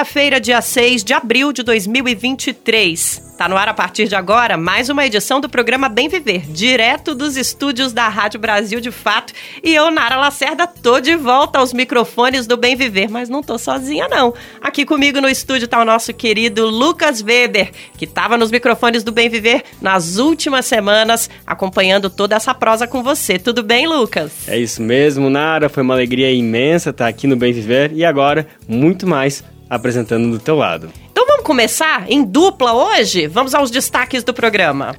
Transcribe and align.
Quinta-feira, 0.00 0.40
dia 0.40 0.62
6 0.62 1.04
de 1.04 1.12
abril 1.12 1.52
de 1.52 1.62
2023. 1.62 3.34
Tá 3.36 3.46
no 3.46 3.54
ar 3.54 3.68
a 3.68 3.74
partir 3.74 4.08
de 4.08 4.14
agora 4.14 4.56
mais 4.56 4.88
uma 4.88 5.04
edição 5.04 5.42
do 5.42 5.48
programa 5.48 5.90
Bem 5.90 6.08
Viver, 6.08 6.50
direto 6.50 7.14
dos 7.14 7.36
estúdios 7.36 7.92
da 7.92 8.08
Rádio 8.08 8.40
Brasil 8.40 8.80
de 8.80 8.90
Fato. 8.90 9.34
E 9.62 9.74
eu, 9.74 9.90
Nara 9.90 10.16
Lacerda, 10.16 10.66
tô 10.66 11.00
de 11.00 11.14
volta 11.16 11.58
aos 11.58 11.74
microfones 11.74 12.46
do 12.46 12.56
Bem 12.56 12.76
Viver, 12.76 13.10
mas 13.10 13.28
não 13.28 13.42
tô 13.42 13.58
sozinha 13.58 14.08
não. 14.08 14.32
Aqui 14.62 14.86
comigo 14.86 15.20
no 15.20 15.28
estúdio 15.28 15.68
tá 15.68 15.78
o 15.78 15.84
nosso 15.84 16.14
querido 16.14 16.66
Lucas 16.70 17.22
Weber, 17.22 17.70
que 17.98 18.06
tava 18.06 18.38
nos 18.38 18.50
microfones 18.50 19.04
do 19.04 19.12
Bem 19.12 19.28
Viver 19.28 19.64
nas 19.82 20.16
últimas 20.16 20.64
semanas, 20.64 21.28
acompanhando 21.46 22.08
toda 22.08 22.36
essa 22.36 22.54
prosa 22.54 22.86
com 22.86 23.02
você. 23.02 23.38
Tudo 23.38 23.62
bem, 23.62 23.86
Lucas? 23.86 24.48
É 24.48 24.58
isso 24.58 24.80
mesmo, 24.80 25.28
Nara. 25.28 25.68
Foi 25.68 25.82
uma 25.82 25.92
alegria 25.92 26.32
imensa 26.32 26.88
estar 26.88 27.06
aqui 27.06 27.26
no 27.26 27.36
Bem 27.36 27.52
Viver 27.52 27.92
e 27.92 28.02
agora 28.02 28.46
muito 28.66 29.06
mais 29.06 29.44
apresentando 29.70 30.28
do 30.28 30.40
teu 30.40 30.56
lado. 30.56 30.90
Então 31.12 31.24
vamos 31.24 31.44
começar 31.44 32.10
em 32.10 32.24
dupla 32.24 32.72
hoje? 32.74 33.28
Vamos 33.28 33.54
aos 33.54 33.70
destaques 33.70 34.24
do 34.24 34.34
programa. 34.34 34.96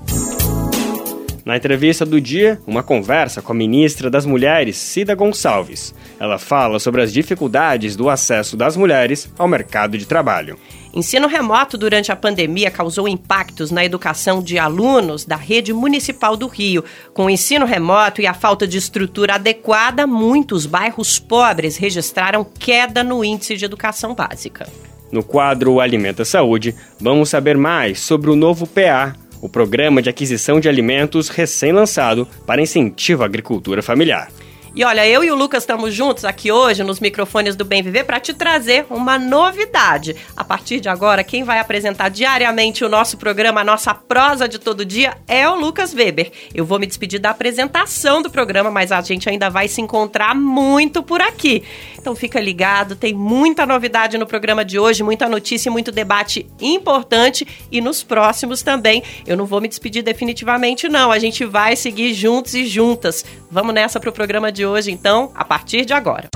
Na 1.43 1.57
entrevista 1.57 2.05
do 2.05 2.21
dia, 2.21 2.61
uma 2.65 2.83
conversa 2.83 3.41
com 3.41 3.51
a 3.51 3.55
ministra 3.55 4.09
das 4.09 4.25
Mulheres, 4.25 4.77
Cida 4.77 5.15
Gonçalves. 5.15 5.93
Ela 6.19 6.37
fala 6.37 6.79
sobre 6.79 7.01
as 7.01 7.11
dificuldades 7.11 7.95
do 7.95 8.09
acesso 8.09 8.55
das 8.55 8.77
mulheres 8.77 9.29
ao 9.37 9.47
mercado 9.47 9.97
de 9.97 10.05
trabalho. 10.05 10.57
Ensino 10.93 11.25
remoto 11.27 11.77
durante 11.77 12.11
a 12.11 12.15
pandemia 12.17 12.69
causou 12.69 13.07
impactos 13.07 13.71
na 13.71 13.83
educação 13.85 14.43
de 14.43 14.59
alunos 14.59 15.23
da 15.23 15.37
rede 15.37 15.71
municipal 15.71 16.35
do 16.35 16.47
Rio. 16.47 16.83
Com 17.13 17.25
o 17.25 17.29
ensino 17.29 17.65
remoto 17.65 18.21
e 18.21 18.27
a 18.27 18.33
falta 18.33 18.67
de 18.67 18.77
estrutura 18.77 19.35
adequada, 19.35 20.05
muitos 20.05 20.65
bairros 20.65 21.17
pobres 21.17 21.77
registraram 21.77 22.43
queda 22.43 23.05
no 23.05 23.23
índice 23.23 23.55
de 23.55 23.63
educação 23.63 24.13
básica. 24.13 24.67
No 25.09 25.23
quadro 25.23 25.79
Alimenta 25.79 26.25
Saúde, 26.25 26.75
vamos 26.99 27.29
saber 27.29 27.57
mais 27.57 28.01
sobre 28.01 28.29
o 28.29 28.35
novo 28.35 28.67
PA, 28.67 29.15
o 29.41 29.47
Programa 29.47 30.01
de 30.01 30.09
Aquisição 30.09 30.59
de 30.59 30.67
Alimentos 30.67 31.29
recém-lançado 31.29 32.27
para 32.45 32.61
incentivo 32.61 33.23
à 33.23 33.25
agricultura 33.25 33.81
familiar. 33.81 34.29
E 34.73 34.85
olha, 34.85 35.05
eu 35.05 35.21
e 35.21 35.29
o 35.29 35.35
Lucas 35.35 35.63
estamos 35.63 35.93
juntos 35.93 36.23
aqui 36.23 36.49
hoje 36.49 36.81
nos 36.81 37.01
microfones 37.01 37.57
do 37.57 37.65
Bem 37.65 37.83
Viver 37.83 38.05
para 38.05 38.21
te 38.21 38.33
trazer 38.33 38.85
uma 38.89 39.19
novidade. 39.19 40.15
A 40.33 40.45
partir 40.45 40.79
de 40.79 40.87
agora, 40.87 41.25
quem 41.25 41.43
vai 41.43 41.59
apresentar 41.59 42.07
diariamente 42.07 42.85
o 42.85 42.87
nosso 42.87 43.17
programa, 43.17 43.59
a 43.59 43.65
nossa 43.65 43.93
prosa 43.93 44.47
de 44.47 44.57
todo 44.57 44.85
dia, 44.85 45.17
é 45.27 45.47
o 45.49 45.55
Lucas 45.55 45.93
Weber. 45.93 46.31
Eu 46.55 46.63
vou 46.63 46.79
me 46.79 46.87
despedir 46.87 47.19
da 47.19 47.31
apresentação 47.31 48.21
do 48.21 48.29
programa, 48.29 48.71
mas 48.71 48.93
a 48.93 49.01
gente 49.01 49.27
ainda 49.27 49.49
vai 49.49 49.67
se 49.67 49.81
encontrar 49.81 50.33
muito 50.33 51.03
por 51.03 51.19
aqui. 51.19 51.63
Então 51.99 52.15
fica 52.15 52.39
ligado, 52.39 52.95
tem 52.95 53.13
muita 53.13 53.65
novidade 53.65 54.17
no 54.17 54.25
programa 54.25 54.63
de 54.63 54.79
hoje, 54.79 55.03
muita 55.03 55.27
notícia 55.27 55.67
e 55.67 55.71
muito 55.71 55.91
debate 55.91 56.47
importante 56.61 57.45
e 57.69 57.81
nos 57.81 58.03
próximos 58.03 58.61
também. 58.61 59.03
Eu 59.27 59.35
não 59.35 59.45
vou 59.45 59.59
me 59.59 59.67
despedir 59.67 60.01
definitivamente 60.01 60.87
não, 60.87 61.11
a 61.11 61.19
gente 61.19 61.43
vai 61.43 61.75
seguir 61.75 62.13
juntos 62.13 62.55
e 62.55 62.65
juntas. 62.65 63.25
Vamos 63.51 63.75
nessa 63.75 63.99
pro 63.99 64.13
programa 64.13 64.49
de 64.49 64.60
de 64.61 64.65
hoje, 64.65 64.91
então, 64.91 65.31
a 65.33 65.43
partir 65.43 65.85
de 65.85 65.93
agora. 65.93 66.27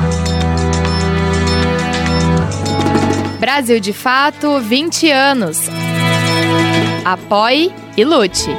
Brasil 3.39 3.79
de 3.79 3.93
Fato 3.93 4.59
20 4.59 5.11
anos. 5.11 5.59
Apoie 7.05 7.71
e 7.95 8.03
lute. 8.03 8.49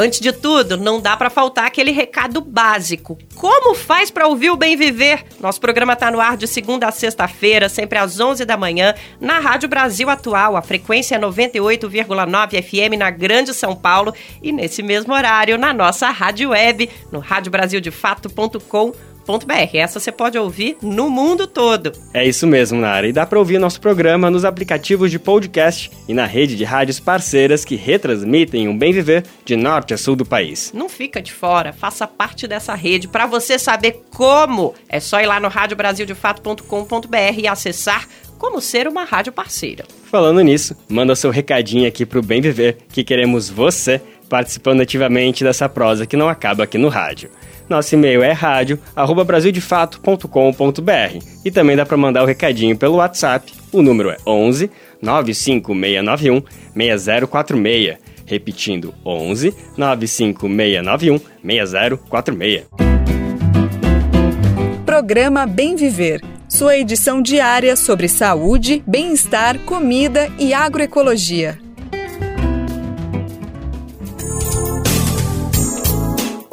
Antes 0.00 0.18
de 0.18 0.32
tudo, 0.32 0.78
não 0.78 0.98
dá 0.98 1.14
para 1.14 1.28
faltar 1.28 1.66
aquele 1.66 1.90
recado 1.90 2.40
básico. 2.40 3.18
Como 3.34 3.74
faz 3.74 4.10
para 4.10 4.26
ouvir 4.26 4.48
o 4.48 4.56
Bem 4.56 4.74
Viver? 4.74 5.26
Nosso 5.38 5.60
programa 5.60 5.92
está 5.92 6.10
no 6.10 6.18
ar 6.18 6.38
de 6.38 6.46
segunda 6.46 6.88
a 6.88 6.90
sexta-feira, 6.90 7.68
sempre 7.68 7.98
às 7.98 8.18
11 8.18 8.46
da 8.46 8.56
manhã, 8.56 8.94
na 9.20 9.38
Rádio 9.40 9.68
Brasil 9.68 10.08
Atual, 10.08 10.56
a 10.56 10.62
frequência 10.62 11.16
é 11.16 11.18
98,9 11.18 12.62
FM 12.62 12.96
na 12.98 13.10
Grande 13.10 13.52
São 13.52 13.76
Paulo 13.76 14.14
e 14.42 14.50
nesse 14.52 14.82
mesmo 14.82 15.12
horário 15.12 15.58
na 15.58 15.74
nossa 15.74 16.08
rádio 16.08 16.48
web, 16.48 16.88
no 17.12 17.18
radiobrasildefato.com.br 17.18 19.09
essa 19.72 20.00
você 20.00 20.10
pode 20.10 20.36
ouvir 20.38 20.76
no 20.82 21.08
mundo 21.08 21.46
todo. 21.46 21.92
É 22.12 22.26
isso 22.26 22.46
mesmo, 22.46 22.80
Nara. 22.80 23.06
E 23.06 23.12
dá 23.12 23.24
para 23.24 23.38
ouvir 23.38 23.58
nosso 23.58 23.80
programa 23.80 24.30
nos 24.30 24.44
aplicativos 24.44 25.10
de 25.10 25.18
podcast 25.18 25.90
e 26.08 26.14
na 26.14 26.26
rede 26.26 26.56
de 26.56 26.64
rádios 26.64 26.98
parceiras 26.98 27.64
que 27.64 27.76
retransmitem 27.76 28.68
um 28.68 28.76
bem 28.76 28.92
viver 28.92 29.24
de 29.44 29.56
norte 29.56 29.94
a 29.94 29.98
sul 29.98 30.16
do 30.16 30.24
país. 30.24 30.72
Não 30.74 30.88
fica 30.88 31.22
de 31.22 31.32
fora, 31.32 31.72
faça 31.72 32.06
parte 32.06 32.46
dessa 32.48 32.74
rede. 32.74 33.08
Para 33.08 33.26
você 33.26 33.58
saber 33.58 34.02
como, 34.10 34.74
é 34.88 35.00
só 35.00 35.20
ir 35.20 35.26
lá 35.26 35.38
no 35.38 35.48
radiobrasildefato.com.br 35.48 37.38
e 37.38 37.46
acessar 37.46 38.08
como 38.38 38.60
ser 38.60 38.88
uma 38.88 39.04
rádio 39.04 39.32
parceira. 39.32 39.84
Falando 40.10 40.40
nisso, 40.40 40.74
manda 40.88 41.14
seu 41.14 41.30
recadinho 41.30 41.86
aqui 41.86 42.06
pro 42.06 42.22
Bem 42.22 42.40
Viver, 42.40 42.78
que 42.90 43.04
queremos 43.04 43.48
você 43.50 44.00
participando 44.30 44.80
ativamente 44.80 45.44
dessa 45.44 45.68
prosa 45.68 46.06
que 46.06 46.16
não 46.16 46.28
acaba 46.28 46.64
aqui 46.64 46.78
no 46.78 46.88
rádio. 46.88 47.30
Nosso 47.70 47.94
e-mail 47.94 48.22
é 48.22 48.32
rádio@brasildefato.com.br 48.32 51.24
e 51.44 51.50
também 51.52 51.76
dá 51.76 51.86
para 51.86 51.96
mandar 51.96 52.24
o 52.24 52.26
recadinho 52.26 52.76
pelo 52.76 52.96
WhatsApp. 52.96 53.52
O 53.72 53.80
número 53.80 54.10
é 54.10 54.16
11 54.26 54.68
95691 55.00 56.42
6046. 56.74 57.96
Repetindo, 58.26 58.92
11 59.06 59.54
95691 59.76 61.20
6046. 61.44 62.64
Programa 64.84 65.46
Bem 65.46 65.76
Viver. 65.76 66.20
Sua 66.48 66.76
edição 66.76 67.22
diária 67.22 67.76
sobre 67.76 68.08
saúde, 68.08 68.82
bem-estar, 68.84 69.60
comida 69.60 70.28
e 70.36 70.52
agroecologia. 70.52 71.69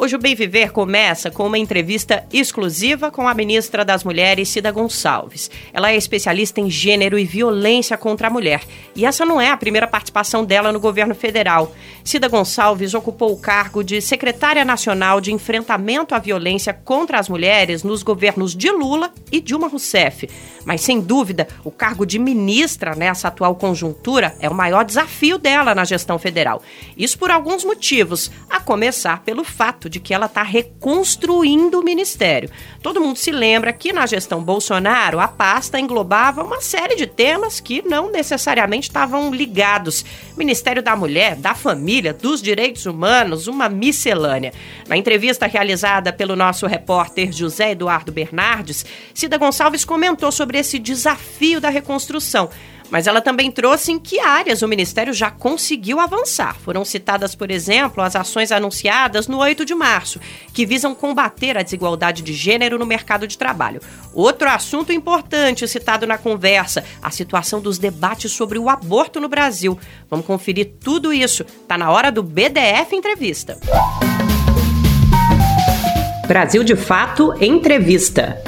Hoje 0.07 0.16
o 0.16 0.19
Bem 0.19 0.35
Viver 0.35 0.72
começa 0.72 1.29
com 1.29 1.45
uma 1.45 1.57
entrevista 1.57 2.25
exclusiva 2.31 3.12
com 3.12 3.28
a 3.28 3.34
ministra 3.34 3.84
das 3.84 4.06
Mulheres, 4.06 4.47
Cida 4.47 4.72
Gonçalves. 4.72 5.51
Ela 5.73 5.91
é 5.91 5.97
especialista 5.97 6.62
em 6.62 6.69
gênero 6.69 7.19
e 7.19 7.25
violência 7.25 7.97
contra 7.97 8.28
a 8.28 8.29
mulher. 8.29 8.62
E 8.96 9.06
essa 9.06 9.25
não 9.25 9.41
é 9.41 9.50
a 9.50 9.57
primeira 9.57 9.85
participação 9.85 10.46
dela 10.46 10.72
no 10.72 10.79
governo 10.79 11.13
federal. 11.13 11.75
Cida 12.06 12.29
Gonçalves 12.29 12.94
ocupou 12.94 13.34
o 13.34 13.38
cargo 13.38 13.84
de 13.84 14.00
secretária 14.00 14.63
nacional 14.63 15.19
de 15.19 15.34
enfrentamento 15.34 16.16
à 16.16 16.19
violência 16.19 16.73
contra 16.73 17.19
as 17.19 17.28
mulheres 17.28 17.84
nos 17.84 18.01
governos 18.01 18.56
de 18.56 18.72
Lula 18.72 19.12
e 19.29 19.41
Dilma 19.41 19.67
Rousseff. 19.67 20.29
Mas, 20.63 20.81
sem 20.81 21.01
dúvida, 21.01 21.50
o 21.66 21.72
cargo 21.72 22.06
de 22.06 22.17
ministra 22.17 22.96
nessa 22.96 23.28
atual 23.28 23.56
conjuntura 23.56 24.35
é 24.40 24.50
o 24.50 24.53
maior 24.53 24.85
desafio 24.85 25.38
dela 25.38 25.75
na 25.75 25.84
gestão 25.84 26.17
federal. 26.17 26.62
Isso 26.96 27.19
por 27.19 27.29
alguns 27.29 27.66
motivos, 27.66 28.31
a 28.50 28.59
começar 28.59 29.23
pelo 29.23 29.44
fato 29.44 29.90
de 29.90 29.97
de 29.97 30.00
que 30.00 30.13
ela 30.13 30.28
está 30.28 30.44
reconstruindo 30.44 31.80
o 31.80 31.84
ministério. 31.84 32.50
Todo 32.84 33.02
mundo 33.02 33.18
se 33.18 33.31
lembra 33.31 33.74
que 33.74 33.91
na 33.91 34.06
gestão 34.06 34.44
Bolsonaro 34.44 35.19
a 35.19 35.28
pasta 35.28 35.80
englobava 35.80 36.44
uma 36.44 36.62
série 36.62 36.96
de 36.96 37.08
temas 37.08 37.59
que 37.59 37.81
não 37.81 38.12
necessariamente 38.12 38.90
estavam 38.90 39.34
ligados. 39.34 40.06
Ministério 40.38 40.84
da 40.84 40.96
Mulher, 40.96 41.35
da 41.35 41.56
Família, 41.56 42.13
dos 42.13 42.41
Direitos 42.41 42.85
Humanos, 42.85 43.47
uma 43.47 43.68
miscelânea. 43.68 44.53
Na 44.88 44.96
entrevista 44.96 45.47
realizada 45.47 46.14
pelo 46.14 46.35
nosso 46.35 46.67
repórter 46.67 47.32
José 47.32 47.72
Eduardo 47.72 48.11
Bernardes, 48.11 48.85
Cida 49.16 49.38
Gonçalves 49.38 49.84
comentou 49.84 50.32
sobre 50.32 50.59
esse 50.59 50.78
desafio 50.78 51.59
da 51.59 51.70
reconstrução 51.70 52.49
mas 52.89 53.07
ela 53.07 53.22
também 53.22 53.51
trouxe 53.51 53.91
em 53.91 53.99
que 53.99 54.19
áreas 54.19 54.61
o 54.61 54.67
Ministério 54.67 55.13
já 55.13 55.29
conseguiu 55.29 55.99
avançar. 55.99 56.55
Foram 56.55 56.84
citadas, 56.84 57.35
por 57.35 57.51
exemplo, 57.51 58.03
as 58.03 58.16
ações 58.16 58.51
anunciadas 58.51 59.28
no 59.28 59.37
8 59.37 59.66
de 59.66 59.75
março, 59.75 60.19
que 60.53 60.66
visam 60.66 60.95
combater 60.95 61.57
a 61.57 61.61
desigualdade 61.61 62.22
de 62.22 62.34
gênero 62.34 62.78
no 62.78 62.85
mercado 62.85 63.28
de 63.28 63.37
trabalho. 63.37 63.81
Outro 64.13 64.49
assunto 64.49 64.91
importante 64.91 65.67
citado 65.67 66.07
na 66.07 66.17
conversa, 66.17 66.84
a 67.01 67.11
situação 67.11 67.61
dos 67.61 67.78
debates 67.78 68.31
sobre 68.31 68.57
o 68.57 68.69
aborto 68.69 69.19
no 69.19 69.29
Brasil. 69.29 69.78
Vamos 70.09 70.25
conferir 70.25 70.73
tudo 70.79 71.13
isso. 71.13 71.43
Tá 71.67 71.78
na 71.78 71.91
hora 71.91 72.11
do 72.11 72.23
BDF 72.23 72.95
Entrevista. 72.95 73.57
Brasil 76.28 76.63
de 76.63 76.75
Fato 76.75 77.34
Entrevista. 77.41 78.41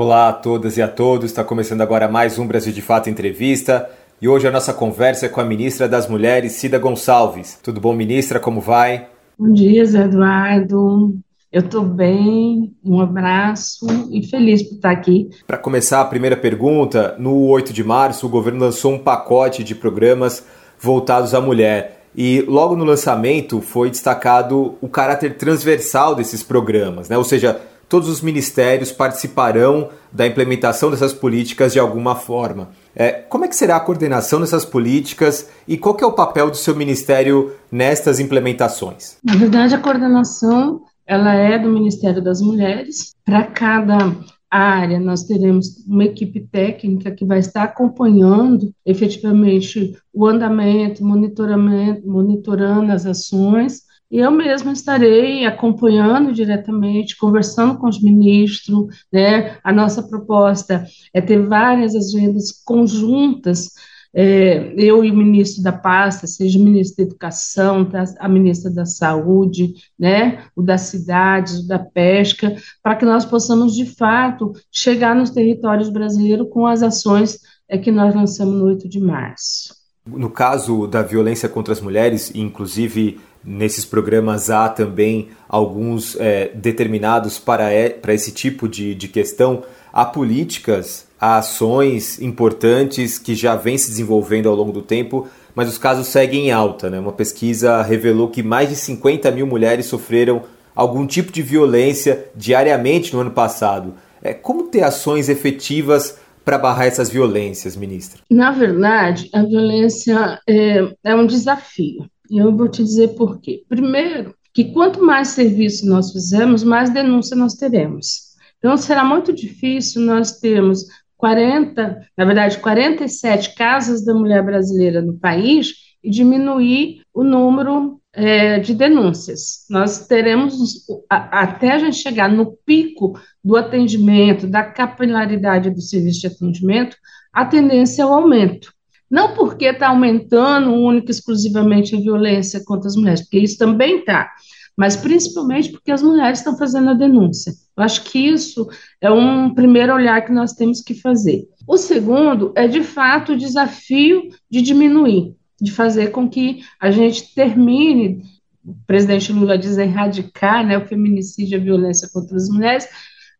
Olá 0.00 0.28
a 0.28 0.32
todas 0.32 0.76
e 0.76 0.80
a 0.80 0.86
todos, 0.86 1.24
está 1.24 1.42
começando 1.42 1.80
agora 1.80 2.06
mais 2.06 2.38
um 2.38 2.46
Brasil 2.46 2.72
de 2.72 2.80
Fato 2.80 3.10
Entrevista 3.10 3.90
e 4.22 4.28
hoje 4.28 4.46
a 4.46 4.50
nossa 4.52 4.72
conversa 4.72 5.26
é 5.26 5.28
com 5.28 5.40
a 5.40 5.44
ministra 5.44 5.88
das 5.88 6.08
Mulheres, 6.08 6.52
Cida 6.52 6.78
Gonçalves. 6.78 7.58
Tudo 7.64 7.80
bom, 7.80 7.92
ministra? 7.92 8.38
Como 8.38 8.60
vai? 8.60 9.08
Bom 9.36 9.52
dia, 9.52 9.84
Zé 9.84 10.04
Eduardo. 10.04 11.18
Eu 11.50 11.62
estou 11.62 11.82
bem, 11.82 12.72
um 12.84 13.00
abraço 13.00 13.88
e 14.12 14.24
feliz 14.24 14.62
por 14.62 14.76
estar 14.76 14.92
aqui. 14.92 15.30
Para 15.44 15.58
começar 15.58 16.00
a 16.00 16.04
primeira 16.04 16.36
pergunta, 16.36 17.16
no 17.18 17.48
8 17.48 17.72
de 17.72 17.82
março 17.82 18.24
o 18.24 18.30
governo 18.30 18.60
lançou 18.60 18.92
um 18.92 18.98
pacote 19.00 19.64
de 19.64 19.74
programas 19.74 20.46
voltados 20.78 21.34
à 21.34 21.40
mulher. 21.40 22.04
E 22.16 22.42
logo 22.42 22.76
no 22.76 22.84
lançamento 22.84 23.60
foi 23.60 23.90
destacado 23.90 24.76
o 24.80 24.88
caráter 24.88 25.36
transversal 25.36 26.14
desses 26.14 26.44
programas, 26.44 27.08
né? 27.08 27.18
ou 27.18 27.24
seja, 27.24 27.60
todos 27.88 28.08
os 28.08 28.20
ministérios 28.20 28.92
participarão 28.92 29.90
da 30.12 30.26
implementação 30.26 30.90
dessas 30.90 31.12
políticas 31.12 31.72
de 31.72 31.78
alguma 31.78 32.14
forma. 32.14 32.70
É, 32.94 33.12
como 33.12 33.44
é 33.44 33.48
que 33.48 33.56
será 33.56 33.76
a 33.76 33.80
coordenação 33.80 34.40
dessas 34.40 34.64
políticas 34.64 35.48
e 35.66 35.76
qual 35.76 35.96
é 36.00 36.06
o 36.06 36.12
papel 36.12 36.50
do 36.50 36.56
seu 36.56 36.74
ministério 36.74 37.52
nestas 37.70 38.20
implementações? 38.20 39.16
Na 39.22 39.36
verdade, 39.36 39.74
a 39.74 39.78
coordenação 39.78 40.82
ela 41.06 41.32
é 41.32 41.58
do 41.58 41.70
Ministério 41.70 42.22
das 42.22 42.42
Mulheres. 42.42 43.14
Para 43.24 43.44
cada 43.44 44.14
área, 44.50 45.00
nós 45.00 45.24
teremos 45.24 45.84
uma 45.86 46.04
equipe 46.04 46.40
técnica 46.40 47.10
que 47.10 47.24
vai 47.24 47.38
estar 47.38 47.62
acompanhando 47.62 48.72
efetivamente 48.84 49.96
o 50.12 50.26
andamento, 50.26 51.04
monitoramento, 51.04 52.06
monitorando 52.06 52.92
as 52.92 53.06
ações 53.06 53.87
e 54.10 54.18
eu 54.18 54.30
mesma 54.30 54.72
estarei 54.72 55.44
acompanhando 55.44 56.32
diretamente, 56.32 57.16
conversando 57.16 57.78
com 57.78 57.88
os 57.88 58.02
ministros, 58.02 58.86
né? 59.12 59.58
A 59.62 59.70
nossa 59.72 60.02
proposta 60.02 60.86
é 61.12 61.20
ter 61.20 61.46
várias 61.46 61.94
agendas 61.94 62.52
conjuntas, 62.64 63.72
é, 64.14 64.72
eu 64.76 65.04
e 65.04 65.10
o 65.10 65.16
ministro 65.16 65.62
da 65.62 65.72
pasta, 65.72 66.26
seja 66.26 66.58
o 66.58 66.62
ministro 66.62 66.96
da 66.96 67.10
Educação, 67.10 67.84
tá? 67.84 68.04
a 68.18 68.28
ministra 68.28 68.70
da 68.70 68.86
Saúde, 68.86 69.74
né? 69.98 70.44
O 70.56 70.62
da 70.62 70.78
cidades, 70.78 71.58
o 71.58 71.68
da 71.68 71.78
pesca, 71.78 72.56
para 72.82 72.96
que 72.96 73.04
nós 73.04 73.26
possamos, 73.26 73.74
de 73.74 73.84
fato, 73.84 74.52
chegar 74.72 75.14
nos 75.14 75.30
territórios 75.30 75.90
brasileiros 75.90 76.48
com 76.50 76.66
as 76.66 76.82
ações 76.82 77.40
é, 77.68 77.76
que 77.76 77.90
nós 77.90 78.14
lançamos 78.14 78.54
no 78.54 78.64
8 78.64 78.88
de 78.88 78.98
março. 78.98 79.76
No 80.06 80.30
caso 80.30 80.86
da 80.86 81.02
violência 81.02 81.48
contra 81.48 81.72
as 81.72 81.82
mulheres, 81.82 82.32
inclusive 82.34 83.20
Nesses 83.48 83.86
programas 83.86 84.50
há 84.50 84.68
também 84.68 85.28
alguns 85.48 86.14
é, 86.20 86.50
determinados 86.54 87.38
para, 87.38 87.70
é, 87.70 87.88
para 87.88 88.12
esse 88.12 88.30
tipo 88.30 88.68
de, 88.68 88.94
de 88.94 89.08
questão. 89.08 89.62
Há 89.90 90.04
políticas, 90.04 91.06
há 91.18 91.38
ações 91.38 92.20
importantes 92.20 93.18
que 93.18 93.34
já 93.34 93.56
vêm 93.56 93.78
se 93.78 93.88
desenvolvendo 93.88 94.50
ao 94.50 94.54
longo 94.54 94.70
do 94.70 94.82
tempo, 94.82 95.26
mas 95.54 95.66
os 95.66 95.78
casos 95.78 96.08
seguem 96.08 96.48
em 96.48 96.50
alta. 96.50 96.90
Né? 96.90 97.00
Uma 97.00 97.12
pesquisa 97.12 97.80
revelou 97.80 98.28
que 98.28 98.42
mais 98.42 98.68
de 98.68 98.76
50 98.76 99.30
mil 99.30 99.46
mulheres 99.46 99.86
sofreram 99.86 100.42
algum 100.74 101.06
tipo 101.06 101.32
de 101.32 101.40
violência 101.40 102.26
diariamente 102.36 103.14
no 103.14 103.20
ano 103.20 103.30
passado. 103.30 103.94
É, 104.22 104.34
como 104.34 104.64
ter 104.64 104.82
ações 104.82 105.30
efetivas 105.30 106.18
para 106.44 106.58
barrar 106.58 106.86
essas 106.86 107.08
violências, 107.08 107.76
ministra? 107.76 108.20
Na 108.30 108.50
verdade, 108.50 109.30
a 109.32 109.42
violência 109.42 110.38
é, 110.46 110.94
é 111.02 111.14
um 111.14 111.26
desafio. 111.26 112.06
Eu 112.30 112.54
vou 112.56 112.68
te 112.68 112.82
dizer 112.82 113.08
por 113.14 113.40
quê. 113.40 113.64
Primeiro, 113.68 114.34
que 114.52 114.72
quanto 114.72 115.04
mais 115.04 115.28
serviço 115.28 115.86
nós 115.86 116.12
fizermos, 116.12 116.64
mais 116.64 116.90
denúncia 116.90 117.36
nós 117.36 117.54
teremos. 117.54 118.28
Então, 118.58 118.76
será 118.76 119.04
muito 119.04 119.32
difícil 119.32 120.02
nós 120.02 120.38
termos 120.40 120.84
40, 121.16 122.00
na 122.16 122.24
verdade, 122.24 122.58
47 122.58 123.54
casas 123.54 124.04
da 124.04 124.14
mulher 124.14 124.42
brasileira 124.42 125.00
no 125.00 125.18
país 125.18 125.74
e 126.02 126.10
diminuir 126.10 127.02
o 127.12 127.22
número 127.22 128.00
é, 128.12 128.58
de 128.58 128.74
denúncias. 128.74 129.66
Nós 129.68 130.06
teremos, 130.06 130.86
até 131.08 131.72
a 131.72 131.78
gente 131.78 131.96
chegar 131.96 132.28
no 132.28 132.56
pico 132.64 133.18
do 133.42 133.56
atendimento, 133.56 134.46
da 134.46 134.64
capilaridade 134.64 135.70
do 135.70 135.80
serviço 135.80 136.20
de 136.20 136.26
atendimento, 136.28 136.96
a 137.32 137.44
tendência 137.44 138.02
é 138.02 138.06
o 138.06 138.12
aumento. 138.12 138.72
Não 139.10 139.34
porque 139.34 139.66
está 139.66 139.88
aumentando 139.88 140.72
única 140.72 141.10
e 141.10 141.10
exclusivamente 141.10 141.96
a 141.96 142.00
violência 142.00 142.62
contra 142.64 142.88
as 142.88 142.96
mulheres, 142.96 143.22
porque 143.22 143.38
isso 143.38 143.56
também 143.56 144.00
está, 144.00 144.30
mas 144.76 144.96
principalmente 144.96 145.70
porque 145.70 145.90
as 145.90 146.02
mulheres 146.02 146.38
estão 146.38 146.56
fazendo 146.56 146.90
a 146.90 146.94
denúncia. 146.94 147.52
Eu 147.76 147.82
acho 147.82 148.04
que 148.04 148.18
isso 148.18 148.68
é 149.00 149.10
um 149.10 149.54
primeiro 149.54 149.94
olhar 149.94 150.24
que 150.24 150.32
nós 150.32 150.52
temos 150.52 150.80
que 150.80 150.94
fazer. 150.94 151.48
O 151.66 151.76
segundo 151.76 152.52
é, 152.54 152.68
de 152.68 152.82
fato, 152.82 153.32
o 153.32 153.36
desafio 153.36 154.28
de 154.50 154.62
diminuir, 154.62 155.34
de 155.60 155.72
fazer 155.72 156.12
com 156.12 156.28
que 156.28 156.62
a 156.80 156.90
gente 156.90 157.34
termine, 157.34 158.22
o 158.64 158.74
presidente 158.86 159.32
Lula 159.32 159.58
diz 159.58 159.78
erradicar 159.78 160.66
né, 160.66 160.78
o 160.78 160.86
feminicídio 160.86 161.58
e 161.58 161.60
a 161.60 161.64
violência 161.64 162.08
contra 162.12 162.36
as 162.36 162.48
mulheres, 162.48 162.88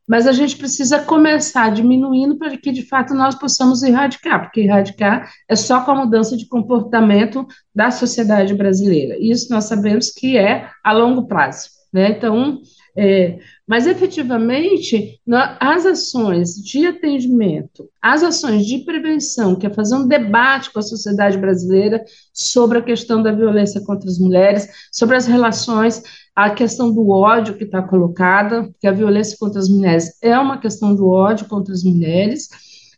mas 0.09 0.27
a 0.27 0.33
gente 0.33 0.57
precisa 0.57 1.01
começar 1.01 1.71
diminuindo 1.71 2.39
para 2.39 2.57
que 2.57 2.73
de 2.73 2.83
fato 2.83 3.13
nós 3.13 3.35
possamos 3.35 3.83
erradicar, 3.83 4.41
porque 4.41 4.63
erradicar 4.63 5.31
é 5.47 5.55
só 5.55 5.85
com 5.85 5.91
a 5.91 6.05
mudança 6.07 6.37
de 6.37 6.49
comportamento 6.49 7.47
da 7.75 7.91
sociedade 7.91 8.55
brasileira. 8.55 9.17
Isso 9.21 9.53
nós 9.53 9.65
sabemos 9.65 10.11
que 10.11 10.39
é 10.39 10.71
a 10.83 10.93
longo 10.93 11.27
prazo. 11.29 11.69
Né? 11.93 12.11
Então, 12.11 12.61
é, 12.97 13.39
mas 13.67 13.87
efetivamente, 13.87 15.21
as 15.61 15.87
ações 15.87 16.55
de 16.57 16.87
atendimento, 16.87 17.89
as 18.03 18.23
ações 18.23 18.67
de 18.67 18.79
prevenção, 18.79 19.55
que 19.55 19.67
é 19.67 19.71
fazer 19.71 19.95
um 19.95 20.07
debate 20.07 20.73
com 20.73 20.81
a 20.81 20.83
sociedade 20.83 21.39
brasileira 21.39 22.05
sobre 22.33 22.79
a 22.79 22.83
questão 22.83 23.23
da 23.23 23.31
violência 23.31 23.81
contra 23.83 24.11
as 24.11 24.19
mulheres, 24.19 24.69
sobre 24.91 25.17
as 25.17 25.27
relações, 25.27 26.03
a 26.39 26.51
questão 26.51 26.95
do 26.95 27.09
ódio 27.09 27.57
que 27.57 27.65
está 27.65 27.83
colocada, 27.83 28.71
que 28.79 28.87
a 28.87 28.93
violência 28.93 29.37
contra 29.41 29.59
as 29.59 29.69
mulheres 29.69 30.17
é 30.23 30.39
uma 30.39 30.57
questão 30.57 30.95
do 30.95 31.09
ódio 31.09 31.49
contra 31.49 31.75
as 31.75 31.83
mulheres, 31.83 32.49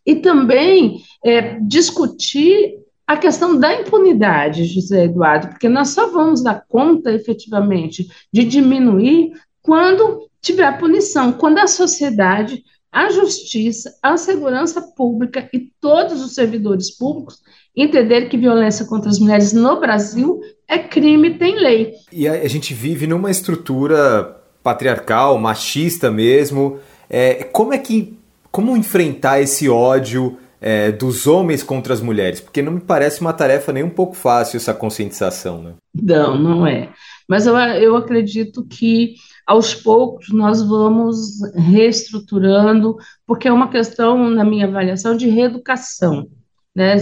e 0.05 0.17
também 0.17 1.01
é, 1.25 1.59
discutir 1.61 2.75
a 3.07 3.17
questão 3.17 3.59
da 3.59 3.81
impunidade, 3.81 4.67
José 4.67 5.05
Eduardo, 5.05 5.49
porque 5.49 5.71
nós 5.71 5.89
só 5.89 6.11
vamos 6.11 6.43
dar 6.43 6.67
conta 6.69 7.11
efetivamente 7.15 8.11
de 8.31 8.45
diminuir 8.45 9.33
quando 9.63 10.29
tiver 10.43 10.79
punição, 10.79 11.33
quando 11.33 11.61
a 11.61 11.67
sociedade, 11.67 12.63
a 12.93 13.09
justiça, 13.09 13.91
a 14.03 14.19
segurança 14.19 14.83
pública 14.83 15.49
e 15.51 15.73
todos 15.81 16.23
os 16.23 16.35
servidores 16.35 16.91
públicos 16.91 17.41
entenderem 17.77 18.29
que 18.29 18.37
violência 18.37 18.85
contra 18.85 19.11
as 19.11 19.19
mulheres 19.19 19.53
no 19.53 19.81
Brasil 19.81 20.41
é 20.69 20.79
crime, 20.79 21.39
tem 21.39 21.59
lei. 21.59 21.95
E 22.13 22.29
a, 22.29 22.47
gente 22.47 22.73
vive 22.75 23.07
numa 23.07 23.31
estrutura 23.31 24.37
patriarcal, 24.63 25.39
machista 25.39 26.11
mesmo. 26.11 26.79
É, 27.09 27.45
como 27.45 27.73
é 27.73 27.79
que. 27.79 28.19
Como 28.53 28.77
enfrentar 28.77 29.41
esse 29.41 29.69
ódio 29.69 30.37
é, 30.61 30.91
dos 30.91 31.27
homens 31.27 31.63
contra 31.63 31.95
as 31.95 32.01
mulheres? 32.01 32.41
Porque 32.41 32.61
não 32.61 32.73
me 32.73 32.81
parece 32.81 33.21
uma 33.21 33.33
tarefa 33.33 33.73
nem 33.73 33.85
um 33.85 33.91
pouco 33.91 34.15
fácil 34.15 34.57
essa 34.57 34.75
conscientização, 34.75 35.63
né? 35.63 35.75
Não, 35.95 36.37
não 36.37 36.67
é. 36.67 36.89
Mas 37.29 37.47
eu, 37.47 37.57
eu 37.57 37.97
acredito 37.97 38.67
que 38.67 39.15
aos 39.47 39.75
poucos 39.75 40.31
nós 40.31 40.63
vamos 40.63 41.41
reestruturando, 41.55 42.97
porque 43.27 43.49
é 43.49 43.53
uma 43.53 43.69
questão, 43.69 44.31
na 44.31 44.45
minha 44.45 44.67
avaliação, 44.67 45.17
de 45.17 45.29
reeducação, 45.29 46.29
né, 46.75 46.97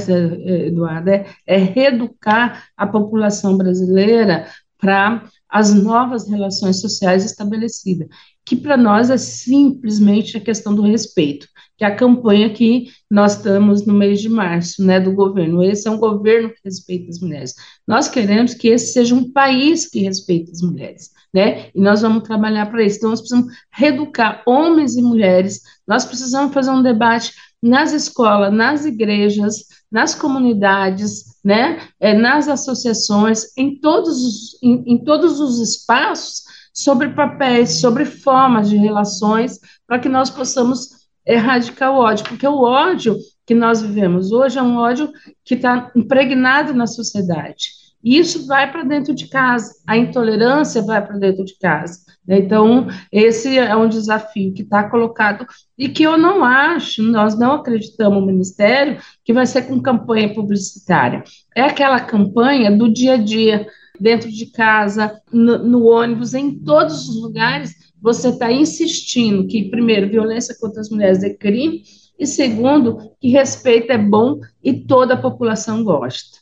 Eduardo? 0.66 1.10
É, 1.10 1.26
é 1.46 1.56
reeducar 1.56 2.68
a 2.76 2.86
população 2.86 3.56
brasileira 3.56 4.46
para 4.78 5.24
as 5.48 5.72
novas 5.74 6.28
relações 6.28 6.80
sociais 6.80 7.24
estabelecidas, 7.24 8.08
que 8.44 8.54
para 8.54 8.76
nós 8.76 9.10
é 9.10 9.16
simplesmente 9.16 10.36
a 10.36 10.40
questão 10.40 10.74
do 10.74 10.82
respeito, 10.82 11.48
que 11.76 11.84
é 11.84 11.88
a 11.88 11.96
campanha 11.96 12.52
que 12.52 12.86
nós 13.10 13.36
estamos 13.36 13.86
no 13.86 13.94
mês 13.94 14.20
de 14.20 14.28
março, 14.28 14.84
né, 14.84 15.00
do 15.00 15.12
governo. 15.12 15.64
Esse 15.64 15.88
é 15.88 15.90
um 15.90 15.98
governo 15.98 16.50
que 16.50 16.60
respeita 16.64 17.10
as 17.10 17.20
mulheres. 17.20 17.54
Nós 17.86 18.08
queremos 18.08 18.54
que 18.54 18.68
esse 18.68 18.92
seja 18.92 19.14
um 19.14 19.32
país 19.32 19.88
que 19.88 20.00
respeite 20.00 20.50
as 20.50 20.60
mulheres 20.60 21.10
né? 21.32 21.70
E 21.74 21.80
nós 21.80 22.02
vamos 22.02 22.22
trabalhar 22.22 22.66
para 22.66 22.82
isso. 22.82 22.98
Então, 22.98 23.10
nós 23.10 23.20
precisamos 23.20 23.52
reeducar 23.72 24.42
homens 24.46 24.96
e 24.96 25.02
mulheres, 25.02 25.60
nós 25.86 26.04
precisamos 26.04 26.52
fazer 26.52 26.70
um 26.70 26.82
debate 26.82 27.32
nas 27.62 27.92
escolas, 27.92 28.52
nas 28.52 28.84
igrejas, 28.84 29.64
nas 29.90 30.14
comunidades, 30.14 31.24
né? 31.44 31.80
É, 31.98 32.14
nas 32.14 32.48
associações, 32.48 33.56
em 33.56 33.80
todos, 33.80 34.24
os, 34.24 34.62
em, 34.62 34.94
em 34.94 35.04
todos 35.04 35.40
os 35.40 35.60
espaços, 35.60 36.42
sobre 36.72 37.08
papéis, 37.08 37.80
sobre 37.80 38.04
formas 38.04 38.68
de 38.68 38.76
relações, 38.76 39.58
para 39.86 39.98
que 39.98 40.08
nós 40.08 40.30
possamos 40.30 41.08
erradicar 41.26 41.92
o 41.92 41.98
ódio, 41.98 42.24
porque 42.26 42.46
o 42.46 42.62
ódio 42.62 43.16
que 43.44 43.54
nós 43.54 43.82
vivemos 43.82 44.30
hoje 44.30 44.58
é 44.58 44.62
um 44.62 44.76
ódio 44.76 45.10
que 45.44 45.54
está 45.54 45.90
impregnado 45.96 46.72
na 46.72 46.86
sociedade. 46.86 47.70
Isso 48.02 48.46
vai 48.46 48.70
para 48.70 48.84
dentro 48.84 49.14
de 49.14 49.28
casa, 49.28 49.74
a 49.86 49.96
intolerância 49.96 50.82
vai 50.82 51.04
para 51.04 51.18
dentro 51.18 51.44
de 51.44 51.58
casa. 51.58 51.98
Né? 52.26 52.38
Então, 52.38 52.86
esse 53.10 53.58
é 53.58 53.74
um 53.74 53.88
desafio 53.88 54.52
que 54.52 54.62
está 54.62 54.88
colocado 54.88 55.46
e 55.76 55.88
que 55.88 56.04
eu 56.04 56.16
não 56.16 56.44
acho, 56.44 57.02
nós 57.02 57.38
não 57.38 57.54
acreditamos 57.54 58.20
no 58.20 58.26
Ministério, 58.26 58.98
que 59.24 59.32
vai 59.32 59.46
ser 59.46 59.62
com 59.62 59.82
campanha 59.82 60.32
publicitária. 60.32 61.24
É 61.56 61.62
aquela 61.62 61.98
campanha 62.00 62.70
do 62.70 62.88
dia 62.92 63.14
a 63.14 63.16
dia. 63.16 63.66
dentro 64.00 64.30
de 64.30 64.46
casa, 64.46 65.20
no, 65.32 65.58
no 65.58 65.86
ônibus, 65.86 66.32
em 66.32 66.56
todos 66.60 67.08
os 67.08 67.20
lugares, 67.20 67.74
você 68.00 68.28
está 68.28 68.52
insistindo 68.52 69.48
que, 69.48 69.70
primeiro, 69.70 70.08
violência 70.08 70.56
contra 70.60 70.80
as 70.80 70.88
mulheres 70.88 71.24
é 71.24 71.34
crime, 71.34 71.82
e 72.18 72.26
segundo, 72.26 73.12
que 73.20 73.28
respeito 73.28 73.92
é 73.92 73.98
bom 73.98 74.40
e 74.62 74.72
toda 74.72 75.14
a 75.14 75.20
população 75.20 75.82
gosta. 75.84 76.37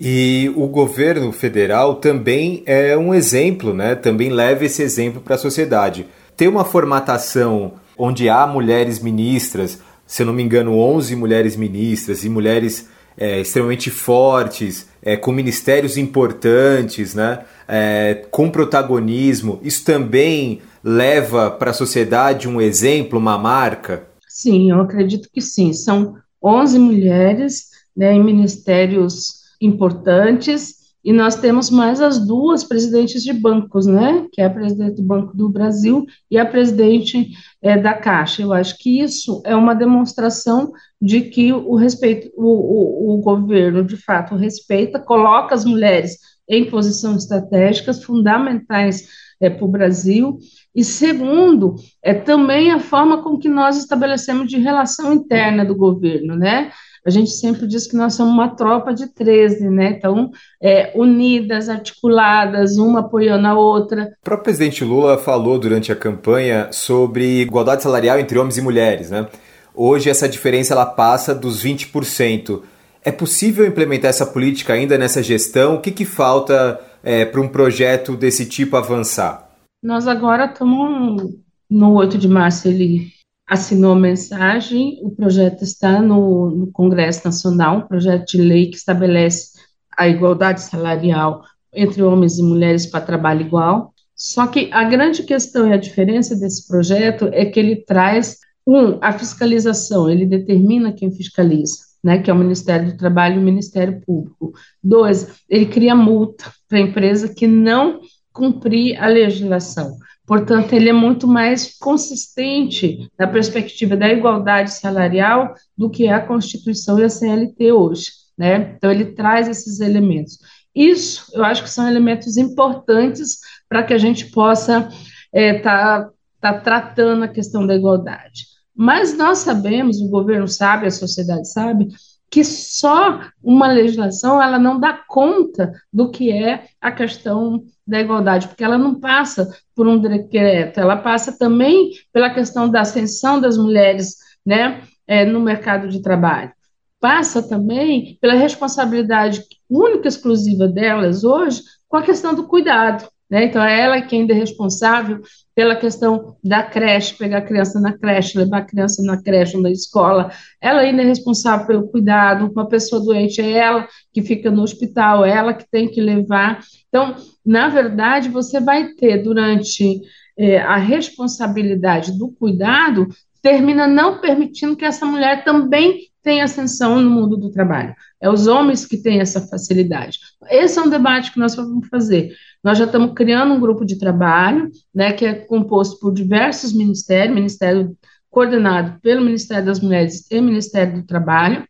E 0.00 0.50
o 0.56 0.66
governo 0.66 1.30
federal 1.30 1.96
também 1.96 2.62
é 2.64 2.96
um 2.96 3.12
exemplo, 3.12 3.74
né? 3.74 3.94
Também 3.94 4.30
leva 4.30 4.64
esse 4.64 4.82
exemplo 4.82 5.20
para 5.20 5.34
a 5.34 5.38
sociedade. 5.38 6.06
Ter 6.34 6.48
uma 6.48 6.64
formatação 6.64 7.74
onde 7.98 8.26
há 8.26 8.46
mulheres 8.46 8.98
ministras, 8.98 9.78
se 10.06 10.22
eu 10.22 10.26
não 10.26 10.32
me 10.32 10.42
engano, 10.42 10.78
11 10.78 11.14
mulheres 11.16 11.54
ministras 11.54 12.24
e 12.24 12.30
mulheres 12.30 12.88
é, 13.18 13.40
extremamente 13.40 13.90
fortes, 13.90 14.88
é, 15.02 15.18
com 15.18 15.32
ministérios 15.32 15.98
importantes, 15.98 17.14
né? 17.14 17.40
É, 17.68 18.24
com 18.30 18.48
protagonismo, 18.48 19.60
isso 19.62 19.84
também 19.84 20.62
leva 20.82 21.50
para 21.50 21.72
a 21.72 21.74
sociedade 21.74 22.48
um 22.48 22.58
exemplo, 22.58 23.18
uma 23.18 23.36
marca? 23.36 24.04
Sim, 24.26 24.70
eu 24.70 24.80
acredito 24.80 25.28
que 25.30 25.42
sim. 25.42 25.74
São 25.74 26.16
11 26.42 26.78
mulheres 26.78 27.66
né, 27.94 28.14
em 28.14 28.24
ministérios 28.24 29.39
importantes 29.60 30.80
e 31.02 31.12
nós 31.12 31.34
temos 31.36 31.70
mais 31.70 32.00
as 32.00 32.18
duas 32.18 32.62
presidentes 32.62 33.22
de 33.22 33.32
bancos, 33.32 33.86
né? 33.86 34.26
Que 34.32 34.42
é 34.42 34.44
a 34.44 34.50
presidente 34.50 34.96
do 34.96 35.02
Banco 35.02 35.34
do 35.34 35.48
Brasil 35.48 36.04
e 36.30 36.38
a 36.38 36.44
presidente 36.44 37.30
é, 37.62 37.78
da 37.78 37.94
Caixa. 37.94 38.42
Eu 38.42 38.52
acho 38.52 38.76
que 38.76 39.00
isso 39.00 39.42
é 39.46 39.56
uma 39.56 39.74
demonstração 39.74 40.72
de 41.00 41.22
que 41.22 41.52
o 41.52 41.74
respeito, 41.74 42.30
o, 42.36 42.44
o, 42.44 43.14
o 43.14 43.16
governo 43.18 43.82
de 43.82 43.96
fato 43.96 44.36
respeita, 44.36 44.98
coloca 44.98 45.54
as 45.54 45.64
mulheres 45.64 46.18
em 46.46 46.68
posições 46.68 47.22
estratégicas 47.22 48.04
fundamentais 48.04 49.08
é, 49.40 49.48
para 49.48 49.64
o 49.64 49.68
Brasil. 49.68 50.38
E 50.74 50.84
segundo, 50.84 51.76
é 52.02 52.12
também 52.12 52.72
a 52.72 52.78
forma 52.78 53.22
com 53.22 53.38
que 53.38 53.48
nós 53.48 53.78
estabelecemos 53.78 54.48
de 54.48 54.58
relação 54.58 55.14
interna 55.14 55.64
do 55.64 55.74
governo, 55.74 56.36
né? 56.36 56.70
A 57.04 57.10
gente 57.10 57.30
sempre 57.30 57.66
diz 57.66 57.86
que 57.86 57.96
nós 57.96 58.14
somos 58.14 58.32
uma 58.32 58.54
tropa 58.54 58.92
de 58.92 59.06
13, 59.06 59.70
né? 59.70 59.94
Então, 59.96 60.30
é, 60.62 60.92
unidas, 60.94 61.68
articuladas, 61.68 62.76
uma 62.76 63.00
apoiando 63.00 63.46
a 63.46 63.58
outra. 63.58 64.12
O 64.20 64.24
próprio 64.24 64.44
presidente 64.44 64.84
Lula 64.84 65.16
falou 65.16 65.58
durante 65.58 65.90
a 65.90 65.96
campanha 65.96 66.68
sobre 66.72 67.40
igualdade 67.40 67.82
salarial 67.82 68.18
entre 68.18 68.38
homens 68.38 68.58
e 68.58 68.62
mulheres, 68.62 69.10
né? 69.10 69.26
Hoje 69.74 70.10
essa 70.10 70.28
diferença 70.28 70.74
ela 70.74 70.86
passa 70.86 71.34
dos 71.34 71.64
20%. 71.64 72.62
É 73.02 73.10
possível 73.10 73.66
implementar 73.66 74.10
essa 74.10 74.26
política 74.26 74.74
ainda 74.74 74.98
nessa 74.98 75.22
gestão? 75.22 75.76
O 75.76 75.80
que, 75.80 75.90
que 75.90 76.04
falta 76.04 76.78
é, 77.02 77.24
para 77.24 77.40
um 77.40 77.48
projeto 77.48 78.14
desse 78.14 78.44
tipo 78.44 78.76
avançar? 78.76 79.48
Nós 79.82 80.06
agora 80.06 80.44
estamos 80.44 81.34
no 81.70 81.94
8 81.94 82.18
de 82.18 82.28
março, 82.28 82.68
ele 82.68 83.10
assinou 83.50 83.94
a 83.94 83.96
mensagem, 83.96 85.00
o 85.02 85.10
projeto 85.10 85.64
está 85.64 86.00
no, 86.00 86.50
no 86.50 86.66
Congresso 86.68 87.22
Nacional, 87.24 87.78
um 87.78 87.88
projeto 87.88 88.28
de 88.28 88.40
lei 88.40 88.70
que 88.70 88.76
estabelece 88.76 89.58
a 89.98 90.08
igualdade 90.08 90.60
salarial 90.60 91.42
entre 91.74 92.00
homens 92.00 92.38
e 92.38 92.44
mulheres 92.44 92.86
para 92.86 93.04
trabalho 93.04 93.40
igual. 93.40 93.92
Só 94.14 94.46
que 94.46 94.70
a 94.72 94.84
grande 94.84 95.24
questão 95.24 95.68
e 95.68 95.72
a 95.72 95.76
diferença 95.76 96.36
desse 96.36 96.68
projeto 96.68 97.28
é 97.32 97.44
que 97.44 97.58
ele 97.58 97.74
traz, 97.84 98.38
um, 98.64 98.98
a 99.00 99.12
fiscalização, 99.12 100.08
ele 100.08 100.26
determina 100.26 100.92
quem 100.92 101.10
fiscaliza, 101.10 101.78
né, 102.04 102.18
que 102.22 102.30
é 102.30 102.32
o 102.32 102.38
Ministério 102.38 102.92
do 102.92 102.96
Trabalho 102.96 103.34
e 103.34 103.38
o 103.38 103.44
Ministério 103.44 104.00
Público. 104.06 104.52
Dois, 104.80 105.26
ele 105.48 105.66
cria 105.66 105.96
multa 105.96 106.44
para 106.68 106.78
a 106.78 106.82
empresa 106.82 107.34
que 107.34 107.48
não 107.48 108.00
cumprir 108.32 108.96
a 109.02 109.08
legislação. 109.08 109.96
Portanto, 110.30 110.74
ele 110.74 110.88
é 110.88 110.92
muito 110.92 111.26
mais 111.26 111.76
consistente 111.76 113.10
na 113.18 113.26
perspectiva 113.26 113.96
da 113.96 114.08
igualdade 114.08 114.72
salarial 114.72 115.54
do 115.76 115.90
que 115.90 116.06
a 116.06 116.24
Constituição 116.24 117.00
e 117.00 117.02
a 117.02 117.08
CLT 117.08 117.72
hoje. 117.72 118.12
Né? 118.38 118.76
Então, 118.76 118.92
ele 118.92 119.06
traz 119.06 119.48
esses 119.48 119.80
elementos. 119.80 120.38
Isso, 120.72 121.32
eu 121.34 121.44
acho 121.44 121.64
que 121.64 121.68
são 121.68 121.88
elementos 121.88 122.36
importantes 122.36 123.40
para 123.68 123.82
que 123.82 123.92
a 123.92 123.98
gente 123.98 124.30
possa 124.30 124.88
estar 124.88 124.98
é, 125.32 125.58
tá, 125.58 126.10
tá 126.40 126.60
tratando 126.60 127.24
a 127.24 127.28
questão 127.28 127.66
da 127.66 127.74
igualdade. 127.74 128.46
Mas 128.72 129.12
nós 129.18 129.38
sabemos, 129.38 130.00
o 130.00 130.08
governo 130.08 130.46
sabe, 130.46 130.86
a 130.86 130.92
sociedade 130.92 131.50
sabe, 131.50 131.88
que 132.30 132.44
só 132.44 133.20
uma 133.42 133.66
legislação 133.66 134.40
ela 134.40 134.58
não 134.58 134.78
dá 134.78 134.92
conta 134.92 135.72
do 135.92 136.10
que 136.10 136.30
é 136.30 136.68
a 136.80 136.92
questão 136.92 137.64
da 137.84 138.00
igualdade, 138.00 138.46
porque 138.46 138.62
ela 138.62 138.78
não 138.78 139.00
passa 139.00 139.50
por 139.74 139.88
um 139.88 139.98
decreto, 139.98 140.78
ela 140.78 140.96
passa 140.96 141.36
também 141.36 141.90
pela 142.12 142.30
questão 142.30 142.68
da 142.70 142.82
ascensão 142.82 143.40
das 143.40 143.58
mulheres 143.58 144.16
né, 144.46 144.82
é, 145.08 145.24
no 145.24 145.40
mercado 145.40 145.88
de 145.88 146.00
trabalho. 146.00 146.52
Passa 147.00 147.42
também 147.42 148.16
pela 148.20 148.34
responsabilidade 148.34 149.42
única 149.68 150.06
e 150.06 150.08
exclusiva 150.08 150.68
delas 150.68 151.24
hoje 151.24 151.62
com 151.88 151.96
a 151.96 152.02
questão 152.02 152.32
do 152.32 152.46
cuidado. 152.46 153.08
Né? 153.30 153.44
Então, 153.44 153.62
é 153.62 153.80
ela 153.80 154.02
que 154.02 154.16
ainda 154.16 154.32
é 154.32 154.36
responsável 154.36 155.20
pela 155.54 155.76
questão 155.76 156.36
da 156.42 156.62
creche, 156.62 157.14
pegar 157.14 157.38
a 157.38 157.42
criança 157.42 157.80
na 157.80 157.96
creche, 157.96 158.38
levar 158.38 158.58
a 158.58 158.64
criança 158.64 159.02
na 159.02 159.22
creche 159.22 159.56
ou 159.56 159.62
na 159.62 159.70
escola. 159.70 160.30
Ela 160.60 160.80
ainda 160.80 161.02
é 161.02 161.04
responsável 161.04 161.66
pelo 161.66 161.88
cuidado 161.88 162.52
com 162.52 162.60
a 162.60 162.66
pessoa 162.66 163.00
doente, 163.00 163.40
é 163.40 163.50
ela 163.52 163.86
que 164.12 164.22
fica 164.22 164.50
no 164.50 164.62
hospital, 164.62 165.24
é 165.24 165.30
ela 165.30 165.54
que 165.54 165.68
tem 165.70 165.88
que 165.88 166.00
levar. 166.00 166.60
Então, 166.88 167.14
na 167.46 167.68
verdade, 167.68 168.28
você 168.28 168.58
vai 168.58 168.88
ter 168.94 169.22
durante 169.22 170.00
é, 170.36 170.58
a 170.58 170.76
responsabilidade 170.76 172.18
do 172.18 172.30
cuidado, 172.32 173.06
termina 173.42 173.86
não 173.86 174.20
permitindo 174.20 174.76
que 174.76 174.84
essa 174.84 175.06
mulher 175.06 175.44
também 175.44 176.09
tenha 176.22 176.44
ascensão 176.44 177.00
no 177.00 177.10
mundo 177.10 177.36
do 177.36 177.50
trabalho. 177.50 177.94
É 178.20 178.28
os 178.30 178.46
homens 178.46 178.84
que 178.84 178.96
têm 178.96 179.20
essa 179.20 179.40
facilidade. 179.40 180.18
Esse 180.50 180.78
é 180.78 180.82
um 180.82 180.90
debate 180.90 181.32
que 181.32 181.38
nós 181.38 181.54
vamos 181.54 181.88
fazer. 181.88 182.32
Nós 182.62 182.78
já 182.78 182.84
estamos 182.84 183.12
criando 183.14 183.54
um 183.54 183.60
grupo 183.60 183.84
de 183.84 183.98
trabalho, 183.98 184.70
né, 184.94 185.12
que 185.12 185.24
é 185.24 185.34
composto 185.34 185.98
por 185.98 186.12
diversos 186.12 186.72
ministérios, 186.72 187.34
ministério 187.34 187.96
coordenado 188.30 189.00
pelo 189.00 189.24
Ministério 189.24 189.66
das 189.66 189.80
Mulheres 189.80 190.30
e 190.30 190.40
Ministério 190.40 191.00
do 191.00 191.06
Trabalho, 191.06 191.66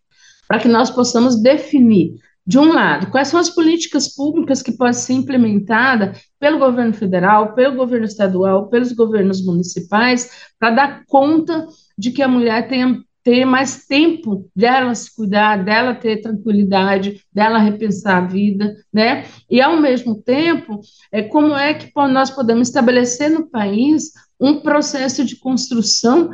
para 0.47 0.59
que 0.59 0.69
nós 0.69 0.90
possamos 0.90 1.40
definir, 1.40 2.14
de 2.47 2.59
um 2.59 2.73
lado, 2.73 3.11
quais 3.11 3.28
são 3.28 3.38
as 3.38 3.49
políticas 3.49 4.14
públicas 4.14 4.61
que 4.61 4.73
podem 4.73 4.92
ser 4.92 5.12
implementadas 5.12 6.21
pelo 6.38 6.59
governo 6.59 6.92
federal, 6.92 7.54
pelo 7.54 7.76
governo 7.76 8.07
estadual, 8.07 8.69
pelos 8.69 8.92
governos 8.92 9.45
municipais, 9.45 10.30
para 10.59 10.75
dar 10.75 11.04
conta 11.07 11.66
de 11.97 12.11
que 12.11 12.23
a 12.23 12.28
mulher 12.28 12.66
tenha 12.66 13.00
ter 13.23 13.45
mais 13.45 13.87
tempo 13.87 14.49
dela 14.57 14.95
se 14.95 15.15
cuidar, 15.15 15.62
dela 15.62 15.95
ter 15.95 16.23
tranquilidade, 16.23 17.23
dela 17.33 17.59
repensar 17.59 18.19
a 18.19 18.27
vida, 18.27 18.77
né? 18.93 19.25
E 19.49 19.61
ao 19.61 19.81
mesmo 19.81 20.15
tempo, 20.15 20.81
é 21.12 21.23
como 21.23 21.55
é 21.55 21.75
que 21.75 21.93
nós 21.95 22.31
podemos 22.31 22.69
estabelecer 22.69 23.31
no 23.31 23.47
país 23.47 24.12
um 24.41 24.61
processo 24.61 25.25
de 25.25 25.37
construção 25.37 26.31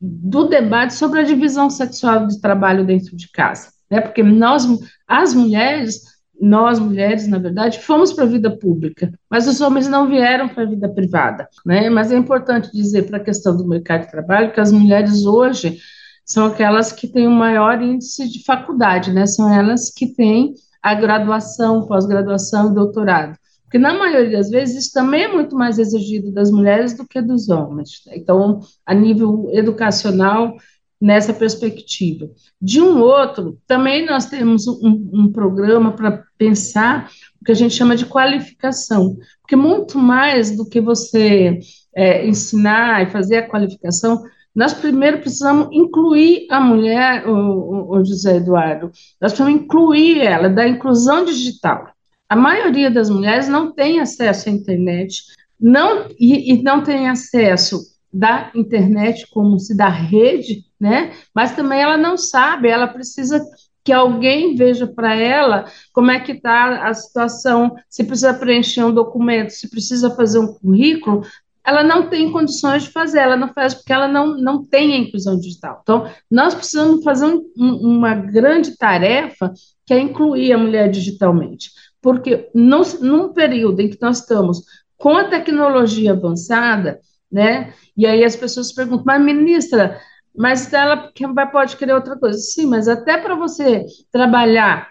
do 0.00 0.46
debate 0.46 0.94
sobre 0.94 1.20
a 1.20 1.24
divisão 1.24 1.68
sexual 1.68 2.26
de 2.26 2.40
trabalho 2.40 2.84
dentro 2.84 3.16
de 3.16 3.28
casa, 3.30 3.70
né? 3.90 4.00
Porque 4.00 4.22
nós, 4.22 4.66
as 5.08 5.34
mulheres, 5.34 6.02
nós 6.40 6.78
mulheres, 6.78 7.26
na 7.26 7.38
verdade, 7.38 7.80
fomos 7.80 8.12
para 8.12 8.24
a 8.24 8.28
vida 8.28 8.56
pública, 8.56 9.12
mas 9.28 9.48
os 9.48 9.60
homens 9.60 9.88
não 9.88 10.08
vieram 10.08 10.48
para 10.48 10.62
a 10.62 10.66
vida 10.66 10.88
privada, 10.88 11.48
né? 11.66 11.90
Mas 11.90 12.12
é 12.12 12.16
importante 12.16 12.70
dizer 12.72 13.08
para 13.08 13.16
a 13.16 13.24
questão 13.24 13.56
do 13.56 13.66
mercado 13.66 14.02
de 14.02 14.12
trabalho 14.12 14.52
que 14.52 14.60
as 14.60 14.70
mulheres 14.70 15.24
hoje 15.24 15.78
são 16.24 16.46
aquelas 16.46 16.92
que 16.92 17.06
têm 17.06 17.26
o 17.26 17.30
maior 17.30 17.80
índice 17.82 18.28
de 18.28 18.44
faculdade, 18.44 19.12
né? 19.12 19.26
São 19.26 19.52
elas 19.52 19.90
que 19.90 20.06
têm 20.06 20.54
a 20.82 20.94
graduação, 20.94 21.86
pós-graduação 21.86 22.70
e 22.70 22.74
doutorado. 22.74 23.36
Porque, 23.64 23.78
na 23.78 23.92
maioria 23.92 24.38
das 24.38 24.50
vezes, 24.50 24.84
isso 24.84 24.92
também 24.92 25.24
é 25.24 25.32
muito 25.32 25.56
mais 25.56 25.78
exigido 25.78 26.30
das 26.32 26.50
mulheres 26.50 26.96
do 26.96 27.06
que 27.06 27.20
dos 27.20 27.48
homens. 27.48 28.02
Né? 28.06 28.14
Então, 28.16 28.60
a 28.86 28.94
nível 28.94 29.48
educacional, 29.52 30.56
nessa 31.00 31.34
perspectiva. 31.34 32.30
De 32.60 32.80
um 32.80 33.00
outro, 33.00 33.58
também 33.66 34.06
nós 34.06 34.26
temos 34.26 34.66
um, 34.66 35.10
um 35.12 35.32
programa 35.32 35.92
para 35.92 36.24
pensar 36.38 37.10
o 37.40 37.44
que 37.44 37.52
a 37.52 37.54
gente 37.54 37.74
chama 37.74 37.94
de 37.94 38.06
qualificação, 38.06 39.16
porque 39.42 39.54
muito 39.54 39.98
mais 39.98 40.56
do 40.56 40.66
que 40.66 40.80
você 40.80 41.58
é, 41.94 42.26
ensinar 42.26 43.02
e 43.02 43.10
fazer 43.10 43.36
a 43.36 43.48
qualificação, 43.48 44.24
nós 44.54 44.72
primeiro 44.72 45.18
precisamos 45.18 45.68
incluir 45.72 46.46
a 46.50 46.60
mulher, 46.60 47.28
o, 47.28 47.96
o, 47.96 48.04
José 48.04 48.36
Eduardo, 48.36 48.90
nós 49.20 49.32
precisamos 49.32 49.62
incluir 49.62 50.20
ela, 50.20 50.48
da 50.48 50.66
inclusão 50.68 51.24
digital. 51.24 51.88
A 52.28 52.36
maioria 52.36 52.90
das 52.90 53.10
mulheres 53.10 53.48
não 53.48 53.72
tem 53.72 54.00
acesso 54.00 54.48
à 54.48 54.52
internet, 54.52 55.24
não, 55.60 56.08
e, 56.18 56.52
e 56.52 56.62
não 56.62 56.82
tem 56.82 57.08
acesso 57.08 57.80
da 58.12 58.50
internet 58.54 59.26
como 59.32 59.58
se 59.58 59.76
da 59.76 59.88
rede, 59.88 60.64
né? 60.78 61.12
Mas 61.34 61.56
também 61.56 61.80
ela 61.80 61.96
não 61.96 62.16
sabe, 62.16 62.68
ela 62.68 62.86
precisa 62.86 63.44
que 63.82 63.92
alguém 63.92 64.54
veja 64.54 64.86
para 64.86 65.14
ela 65.14 65.66
como 65.92 66.10
é 66.10 66.18
que 66.18 66.32
está 66.32 66.88
a 66.88 66.94
situação, 66.94 67.76
se 67.88 68.02
precisa 68.02 68.32
preencher 68.32 68.82
um 68.82 68.94
documento, 68.94 69.50
se 69.50 69.68
precisa 69.68 70.10
fazer 70.10 70.38
um 70.38 70.54
currículo, 70.54 71.22
ela 71.66 71.82
não 71.82 72.08
tem 72.08 72.30
condições 72.30 72.84
de 72.84 72.90
fazer, 72.90 73.20
ela 73.20 73.36
não 73.36 73.52
faz 73.52 73.74
porque 73.74 73.92
ela 73.92 74.06
não, 74.06 74.36
não 74.36 74.64
tem 74.64 74.92
a 74.92 74.98
inclusão 74.98 75.38
digital. 75.38 75.80
Então, 75.82 76.08
nós 76.30 76.54
precisamos 76.54 77.02
fazer 77.02 77.26
um, 77.26 77.42
uma 77.56 78.14
grande 78.14 78.76
tarefa 78.76 79.52
que 79.86 79.94
é 79.94 79.98
incluir 79.98 80.52
a 80.52 80.58
mulher 80.58 80.90
digitalmente, 80.90 81.70
porque 82.02 82.50
no, 82.54 82.82
num 83.00 83.32
período 83.32 83.80
em 83.80 83.88
que 83.88 84.00
nós 84.00 84.20
estamos 84.20 84.62
com 84.96 85.16
a 85.16 85.24
tecnologia 85.24 86.12
avançada, 86.12 87.00
né, 87.30 87.72
e 87.96 88.06
aí 88.06 88.24
as 88.24 88.36
pessoas 88.36 88.72
perguntam, 88.72 89.04
mas 89.06 89.22
ministra, 89.22 90.00
mas 90.36 90.72
ela 90.72 91.10
pode 91.50 91.76
querer 91.76 91.94
outra 91.94 92.18
coisa. 92.18 92.38
Sim, 92.38 92.66
mas 92.66 92.88
até 92.88 93.16
para 93.16 93.34
você 93.34 93.86
trabalhar 94.10 94.88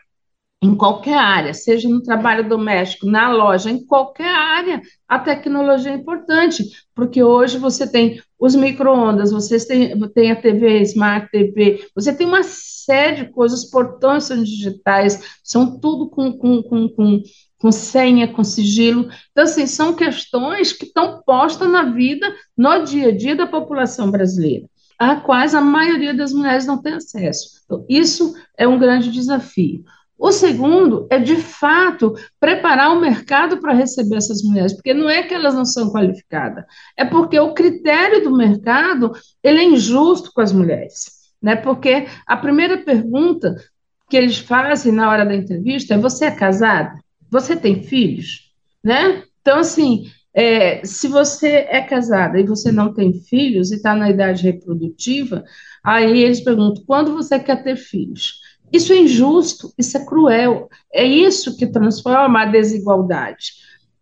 em 0.63 0.75
qualquer 0.75 1.17
área, 1.17 1.53
seja 1.53 1.89
no 1.89 2.01
trabalho 2.01 2.48
doméstico, 2.48 3.05
na 3.05 3.29
loja, 3.29 3.70
em 3.70 3.86
qualquer 3.86 4.34
área, 4.34 4.82
a 5.05 5.20
tecnologia 5.20 5.91
é 5.91 5.96
importante, 5.96 6.63
porque 6.96 7.22
hoje 7.22 7.58
você 7.58 7.86
tem 7.86 8.22
os 8.39 8.55
micro-ondas, 8.55 9.34
você 9.34 9.60
tem, 9.67 10.00
tem 10.12 10.32
a 10.32 10.38
TV, 10.38 10.82
Smart 10.84 11.29
TV, 11.29 11.86
você 11.93 12.13
tem 12.13 12.25
uma 12.25 12.43
série 12.43 13.25
de 13.25 13.32
coisas, 13.32 13.63
os 13.63 13.70
portões 13.70 14.24
são 14.24 14.41
digitais, 14.41 15.22
são 15.43 15.77
tudo 15.82 16.10
com, 16.10 16.32
com, 16.32 16.63
com, 16.63 16.88
com, 16.88 17.22
com 17.60 17.72
senha, 17.72 18.29
com 18.29 18.43
sigilo. 18.43 19.10
Então, 19.32 19.43
assim, 19.43 19.67
são 19.67 19.93
questões 19.93 20.72
que 20.72 20.86
estão 20.86 21.22
postas 21.25 21.70
na 21.70 21.84
vida, 21.91 22.34
no 22.58 22.86
dia 22.86 23.10
a 23.10 23.15
dia 23.15 23.36
da 23.36 23.46
população 23.46 24.10
brasileira 24.10 24.65
a 24.98 25.17
quais 25.17 25.53
a 25.53 25.60
maioria 25.60 26.13
das 26.13 26.32
mulheres 26.32 26.65
não 26.65 26.82
tem 26.82 26.93
acesso. 26.93 27.62
Então, 27.65 27.86
isso 27.89 28.34
é 28.58 28.65
um 28.65 28.79
grande 28.79 29.12
desafio. 29.12 29.84
O 30.24 30.32
segundo 30.32 31.06
é, 31.10 31.20
de 31.20 31.36
fato, 31.36 32.13
preparar 32.39 32.96
o 32.96 33.01
mercado 33.01 33.58
para 33.60 33.74
receber 33.74 34.15
essas 34.15 34.42
mulheres, 34.42 34.72
porque 34.72 34.94
não 34.94 35.10
é 35.10 35.22
que 35.22 35.34
elas 35.34 35.53
não 35.53 35.65
são 35.65 35.92
qualificadas, 35.92 36.63
é 36.96 37.03
porque 37.03 37.38
o 37.38 37.53
critério 37.53 38.24
do 38.24 38.34
mercado 38.34 39.12
ele 39.44 39.60
é 39.60 39.65
injusto 39.65 40.32
com 40.34 40.39
as 40.39 40.53
mulheres. 40.53 41.12
Né? 41.42 41.58
Porque 41.58 42.08
a 42.25 42.38
primeira 42.38 42.77
pergunta 42.77 43.53
que 44.10 44.15
eles 44.15 44.38
fazem 44.38 44.94
na 44.94 45.10
hora 45.10 45.25
da 45.25 45.36
entrevista 45.36 45.96
é: 45.96 45.98
você 45.98 46.24
é 46.24 46.32
casada? 46.32 46.98
Você 47.30 47.58
tem 47.58 47.84
filhos? 47.84 48.50
Né? 48.82 49.24
Então, 49.42 49.60
assim, 49.60 50.10
é, 50.34 50.86
se 50.86 51.10
você 51.10 51.68
é 51.70 51.82
casada 51.82 52.39
e 52.39 52.46
você 52.46 52.72
não 52.72 52.94
tem 52.94 53.12
filhos 53.12 53.74
e 53.74 53.75
está 53.75 53.94
na 53.94 54.10
idade 54.10 54.44
reprodutiva, 54.44 55.44
aí 55.84 56.22
eles 56.22 56.39
perguntam: 56.39 56.82
quando 56.88 57.13
você 57.13 57.38
quer 57.38 57.62
ter 57.62 57.75
filhos? 57.75 58.42
Isso 58.74 58.92
é 58.92 58.98
injusto, 58.98 59.72
isso 59.77 59.96
é 59.96 60.03
cruel. 60.03 60.68
É 60.92 61.06
isso 61.06 61.56
que 61.56 61.68
transforma 61.68 62.42
a 62.42 62.46
desigualdade. 62.46 63.53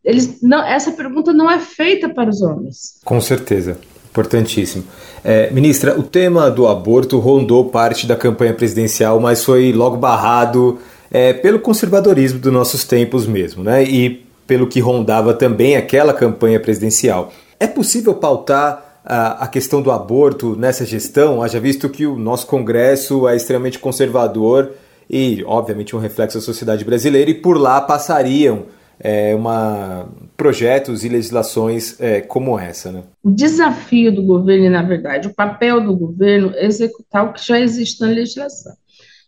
Eles 0.04 0.42
não, 0.42 0.66
essa 0.66 0.94
pergunta 0.94 1.34
não 1.34 1.52
é 1.52 1.60
feita 1.60 2.10
para 2.10 2.30
os 2.30 2.42
homens. 2.42 3.00
Com 3.04 3.20
certeza, 3.20 3.78
importantíssimo. 4.10 4.86
É, 5.24 5.52
ministra, 5.52 6.00
o 6.00 6.04
tema 6.04 6.50
do 6.50 6.68
aborto 6.68 7.20
rondou 7.20 7.66
parte 7.66 8.08
da 8.08 8.16
campanha 8.16 8.54
presidencial, 8.54 9.20
mas 9.20 9.44
foi 9.44 9.74
logo 9.74 9.98
barrado 9.98 10.80
é, 11.12 11.34
pelo 11.34 11.60
conservadorismo 11.60 12.40
dos 12.40 12.54
nossos 12.54 12.86
tempos 12.86 13.28
mesmo, 13.28 13.64
né? 13.64 13.84
E 13.84 14.26
pelo 14.48 14.68
que 14.68 14.80
rondava 14.80 15.34
também 15.34 15.76
aquela 15.76 16.14
campanha 16.14 16.60
presidencial. 16.60 17.32
É 17.60 17.68
possível 17.68 18.16
pautar 18.16 18.91
a, 19.04 19.48
questão 19.48 19.82
do 19.82 19.92
aborto 19.92 20.56
nessa 20.56 20.86
gestão, 20.86 21.42
haja 21.42 21.60
visto 21.60 21.90
que 21.90 22.06
o 22.06 22.18
nosso 22.18 22.48
Congresso 22.48 23.28
é 23.28 23.36
extremamente 23.36 23.80
conservador 23.80 24.74
e, 25.10 25.44
obviamente, 25.46 25.96
um 25.96 26.00
reflexo 26.00 26.38
da 26.38 26.44
sociedade 26.44 26.86
brasileira, 26.86 27.30
e 27.30 27.34
por 27.34 27.58
lá 27.58 27.82
passariam 27.82 28.66
é, 29.00 29.36
uma, 29.36 30.08
projetos 30.38 31.04
e 31.04 31.10
legislações 31.10 32.00
é, 32.00 32.22
como 32.22 32.58
essa. 32.58 32.92
Né? 32.92 33.04
O 33.24 33.32
desafio 33.32 34.14
do 34.14 34.24
governo, 34.24 34.70
na 34.70 34.84
verdade, 34.84 35.28
o 35.28 35.34
papel 35.34 35.82
do 35.82 35.96
governo 35.96 36.54
é 36.56 36.66
executar 36.66 37.26
o 37.26 37.34
que 37.34 37.46
já 37.46 37.60
existe 37.60 38.00
na 38.00 38.08
legislação. 38.08 38.74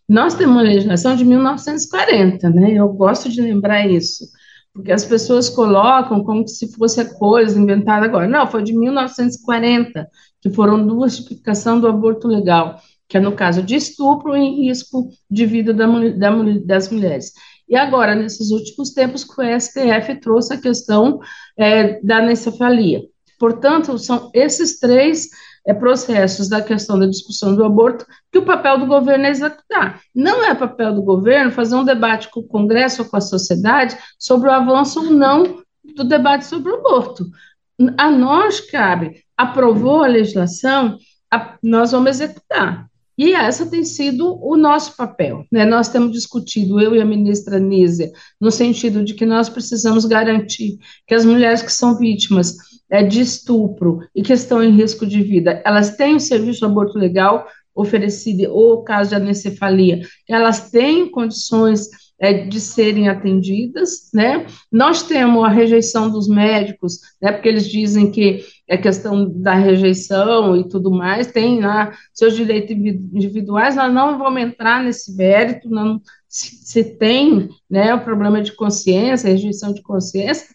Nós 0.08 0.34
temos 0.34 0.54
uma 0.54 0.62
legislação 0.62 1.16
de 1.16 1.24
1940, 1.24 2.50
né? 2.50 2.72
eu 2.72 2.88
gosto 2.88 3.28
de 3.28 3.40
lembrar 3.40 3.86
isso 3.86 4.24
porque 4.74 4.90
as 4.90 5.04
pessoas 5.04 5.48
colocam 5.48 6.24
como 6.24 6.46
se 6.48 6.70
fosse 6.72 7.00
a 7.00 7.14
coisa 7.14 7.58
inventada 7.58 8.04
agora. 8.04 8.26
Não, 8.26 8.44
foi 8.44 8.64
de 8.64 8.76
1940, 8.76 10.08
que 10.42 10.50
foram 10.50 10.84
duas 10.84 11.16
tipificações 11.16 11.80
do 11.80 11.86
aborto 11.86 12.26
legal, 12.26 12.80
que 13.08 13.16
é 13.16 13.20
no 13.20 13.32
caso 13.32 13.62
de 13.62 13.76
estupro 13.76 14.36
em 14.36 14.66
risco 14.66 15.08
de 15.30 15.46
vida 15.46 15.72
da, 15.72 15.86
da, 15.86 16.30
das 16.64 16.90
mulheres. 16.90 17.32
E 17.68 17.76
agora, 17.76 18.16
nesses 18.16 18.50
últimos 18.50 18.90
tempos, 18.90 19.22
que 19.22 19.40
o 19.40 19.60
STF 19.60 20.20
trouxe 20.20 20.54
a 20.54 20.60
questão 20.60 21.20
é, 21.56 22.00
da 22.02 22.18
anencefalia. 22.18 23.02
Portanto, 23.38 23.96
são 23.96 24.30
esses 24.34 24.80
três 24.80 25.28
é, 25.66 25.72
processos 25.72 26.48
da 26.48 26.60
questão 26.60 26.98
da 26.98 27.06
discussão 27.06 27.54
do 27.54 27.64
aborto 27.64 28.06
que 28.30 28.38
o 28.38 28.44
papel 28.44 28.78
do 28.78 28.86
governo 28.86 29.26
é 29.26 29.30
executar. 29.30 30.00
Não 30.14 30.44
é 30.44 30.54
papel 30.54 30.94
do 30.94 31.02
governo 31.02 31.50
fazer 31.50 31.74
um 31.74 31.84
debate 31.84 32.30
com 32.30 32.40
o 32.40 32.46
Congresso 32.46 33.02
ou 33.02 33.08
com 33.08 33.16
a 33.16 33.20
sociedade 33.20 33.96
sobre 34.18 34.48
o 34.48 34.52
avanço 34.52 35.04
ou 35.04 35.10
não 35.10 35.62
do 35.94 36.04
debate 36.04 36.46
sobre 36.46 36.72
o 36.72 36.76
aborto. 36.76 37.26
A 37.96 38.10
nós 38.10 38.60
cabe, 38.60 39.22
aprovou 39.36 40.02
a 40.02 40.08
legislação, 40.08 40.98
a, 41.30 41.56
nós 41.62 41.92
vamos 41.92 42.10
executar. 42.10 42.88
E 43.16 43.32
essa 43.32 43.64
tem 43.66 43.84
sido 43.84 44.36
o 44.44 44.56
nosso 44.56 44.96
papel. 44.96 45.46
Né? 45.50 45.64
Nós 45.64 45.88
temos 45.88 46.12
discutido, 46.12 46.80
eu 46.80 46.96
e 46.96 47.00
a 47.00 47.04
ministra 47.04 47.60
Nízia, 47.60 48.10
no 48.40 48.50
sentido 48.50 49.04
de 49.04 49.14
que 49.14 49.24
nós 49.24 49.48
precisamos 49.48 50.04
garantir 50.04 50.78
que 51.06 51.14
as 51.14 51.24
mulheres 51.24 51.62
que 51.62 51.72
são 51.72 51.96
vítimas 51.96 52.56
é, 52.90 53.02
de 53.02 53.20
estupro 53.20 54.00
e 54.14 54.22
que 54.22 54.32
estão 54.32 54.62
em 54.62 54.70
risco 54.70 55.06
de 55.06 55.22
vida, 55.22 55.62
elas 55.64 55.96
têm 55.96 56.16
o 56.16 56.20
serviço 56.20 56.60
de 56.60 56.64
aborto 56.64 56.98
legal 56.98 57.46
oferecido, 57.74 58.52
ou 58.52 58.84
caso 58.84 59.10
de 59.10 59.16
anencefalia, 59.16 60.00
elas 60.28 60.70
têm 60.70 61.10
condições 61.10 61.88
é, 62.18 62.32
de 62.32 62.60
serem 62.60 63.08
atendidas, 63.08 64.10
né? 64.14 64.46
Nós 64.70 65.02
temos 65.02 65.44
a 65.44 65.48
rejeição 65.48 66.08
dos 66.08 66.28
médicos, 66.28 67.00
né? 67.20 67.32
Porque 67.32 67.48
eles 67.48 67.68
dizem 67.68 68.10
que 68.10 68.44
é 68.68 68.78
questão 68.78 69.28
da 69.28 69.54
rejeição 69.54 70.56
e 70.56 70.68
tudo 70.68 70.90
mais, 70.90 71.26
tem 71.26 71.60
lá 71.60 71.92
seus 72.12 72.36
direitos 72.36 72.70
individuais, 72.76 73.76
nós 73.76 73.92
não 73.92 74.16
vamos 74.16 74.40
entrar 74.40 74.82
nesse 74.82 75.14
mérito, 75.16 75.68
não, 75.68 76.00
se, 76.28 76.56
se 76.64 76.84
tem, 76.96 77.48
né, 77.68 77.94
o 77.94 78.02
problema 78.02 78.40
de 78.40 78.52
consciência, 78.52 79.28
rejeição 79.28 79.74
de 79.74 79.82
consciência, 79.82 80.46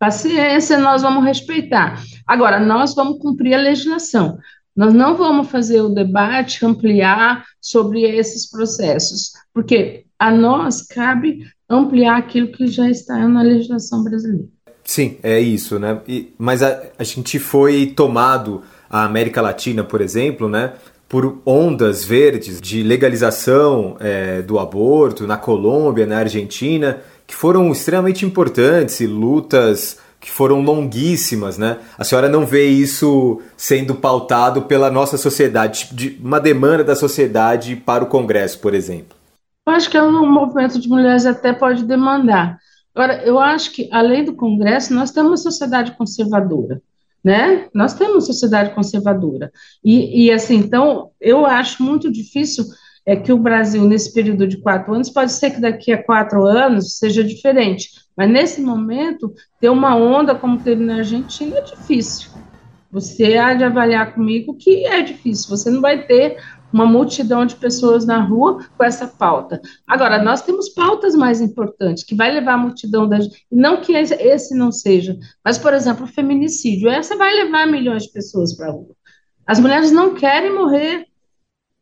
Paciência, 0.00 0.78
nós 0.78 1.02
vamos 1.02 1.22
respeitar. 1.26 2.02
Agora, 2.26 2.58
nós 2.58 2.94
vamos 2.94 3.18
cumprir 3.18 3.52
a 3.52 3.60
legislação. 3.60 4.38
Nós 4.74 4.94
não 4.94 5.14
vamos 5.14 5.50
fazer 5.50 5.82
o 5.82 5.90
debate, 5.90 6.64
ampliar 6.64 7.44
sobre 7.60 8.04
esses 8.04 8.48
processos, 8.48 9.32
porque 9.52 10.06
a 10.18 10.30
nós 10.30 10.80
cabe 10.80 11.44
ampliar 11.68 12.16
aquilo 12.16 12.50
que 12.50 12.66
já 12.66 12.88
está 12.88 13.28
na 13.28 13.42
legislação 13.42 14.02
brasileira. 14.02 14.48
Sim, 14.82 15.18
é 15.22 15.38
isso, 15.38 15.78
né? 15.78 16.00
E, 16.08 16.32
mas 16.38 16.62
a, 16.62 16.82
a 16.98 17.04
gente 17.04 17.38
foi 17.38 17.92
tomado, 17.94 18.62
a 18.88 19.04
América 19.04 19.42
Latina, 19.42 19.84
por 19.84 20.00
exemplo, 20.00 20.48
né? 20.48 20.72
por 21.10 21.42
ondas 21.44 22.04
verdes 22.04 22.60
de 22.60 22.84
legalização 22.84 23.96
é, 23.98 24.42
do 24.42 24.60
aborto 24.60 25.26
na 25.26 25.36
Colômbia, 25.36 26.06
na 26.06 26.18
Argentina, 26.18 27.00
que 27.30 27.36
foram 27.36 27.70
extremamente 27.70 28.26
importantes 28.26 28.98
e 28.98 29.06
lutas 29.06 30.00
que 30.20 30.28
foram 30.28 30.62
longuíssimas, 30.62 31.56
né? 31.56 31.78
A 31.96 32.02
senhora 32.02 32.28
não 32.28 32.44
vê 32.44 32.66
isso 32.66 33.40
sendo 33.56 33.94
pautado 33.94 34.62
pela 34.62 34.90
nossa 34.90 35.16
sociedade, 35.16 35.78
tipo 35.78 35.94
de 35.94 36.18
uma 36.20 36.40
demanda 36.40 36.82
da 36.82 36.96
sociedade 36.96 37.76
para 37.76 38.02
o 38.02 38.08
Congresso, 38.08 38.58
por 38.58 38.74
exemplo? 38.74 39.16
Eu 39.64 39.72
acho 39.72 39.88
que 39.88 39.96
é 39.96 40.02
um 40.02 40.28
movimento 40.28 40.80
de 40.80 40.88
mulheres 40.88 41.24
até 41.24 41.52
pode 41.52 41.84
demandar. 41.84 42.58
Agora, 42.92 43.22
eu 43.22 43.38
acho 43.38 43.70
que 43.70 43.88
além 43.92 44.24
do 44.24 44.34
Congresso, 44.34 44.92
nós 44.92 45.12
temos 45.12 45.30
uma 45.30 45.36
sociedade 45.36 45.92
conservadora, 45.92 46.82
né? 47.22 47.68
Nós 47.72 47.94
temos 47.94 48.14
uma 48.14 48.20
sociedade 48.22 48.74
conservadora 48.74 49.52
e, 49.84 50.24
e 50.24 50.32
assim, 50.32 50.56
então 50.56 51.10
eu 51.20 51.46
acho 51.46 51.80
muito 51.80 52.10
difícil 52.10 52.64
é 53.10 53.16
que 53.16 53.32
o 53.32 53.38
Brasil, 53.38 53.82
nesse 53.82 54.14
período 54.14 54.46
de 54.46 54.58
quatro 54.58 54.94
anos, 54.94 55.10
pode 55.10 55.32
ser 55.32 55.50
que 55.50 55.60
daqui 55.60 55.90
a 55.90 56.00
quatro 56.00 56.44
anos 56.44 56.96
seja 56.96 57.24
diferente, 57.24 57.90
mas 58.16 58.30
nesse 58.30 58.60
momento, 58.60 59.34
ter 59.60 59.68
uma 59.68 59.96
onda 59.96 60.32
como 60.32 60.60
teve 60.60 60.84
na 60.84 60.98
Argentina 60.98 61.56
é 61.58 61.60
difícil. 61.60 62.30
Você 62.92 63.36
há 63.36 63.52
de 63.52 63.64
avaliar 63.64 64.14
comigo 64.14 64.56
que 64.56 64.86
é 64.86 65.02
difícil, 65.02 65.50
você 65.50 65.68
não 65.72 65.80
vai 65.80 66.06
ter 66.06 66.36
uma 66.72 66.86
multidão 66.86 67.44
de 67.44 67.56
pessoas 67.56 68.06
na 68.06 68.20
rua 68.20 68.64
com 68.78 68.84
essa 68.84 69.08
pauta. 69.08 69.60
Agora, 69.88 70.22
nós 70.22 70.42
temos 70.42 70.68
pautas 70.68 71.16
mais 71.16 71.40
importantes, 71.40 72.04
que 72.04 72.14
vai 72.14 72.30
levar 72.30 72.52
a 72.52 72.58
multidão 72.58 73.08
da 73.08 73.18
gente, 73.18 73.44
não 73.50 73.80
que 73.80 73.92
esse 73.92 74.54
não 74.54 74.70
seja, 74.70 75.18
mas, 75.44 75.58
por 75.58 75.74
exemplo, 75.74 76.04
o 76.04 76.08
feminicídio, 76.08 76.88
essa 76.88 77.16
vai 77.16 77.34
levar 77.34 77.66
milhões 77.66 78.04
de 78.04 78.12
pessoas 78.12 78.56
para 78.56 78.68
a 78.68 78.70
rua. 78.70 78.94
As 79.44 79.58
mulheres 79.58 79.90
não 79.90 80.14
querem 80.14 80.54
morrer, 80.54 81.09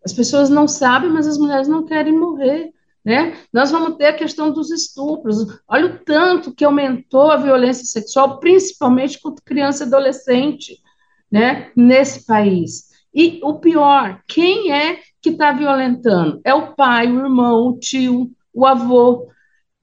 As 0.04 0.12
pessoas 0.12 0.48
não 0.48 0.68
sabem, 0.68 1.10
mas 1.10 1.26
as 1.26 1.38
mulheres 1.38 1.68
não 1.68 1.84
querem 1.84 2.12
morrer. 2.12 2.72
Né? 3.04 3.36
Nós 3.52 3.70
vamos 3.70 3.96
ter 3.96 4.06
a 4.06 4.16
questão 4.16 4.52
dos 4.52 4.70
estupros. 4.70 5.38
Olha 5.66 5.86
o 5.86 5.98
tanto 6.04 6.54
que 6.54 6.64
aumentou 6.64 7.30
a 7.30 7.36
violência 7.36 7.84
sexual, 7.84 8.38
principalmente 8.38 9.20
contra 9.20 9.44
criança 9.44 9.84
e 9.84 9.86
adolescente, 9.86 10.78
né? 11.30 11.70
nesse 11.74 12.26
país. 12.26 12.88
E 13.14 13.40
o 13.42 13.54
pior, 13.58 14.20
quem 14.26 14.72
é 14.72 15.00
que 15.20 15.30
está 15.30 15.52
violentando? 15.52 16.40
É 16.44 16.54
o 16.54 16.74
pai, 16.74 17.10
o 17.10 17.18
irmão, 17.18 17.68
o 17.68 17.78
tio, 17.78 18.30
o 18.52 18.66
avô. 18.66 19.28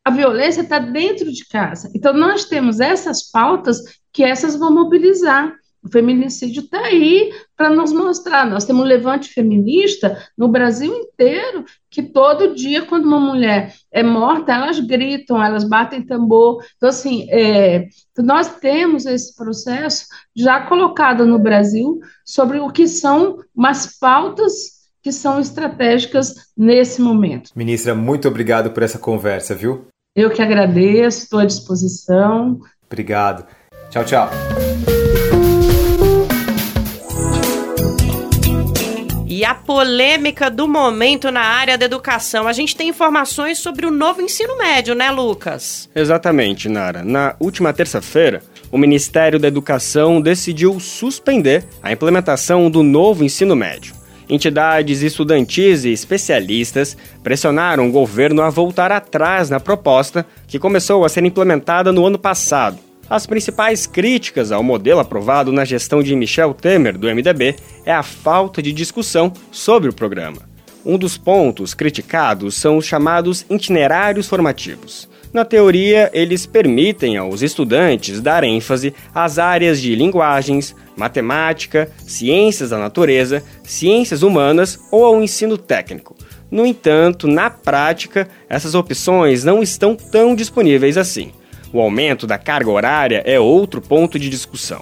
A 0.04 0.12
violência 0.12 0.62
está 0.62 0.78
dentro 0.78 1.32
de 1.32 1.48
casa. 1.48 1.92
Então, 1.96 2.14
nós 2.14 2.46
temos 2.46 2.80
essas 2.80 3.24
pautas 3.30 3.80
que 4.14 4.24
essas 4.24 4.56
vão 4.56 4.72
mobilizar. 4.72 5.52
O 5.86 5.90
feminicídio 5.90 6.64
está 6.64 6.80
aí 6.80 7.32
para 7.56 7.70
nos 7.70 7.94
mostrar. 7.94 8.50
Nós 8.50 8.66
temos 8.66 8.84
um 8.84 8.88
levante 8.88 9.30
feminista 9.30 10.18
no 10.36 10.48
Brasil 10.48 10.92
inteiro, 10.92 11.64
que 11.92 12.02
todo 12.02 12.56
dia, 12.56 12.86
quando 12.86 13.06
uma 13.06 13.20
mulher 13.20 13.72
é 13.92 14.02
morta, 14.02 14.54
elas 14.54 14.80
gritam, 14.80 15.42
elas 15.42 15.64
batem 15.64 16.02
tambor. 16.02 16.64
Então, 16.76 16.90
assim, 16.90 17.28
é, 17.30 17.88
nós 18.18 18.56
temos 18.56 19.06
esse 19.06 19.36
processo 19.36 20.08
já 20.36 20.62
colocado 20.62 21.26
no 21.26 21.38
Brasil 21.38 22.00
sobre 22.26 22.60
o 22.60 22.72
que 22.72 22.88
são 22.88 23.38
umas 23.56 23.98
pautas 24.00 24.76
que 25.04 25.12
são 25.12 25.40
estratégicas 25.40 26.34
nesse 26.58 27.00
momento. 27.00 27.52
Ministra, 27.56 27.94
muito 27.94 28.28
obrigado 28.28 28.72
por 28.72 28.82
essa 28.82 28.98
conversa, 28.98 29.54
viu? 29.54 29.86
Eu 30.16 30.32
que 30.32 30.42
agradeço, 30.42 31.26
estou 31.26 31.40
à 31.40 31.46
disposição. 31.46 32.60
Obrigado. 32.88 33.46
Tchau, 33.92 34.04
tchau. 34.04 34.95
E 39.36 39.44
a 39.44 39.54
polêmica 39.54 40.50
do 40.50 40.66
momento 40.66 41.30
na 41.30 41.42
área 41.42 41.78
da 41.78 41.84
educação. 41.84 42.48
A 42.48 42.54
gente 42.54 42.74
tem 42.74 42.88
informações 42.88 43.58
sobre 43.58 43.86
o 43.86 43.92
novo 43.92 44.22
ensino 44.22 44.58
médio, 44.58 44.96
né, 44.96 45.12
Lucas? 45.12 45.90
Exatamente, 45.94 46.70
Nara. 46.70 47.04
Na 47.04 47.36
última 47.38 47.74
terça-feira, 47.74 48.42
o 48.72 48.78
Ministério 48.78 49.38
da 49.38 49.50
Educação 49.50 50.22
decidiu 50.22 50.80
suspender 50.80 51.66
a 51.84 51.92
implementação 51.92 52.72
do 52.72 52.82
novo 52.82 53.26
ensino 53.26 53.58
médio. 53.58 53.94
Entidades 54.30 55.02
estudantis 55.02 55.84
e 55.84 55.92
especialistas 55.92 56.96
pressionaram 57.22 57.90
o 57.90 57.92
governo 57.92 58.42
a 58.42 58.50
voltar 58.50 58.90
atrás 58.90 59.50
na 59.50 59.60
proposta 59.60 60.26
que 60.48 60.58
começou 60.58 61.04
a 61.04 61.10
ser 61.10 61.26
implementada 61.26 61.92
no 61.92 62.06
ano 62.06 62.18
passado 62.18 62.85
as 63.10 63.26
principais 63.26 63.86
críticas 63.86 64.52
ao 64.52 64.64
modelo 64.64 65.00
aprovado 65.00 65.52
na 65.52 65.64
gestão 65.64 66.02
de 66.02 66.16
Michel 66.16 66.54
Temer, 66.54 66.98
do 66.98 67.08
MDB, 67.08 67.56
é 67.86 67.94
a 67.94 68.04
falta 68.04 68.62
de 68.62 68.74
discussão 68.74 69.32
sobre 69.52 69.90
o 69.90 69.94
programa. 69.94 70.42
Um 70.86 70.98
dos 70.98 71.18
pontos 71.18 71.74
criticados 71.74 72.56
são 72.56 72.78
os 72.78 72.86
chamados 72.86 73.46
itinerários 73.50 74.28
formativos. 74.28 75.10
Na 75.34 75.44
teoria, 75.44 76.10
eles 76.14 76.46
permitem 76.46 77.18
aos 77.18 77.42
estudantes 77.42 78.22
dar 78.22 78.44
ênfase 78.44 78.94
às 79.14 79.38
áreas 79.38 79.82
de 79.82 79.94
linguagens, 79.94 80.76
matemática, 80.96 81.92
ciências 82.08 82.70
da 82.70 82.78
natureza, 82.78 83.44
ciências 83.64 84.24
humanas 84.24 84.80
ou 84.92 85.04
ao 85.04 85.22
ensino 85.22 85.58
técnico. 85.58 86.16
No 86.50 86.66
entanto, 86.66 87.28
na 87.28 87.50
prática, 87.50 88.30
essas 88.48 88.76
opções 88.76 89.44
não 89.44 89.62
estão 89.62 89.96
tão 89.96 90.36
disponíveis 90.36 90.98
assim. 90.98 91.32
O 91.76 91.82
aumento 91.82 92.26
da 92.26 92.38
carga 92.38 92.72
horária 92.72 93.22
é 93.26 93.38
outro 93.38 93.82
ponto 93.82 94.18
de 94.18 94.30
discussão. 94.30 94.82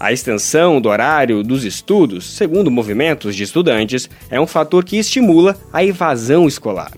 A 0.00 0.12
extensão 0.12 0.80
do 0.80 0.88
horário 0.88 1.44
dos 1.44 1.62
estudos, 1.62 2.28
segundo 2.28 2.72
movimentos 2.72 3.36
de 3.36 3.44
estudantes, 3.44 4.10
é 4.28 4.40
um 4.40 4.46
fator 4.46 4.84
que 4.84 4.98
estimula 4.98 5.56
a 5.72 5.84
evasão 5.84 6.48
escolar. 6.48 6.90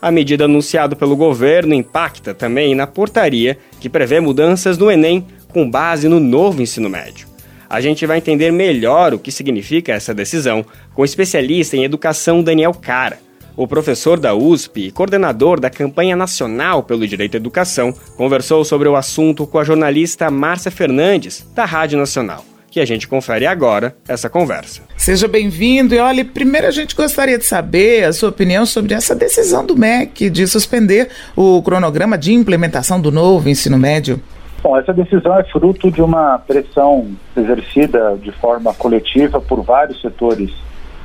A 0.00 0.10
medida 0.10 0.46
anunciada 0.46 0.96
pelo 0.96 1.16
governo 1.16 1.74
impacta 1.74 2.32
também 2.32 2.74
na 2.74 2.86
portaria 2.86 3.58
que 3.78 3.90
prevê 3.90 4.20
mudanças 4.20 4.78
no 4.78 4.90
Enem 4.90 5.26
com 5.48 5.70
base 5.70 6.08
no 6.08 6.18
novo 6.18 6.62
ensino 6.62 6.88
médio. 6.88 7.28
A 7.68 7.82
gente 7.82 8.06
vai 8.06 8.16
entender 8.16 8.50
melhor 8.50 9.12
o 9.12 9.18
que 9.18 9.30
significa 9.30 9.92
essa 9.92 10.14
decisão 10.14 10.64
com 10.94 11.02
o 11.02 11.04
especialista 11.04 11.76
em 11.76 11.84
educação 11.84 12.42
Daniel 12.42 12.72
Cara. 12.72 13.27
O 13.58 13.66
professor 13.66 14.20
da 14.20 14.36
USP 14.36 14.86
e 14.86 14.92
coordenador 14.92 15.58
da 15.58 15.68
campanha 15.68 16.14
nacional 16.14 16.80
pelo 16.84 17.04
direito 17.04 17.36
à 17.36 17.38
educação 17.38 17.92
conversou 18.16 18.64
sobre 18.64 18.88
o 18.88 18.94
assunto 18.94 19.44
com 19.48 19.58
a 19.58 19.64
jornalista 19.64 20.30
Márcia 20.30 20.70
Fernandes, 20.70 21.44
da 21.56 21.64
Rádio 21.64 21.98
Nacional 21.98 22.44
que 22.70 22.80
a 22.80 22.84
gente 22.84 23.08
confere 23.08 23.46
agora 23.46 23.96
essa 24.06 24.28
conversa. 24.28 24.82
Seja 24.94 25.26
bem-vindo 25.26 25.94
e 25.94 25.98
olha, 25.98 26.22
primeiro 26.22 26.66
a 26.66 26.70
gente 26.70 26.94
gostaria 26.94 27.38
de 27.38 27.46
saber 27.46 28.04
a 28.04 28.12
sua 28.12 28.28
opinião 28.28 28.66
sobre 28.66 28.92
essa 28.92 29.14
decisão 29.14 29.64
do 29.64 29.74
MEC 29.74 30.28
de 30.28 30.46
suspender 30.46 31.08
o 31.34 31.62
cronograma 31.62 32.18
de 32.18 32.34
implementação 32.34 33.00
do 33.00 33.10
novo 33.10 33.48
ensino 33.48 33.78
médio. 33.78 34.20
Bom, 34.62 34.76
essa 34.76 34.92
decisão 34.92 35.36
é 35.36 35.44
fruto 35.44 35.90
de 35.90 36.02
uma 36.02 36.38
pressão 36.40 37.10
exercida 37.34 38.18
de 38.22 38.30
forma 38.32 38.74
coletiva 38.74 39.40
por 39.40 39.62
vários 39.62 40.00
setores 40.02 40.52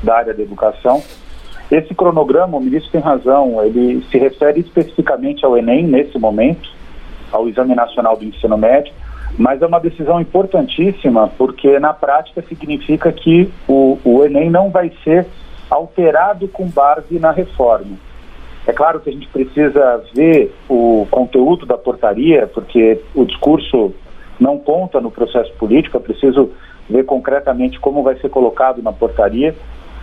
da 0.04 0.18
área 0.18 0.34
da 0.34 0.44
educação 0.44 1.02
esse 1.72 1.94
cronograma, 1.94 2.58
o 2.58 2.62
ministro 2.62 2.92
tem 2.92 3.02
razão, 3.02 3.64
ele 3.64 4.04
se 4.12 4.18
refere 4.18 4.60
especificamente 4.60 5.46
ao 5.46 5.58
Enem 5.58 5.84
nesse 5.84 6.20
momento, 6.20 6.70
ao 7.32 7.48
Exame 7.48 7.74
Nacional 7.74 8.16
do 8.18 8.26
Ensino 8.26 8.58
Médio, 8.58 8.94
mas 9.38 9.62
é 9.62 9.66
uma 9.66 9.80
decisão 9.80 10.22
importantíssima 10.22 11.32
porque 11.38 11.80
na 11.80 11.94
prática 11.94 12.44
significa 12.44 13.12
que 13.12 13.52
o, 13.68 13.98
o 14.04 14.24
Enem 14.24 14.50
não 14.50 14.70
vai 14.70 14.92
ser 15.04 15.26
alterado 15.70 16.48
com 16.48 16.68
base 16.68 17.18
na 17.18 17.32
reforma. 17.32 17.98
É 18.66 18.72
claro 18.72 19.00
que 19.00 19.10
a 19.10 19.14
gente 19.14 19.28
precisa 19.28 20.04
ver 20.14 20.54
o 20.70 21.06
conteúdo 21.12 21.66
da 21.66 21.78
portaria, 21.78 22.48
porque 22.48 23.02
o 23.14 23.26
discurso 23.26 23.94
não 24.40 24.58
conta 24.58 25.02
no 25.02 25.12
processo 25.12 25.52
político, 25.54 25.98
é 25.98 26.00
preciso 26.00 26.52
ver 26.90 27.04
concretamente 27.04 27.80
como 27.80 28.04
vai 28.04 28.16
ser 28.20 28.30
colocado 28.30 28.82
na 28.82 28.94
portaria, 28.94 29.56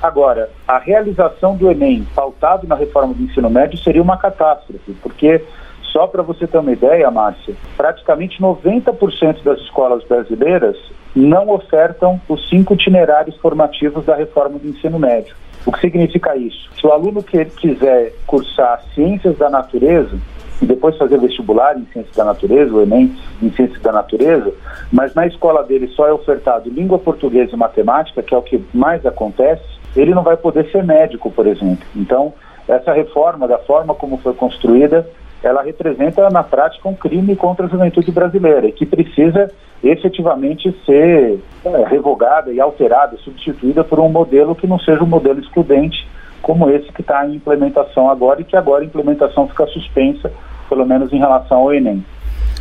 Agora, 0.03 0.49
a 0.67 0.79
realização 0.79 1.57
do 1.57 1.71
Enem 1.71 2.07
pautado 2.15 2.67
na 2.67 2.75
reforma 2.75 3.13
do 3.13 3.23
ensino 3.23 3.51
médio 3.51 3.79
seria 3.79 4.03
uma 4.03 4.17
catástrofe, 4.17 4.93
porque, 5.03 5.45
só 5.83 6.07
para 6.07 6.23
você 6.23 6.47
ter 6.47 6.57
uma 6.57 6.73
ideia, 6.73 7.11
Márcia, 7.11 7.55
praticamente 7.77 8.41
90% 8.41 9.43
das 9.43 9.59
escolas 9.61 10.03
brasileiras 10.05 10.77
não 11.15 11.51
ofertam 11.51 12.19
os 12.29 12.49
cinco 12.49 12.75
itinerários 12.75 13.37
formativos 13.37 14.05
da 14.07 14.15
reforma 14.15 14.59
do 14.59 14.69
ensino 14.69 14.99
médio. 14.99 15.35
O 15.67 15.73
que 15.73 15.81
significa 15.81 16.35
isso? 16.35 16.71
Se 16.81 16.87
o 16.87 16.93
aluno 16.93 17.23
que 17.23 17.45
quiser 17.45 18.15
cursar 18.27 18.83
ciências 18.95 19.37
da 19.37 19.51
natureza, 19.51 20.17
e 20.63 20.67
depois 20.67 20.97
fazer 20.97 21.19
vestibular 21.19 21.77
em 21.77 21.87
ciências 21.93 22.15
da 22.15 22.25
natureza, 22.25 22.73
o 22.73 22.83
Enem 22.83 23.15
em 23.43 23.51
ciências 23.51 23.81
da 23.83 23.93
natureza, 23.93 24.53
mas 24.91 25.15
na 25.15 25.27
escola 25.27 25.63
dele 25.63 25.89
só 25.89 26.07
é 26.07 26.13
ofertado 26.13 26.71
língua 26.71 26.99
portuguesa 26.99 27.53
e 27.55 27.57
matemática, 27.57 28.23
que 28.23 28.35
é 28.35 28.39
o 28.39 28.43
que 28.43 28.63
mais 28.73 29.05
acontece, 29.05 29.80
ele 29.97 30.15
não 30.15 30.23
vai 30.23 30.37
poder 30.37 30.71
ser 30.71 30.85
médico, 30.85 31.31
por 31.31 31.47
exemplo. 31.47 31.87
Então, 31.97 32.33
essa 32.69 32.93
reforma, 32.93 33.49
da 33.49 33.59
forma 33.59 33.95
como 33.95 34.17
foi 34.19 34.35
construída, 34.35 35.07
ela 35.43 35.63
representa 35.63 36.29
na 36.31 36.43
prática 36.43 36.89
um 36.89 36.95
crime 36.95 37.35
contra 37.35 37.67
a 37.67 37.69
juventude 37.69 38.11
brasileira 38.11 38.71
que 38.71 38.85
precisa 38.85 39.51
efetivamente 39.83 40.75
ser 40.85 41.41
é, 41.65 41.85
revogada 41.87 42.53
e 42.53 42.61
alterada, 42.61 43.17
substituída 43.19 43.83
por 43.83 43.99
um 43.99 44.09
modelo 44.09 44.55
que 44.55 44.67
não 44.67 44.79
seja 44.79 45.03
um 45.03 45.07
modelo 45.07 45.41
excludente 45.41 46.07
como 46.43 46.71
esse 46.71 46.91
que 46.93 47.01
está 47.01 47.27
em 47.27 47.37
implementação 47.37 48.11
agora 48.11 48.41
e 48.41 48.45
que 48.45 48.57
agora 48.57 48.83
a 48.83 48.87
implementação 48.87 49.49
fica 49.49 49.67
suspensa, 49.67 50.31
pelo 50.69 50.87
menos 50.87 51.13
em 51.13 51.19
relação 51.19 51.59
ao 51.59 51.75
Enem. 51.75 52.05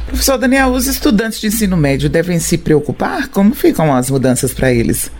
Professor 0.07 0.37
Daniel, 0.37 0.69
os 0.69 0.87
estudantes 0.87 1.39
de 1.39 1.47
ensino 1.47 1.77
médio 1.77 2.09
devem 2.09 2.39
se 2.39 2.57
preocupar? 2.57 3.29
Como 3.29 3.53
ficam 3.53 3.93
as 3.93 4.09
mudanças 4.09 4.53
para 4.53 4.71
eles? 4.71 5.11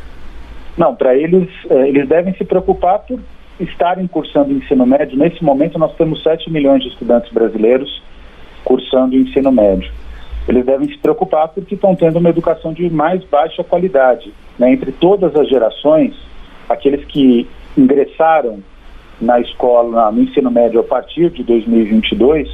Não, 0.77 0.95
para 0.95 1.15
eles, 1.15 1.49
eh, 1.69 1.87
eles 1.89 2.07
devem 2.07 2.33
se 2.33 2.45
preocupar 2.45 2.99
por 2.99 3.19
estarem 3.59 4.07
cursando 4.07 4.53
ensino 4.53 4.85
médio. 4.85 5.17
Nesse 5.17 5.43
momento, 5.43 5.77
nós 5.77 5.93
temos 5.95 6.23
7 6.23 6.49
milhões 6.49 6.81
de 6.83 6.89
estudantes 6.89 7.31
brasileiros 7.31 8.01
cursando 8.63 9.15
ensino 9.15 9.51
médio. 9.51 9.91
Eles 10.47 10.65
devem 10.65 10.87
se 10.87 10.97
preocupar 10.97 11.49
porque 11.49 11.75
estão 11.75 11.95
tendo 11.95 12.17
uma 12.17 12.29
educação 12.29 12.73
de 12.73 12.89
mais 12.89 13.23
baixa 13.25 13.63
qualidade. 13.63 14.33
Né? 14.57 14.71
Entre 14.71 14.91
todas 14.91 15.35
as 15.35 15.47
gerações, 15.47 16.15
aqueles 16.67 17.05
que 17.05 17.47
ingressaram 17.77 18.59
na 19.21 19.39
escola, 19.39 20.11
no 20.11 20.23
ensino 20.23 20.49
médio 20.49 20.79
a 20.79 20.83
partir 20.83 21.29
de 21.29 21.43
2022, 21.43 22.47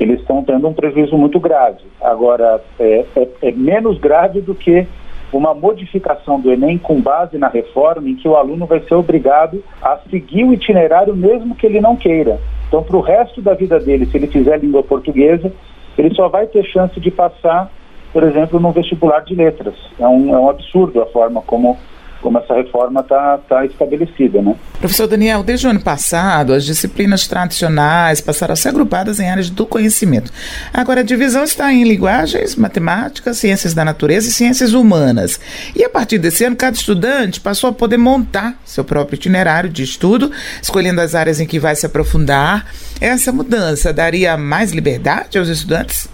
eles 0.00 0.20
estão 0.20 0.42
tendo 0.42 0.66
um 0.66 0.72
prejuízo 0.72 1.16
muito 1.16 1.38
grave. 1.38 1.80
Agora, 2.00 2.60
é, 2.78 3.04
é, 3.14 3.28
é 3.42 3.52
menos 3.52 3.98
grave 3.98 4.40
do 4.40 4.54
que 4.54 4.86
uma 5.32 5.54
modificação 5.54 6.38
do 6.38 6.52
Enem 6.52 6.78
com 6.78 7.00
base 7.00 7.38
na 7.38 7.48
reforma 7.48 8.08
em 8.08 8.14
que 8.14 8.28
o 8.28 8.36
aluno 8.36 8.66
vai 8.66 8.80
ser 8.80 8.94
obrigado 8.94 9.62
a 9.80 9.98
seguir 10.10 10.44
o 10.44 10.52
itinerário 10.52 11.16
mesmo 11.16 11.54
que 11.54 11.66
ele 11.66 11.80
não 11.80 11.96
queira. 11.96 12.38
Então, 12.68 12.82
para 12.82 12.96
o 12.96 13.00
resto 13.00 13.40
da 13.40 13.54
vida 13.54 13.78
dele, 13.78 14.06
se 14.06 14.16
ele 14.16 14.26
fizer 14.26 14.58
língua 14.58 14.82
portuguesa, 14.82 15.52
ele 15.96 16.14
só 16.14 16.28
vai 16.28 16.46
ter 16.46 16.64
chance 16.64 16.98
de 16.98 17.10
passar, 17.10 17.70
por 18.12 18.22
exemplo, 18.22 18.58
no 18.58 18.72
vestibular 18.72 19.20
de 19.20 19.34
letras. 19.34 19.74
É 19.98 20.06
um, 20.06 20.34
é 20.34 20.38
um 20.38 20.48
absurdo 20.48 21.02
a 21.02 21.06
forma 21.06 21.42
como 21.42 21.76
como 22.22 22.38
essa 22.38 22.54
reforma 22.54 23.00
está 23.00 23.38
tá 23.48 23.66
estabelecida. 23.66 24.40
Né? 24.40 24.54
Professor 24.78 25.06
Daniel, 25.06 25.42
desde 25.42 25.66
o 25.66 25.70
ano 25.70 25.80
passado, 25.80 26.54
as 26.54 26.64
disciplinas 26.64 27.26
tradicionais 27.26 28.20
passaram 28.20 28.54
a 28.54 28.56
ser 28.56 28.68
agrupadas 28.68 29.20
em 29.20 29.28
áreas 29.28 29.50
do 29.50 29.66
conhecimento. 29.66 30.32
Agora, 30.72 31.00
a 31.00 31.04
divisão 31.04 31.42
está 31.42 31.72
em 31.72 31.84
linguagens, 31.84 32.56
matemática, 32.56 33.34
ciências 33.34 33.74
da 33.74 33.84
natureza 33.84 34.28
e 34.28 34.32
ciências 34.32 34.72
humanas. 34.72 35.38
E 35.74 35.84
a 35.84 35.90
partir 35.90 36.18
desse 36.18 36.44
ano, 36.44 36.56
cada 36.56 36.76
estudante 36.76 37.40
passou 37.40 37.70
a 37.70 37.72
poder 37.72 37.98
montar 37.98 38.54
seu 38.64 38.84
próprio 38.84 39.16
itinerário 39.16 39.68
de 39.68 39.82
estudo, 39.82 40.30
escolhendo 40.62 41.00
as 41.00 41.14
áreas 41.14 41.40
em 41.40 41.46
que 41.46 41.58
vai 41.58 41.74
se 41.74 41.84
aprofundar. 41.84 42.66
Essa 43.00 43.32
mudança 43.32 43.92
daria 43.92 44.36
mais 44.36 44.70
liberdade 44.70 45.36
aos 45.36 45.48
estudantes? 45.48 46.08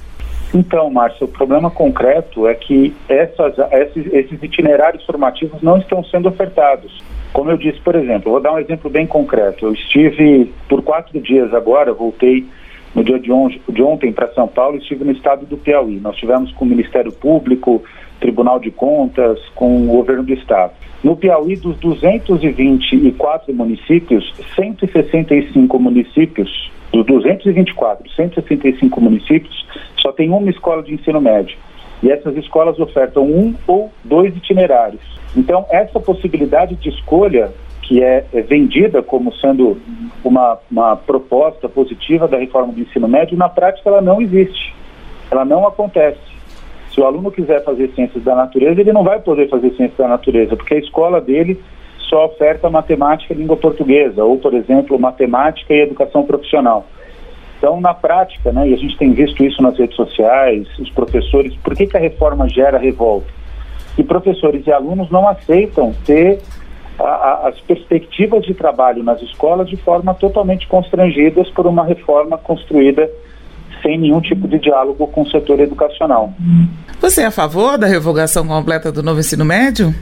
Então, 0.55 0.91
Márcio, 0.91 1.27
o 1.27 1.29
problema 1.29 1.71
concreto 1.71 2.47
é 2.47 2.55
que 2.55 2.95
essas, 3.09 3.55
esses, 3.73 4.13
esses, 4.13 4.43
itinerários 4.43 5.05
formativos 5.05 5.61
não 5.63 5.77
estão 5.77 6.03
sendo 6.05 6.29
ofertados. 6.29 7.03
Como 7.33 7.51
eu 7.51 7.59
disse, 7.59 7.81
por 7.81 7.95
exemplo, 7.95 8.33
vou 8.33 8.41
dar 8.41 8.55
um 8.55 8.59
exemplo 8.59 8.89
bem 8.89 9.07
concreto. 9.07 9.67
Eu 9.67 9.75
estive 9.75 10.53
por 10.69 10.83
quatro 10.83 11.21
dias 11.21 11.53
agora, 11.53 11.93
voltei 11.93 12.47
no 12.95 13.05
dia 13.05 13.19
de, 13.19 13.31
on 13.31 13.49
de 13.69 13.83
ontem 13.83 14.11
para 14.13 14.33
São 14.33 14.49
Paulo, 14.49 14.79
estive 14.79 15.05
no 15.05 15.13
estado 15.13 15.45
do 15.45 15.59
Piauí. 15.59 16.01
Nós 16.01 16.17
tivemos 16.17 16.51
com 16.53 16.65
o 16.65 16.69
Ministério 16.69 17.13
Público, 17.13 17.83
Tribunal 18.19 18.59
de 18.59 18.71
Contas, 18.71 19.39
com 19.55 19.85
o 19.85 19.87
governo 19.87 20.23
do 20.23 20.33
estado. 20.33 20.73
No 21.05 21.15
Piauí, 21.17 21.55
dos 21.57 21.79
224 21.79 23.55
municípios, 23.55 24.35
165 24.57 25.79
municípios, 25.79 26.71
dos 26.93 27.07
224, 27.07 28.11
165 28.11 29.01
municípios, 29.01 29.67
só 30.09 30.13
tem 30.13 30.31
uma 30.31 30.51
escola 30.51 30.83
de 30.83 30.95
ensino 30.95 31.21
médio. 31.21 31.57
E 32.03 32.11
essas 32.11 32.37
escolas 32.37 32.79
ofertam 32.79 33.25
um 33.25 33.55
ou 33.67 33.91
dois 34.05 34.35
itinerários. 34.37 35.03
Então, 35.37 35.67
essa 35.71 36.01
possibilidade 36.01 36.77
de 36.77 36.89
escolha, 36.89 37.53
que 37.83 38.03
é, 38.03 38.25
é 38.33 38.41
vendida 38.41 39.03
como 39.03 39.35
sendo 39.35 39.79
uma, 40.25 40.59
uma 40.71 40.97
proposta 40.97 41.69
positiva 41.69 42.27
da 42.27 42.39
reforma 42.39 42.73
do 42.73 42.81
ensino 42.81 43.09
médio, 43.09 43.37
na 43.37 43.49
prática 43.49 43.91
ela 43.91 44.01
não 44.01 44.21
existe. 44.21 44.75
Ela 45.31 45.45
não 45.45 45.67
acontece. 45.67 46.21
Se 46.95 47.01
o 47.01 47.05
aluno 47.05 47.31
quiser 47.31 47.63
fazer 47.65 47.91
ciências 47.95 48.25
da 48.25 48.35
natureza, 48.35 48.81
ele 48.81 48.93
não 48.93 49.05
vai 49.05 49.21
poder 49.21 49.49
fazer 49.49 49.71
ciências 49.71 49.99
da 49.99 50.09
natureza, 50.09 50.57
porque 50.57 50.75
a 50.75 50.79
escola 50.79 51.21
dele 51.21 51.61
só 52.09 52.25
oferta 52.25 52.71
matemática 52.71 53.35
e 53.35 53.37
língua 53.37 53.57
portuguesa, 53.57 54.25
ou, 54.25 54.39
por 54.39 54.55
exemplo, 54.55 54.99
matemática 54.99 55.75
e 55.75 55.81
educação 55.81 56.23
profissional. 56.23 56.87
Então, 57.59 57.81
na 57.81 57.93
prática, 57.93 58.53
né, 58.53 58.69
e 58.69 58.75
a 58.75 58.77
gente 58.77 58.97
tem 58.97 59.13
visto 59.13 59.43
isso 59.45 59.61
nas 59.61 59.77
redes 59.77 59.97
sociais, 59.97 60.67
os 60.79 60.89
professores, 60.91 61.55
por 61.57 61.75
que, 61.75 61.87
que 61.87 61.97
a 61.97 62.01
reforma 62.01 62.49
gera 62.49 62.79
revolta? 62.79 63.27
E 63.99 64.05
professores 64.05 64.65
e 64.65 64.73
alunos 64.73 65.11
não 65.11 65.27
aceitam 65.27 65.93
ter 66.07 66.39
a, 67.01 67.03
a, 67.03 67.49
as 67.49 67.59
perspectivas 67.61 68.45
de 68.45 68.55
trabalho 68.55 69.03
nas 69.03 69.21
escolas 69.23 69.69
de 69.69 69.77
forma 69.77 70.15
totalmente 70.15 70.69
constrangidas 70.69 71.51
por 71.51 71.67
uma 71.67 71.85
reforma 71.85 72.39
construída 72.39 73.11
sem 73.83 73.99
nenhum 73.99 74.21
tipo 74.21 74.47
de 74.47 74.59
diálogo 74.59 75.07
com 75.09 75.23
o 75.23 75.31
setor 75.31 75.61
educacional. 75.61 76.33
Você 77.01 77.23
é 77.23 77.27
a 77.27 77.31
favor 77.31 77.77
da 77.77 77.87
revogação 77.87 78.47
completa 78.47 78.91
do 78.91 79.03
novo 79.03 79.21
ensino 79.21 79.45
médio? 79.45 79.95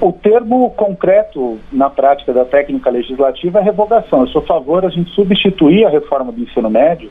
O 0.00 0.12
termo 0.12 0.70
concreto 0.70 1.58
na 1.70 1.90
prática 1.90 2.32
da 2.32 2.46
técnica 2.46 2.88
legislativa 2.88 3.58
é 3.58 3.62
revogação. 3.62 4.20
Eu 4.20 4.28
sou 4.28 4.40
a 4.40 4.46
favor 4.46 4.82
a 4.82 4.88
gente 4.88 5.10
substituir 5.10 5.84
a 5.84 5.90
reforma 5.90 6.32
do 6.32 6.40
ensino 6.40 6.70
médio 6.70 7.10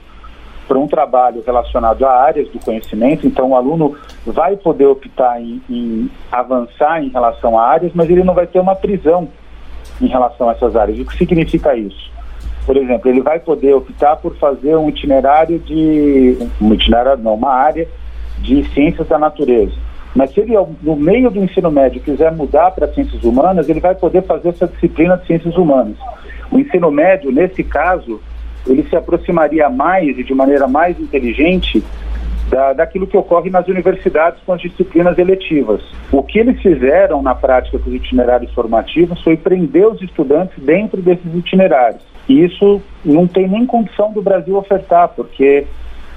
por 0.67 0.75
um 0.75 0.87
trabalho 0.87 1.43
relacionado 1.45 2.03
a 2.03 2.11
áreas 2.11 2.49
do 2.49 2.57
conhecimento. 2.59 3.27
Então, 3.27 3.51
o 3.51 3.55
aluno 3.55 3.95
vai 4.25 4.57
poder 4.57 4.87
optar 4.87 5.39
em, 5.39 5.61
em 5.69 6.09
avançar 6.31 7.03
em 7.03 7.09
relação 7.09 7.59
a 7.59 7.67
áreas, 7.67 7.91
mas 7.93 8.09
ele 8.09 8.23
não 8.23 8.33
vai 8.33 8.47
ter 8.47 8.59
uma 8.59 8.75
prisão 8.75 9.29
em 10.01 10.07
relação 10.07 10.49
a 10.49 10.53
essas 10.53 10.75
áreas. 10.75 10.97
O 10.97 11.05
que 11.05 11.15
significa 11.15 11.75
isso? 11.75 12.09
Por 12.65 12.75
exemplo, 12.75 13.07
ele 13.07 13.21
vai 13.21 13.39
poder 13.39 13.73
optar 13.75 14.15
por 14.15 14.35
fazer 14.37 14.75
um 14.75 14.89
itinerário 14.89 15.59
de. 15.59 16.39
um 16.59 16.73
itinerário, 16.73 17.21
não, 17.21 17.35
uma 17.35 17.53
área 17.53 17.87
de 18.39 18.63
ciências 18.73 19.07
da 19.07 19.19
natureza 19.19 19.88
mas 20.15 20.31
se 20.31 20.39
ele, 20.39 20.53
no 20.81 20.95
meio 20.95 21.29
do 21.29 21.39
ensino 21.39 21.69
médio, 21.69 22.01
quiser 22.01 22.31
mudar 22.31 22.71
para 22.71 22.87
ciências 22.87 23.23
humanas, 23.23 23.69
ele 23.69 23.79
vai 23.79 23.95
poder 23.95 24.23
fazer 24.23 24.49
essa 24.49 24.67
disciplina 24.67 25.17
de 25.17 25.27
ciências 25.27 25.55
humanas. 25.55 25.95
O 26.51 26.57
ensino 26.57 26.89
médio, 26.89 27.31
nesse 27.31 27.63
caso, 27.63 28.19
ele 28.67 28.83
se 28.89 28.95
aproximaria 28.95 29.69
mais 29.69 30.17
e 30.17 30.23
de 30.23 30.33
maneira 30.33 30.67
mais 30.67 30.99
inteligente 30.99 31.83
da, 32.49 32.73
daquilo 32.73 33.05
que 33.05 33.15
ocorre 33.15 33.49
nas 33.49 33.67
universidades 33.67 34.41
com 34.43 34.53
as 34.53 34.61
disciplinas 34.61 35.17
eletivas. 35.17 35.81
O 36.11 36.23
que 36.23 36.39
eles 36.39 36.59
fizeram 36.61 37.21
na 37.21 37.35
prática 37.35 37.77
com 37.77 37.89
os 37.89 37.95
itinerários 37.95 38.51
formativos 38.53 39.21
foi 39.21 39.37
prender 39.37 39.87
os 39.87 40.01
estudantes 40.01 40.57
dentro 40.63 41.01
desses 41.01 41.33
itinerários. 41.33 42.01
E 42.27 42.43
isso 42.43 42.81
não 43.05 43.27
tem 43.27 43.47
nem 43.47 43.65
condição 43.65 44.11
do 44.11 44.21
Brasil 44.21 44.57
ofertar, 44.57 45.09
porque 45.09 45.65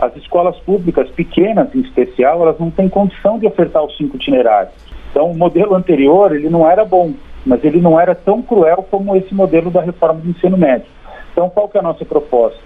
as 0.03 0.17
escolas 0.17 0.59
públicas 0.61 1.09
pequenas, 1.11 1.73
em 1.73 1.81
especial, 1.81 2.43
elas 2.43 2.59
não 2.59 2.73
têm 2.73 2.89
condição 2.89 3.39
de 3.39 3.47
ofertar 3.47 3.85
os 3.85 3.97
cinco 3.97 4.17
itinerários. 4.17 4.75
Então, 5.11 5.31
o 5.31 5.37
modelo 5.37 5.77
anterior, 5.77 6.35
ele 6.35 6.51
não 6.51 6.69
era 6.69 6.85
bom, 6.85 7.13
mas 7.47 7.63
ele 7.63 7.81
não 7.81 8.01
era 8.01 8.13
tão 8.13 8.43
cruel 8.43 8.85
como 8.91 9.15
esse 9.15 9.33
modelo 9.33 9.71
da 9.71 9.81
reforma 9.81 10.21
do 10.21 10.31
ensino 10.31 10.59
médio. 10.59 10.89
Então, 11.31 11.49
qual 11.49 11.69
que 11.69 11.77
é 11.77 11.81
a 11.81 11.85
nossa 11.85 12.05
proposta? 12.05 12.59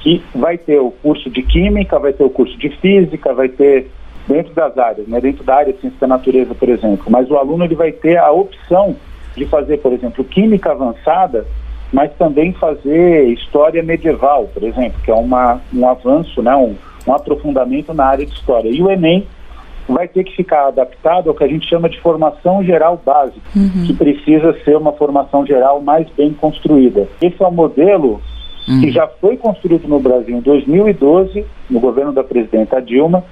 Que 0.00 0.22
vai 0.34 0.58
ter 0.58 0.78
o 0.78 0.90
curso 0.90 1.30
de 1.30 1.42
Química, 1.42 1.98
vai 1.98 2.12
ter 2.12 2.24
o 2.24 2.30
curso 2.30 2.58
de 2.58 2.68
Física, 2.68 3.32
vai 3.32 3.48
ter 3.48 3.90
dentro 4.28 4.52
das 4.52 4.76
áreas, 4.76 5.08
né, 5.08 5.18
dentro 5.18 5.44
da 5.44 5.54
área 5.54 5.72
de 5.72 5.80
Ciência 5.80 5.98
da 6.00 6.08
Natureza, 6.08 6.54
por 6.54 6.68
exemplo, 6.68 7.06
mas 7.08 7.30
o 7.30 7.36
aluno 7.36 7.64
ele 7.64 7.76
vai 7.76 7.92
ter 7.92 8.18
a 8.18 8.30
opção 8.30 8.96
de 9.34 9.46
fazer, 9.46 9.78
por 9.78 9.94
exemplo, 9.94 10.24
Química 10.24 10.72
Avançada 10.72 11.46
mas 11.92 12.12
também 12.14 12.52
fazer 12.52 13.28
história 13.28 13.82
medieval, 13.82 14.48
por 14.52 14.62
exemplo, 14.62 15.00
que 15.04 15.10
é 15.10 15.14
uma, 15.14 15.60
um 15.72 15.88
avanço, 15.88 16.42
né, 16.42 16.54
um, 16.56 16.74
um 17.06 17.12
aprofundamento 17.12 17.94
na 17.94 18.06
área 18.06 18.26
de 18.26 18.32
história. 18.32 18.68
E 18.68 18.82
o 18.82 18.90
Enem 18.90 19.26
vai 19.88 20.08
ter 20.08 20.24
que 20.24 20.34
ficar 20.34 20.66
adaptado 20.66 21.28
ao 21.28 21.34
que 21.34 21.44
a 21.44 21.48
gente 21.48 21.68
chama 21.68 21.88
de 21.88 22.00
formação 22.00 22.62
geral 22.64 23.00
básica, 23.04 23.40
uhum. 23.54 23.84
que 23.86 23.94
precisa 23.94 24.56
ser 24.64 24.76
uma 24.76 24.92
formação 24.92 25.46
geral 25.46 25.80
mais 25.80 26.08
bem 26.16 26.32
construída. 26.32 27.08
Esse 27.22 27.40
é 27.42 27.46
um 27.46 27.52
modelo 27.52 28.20
uhum. 28.68 28.80
que 28.80 28.90
já 28.90 29.06
foi 29.06 29.36
construído 29.36 29.86
no 29.86 30.00
Brasil 30.00 30.36
em 30.36 30.40
2012, 30.40 31.44
no 31.70 31.80
governo 31.80 32.12
da 32.12 32.24
presidenta 32.24 32.82
Dilma, 32.82 33.24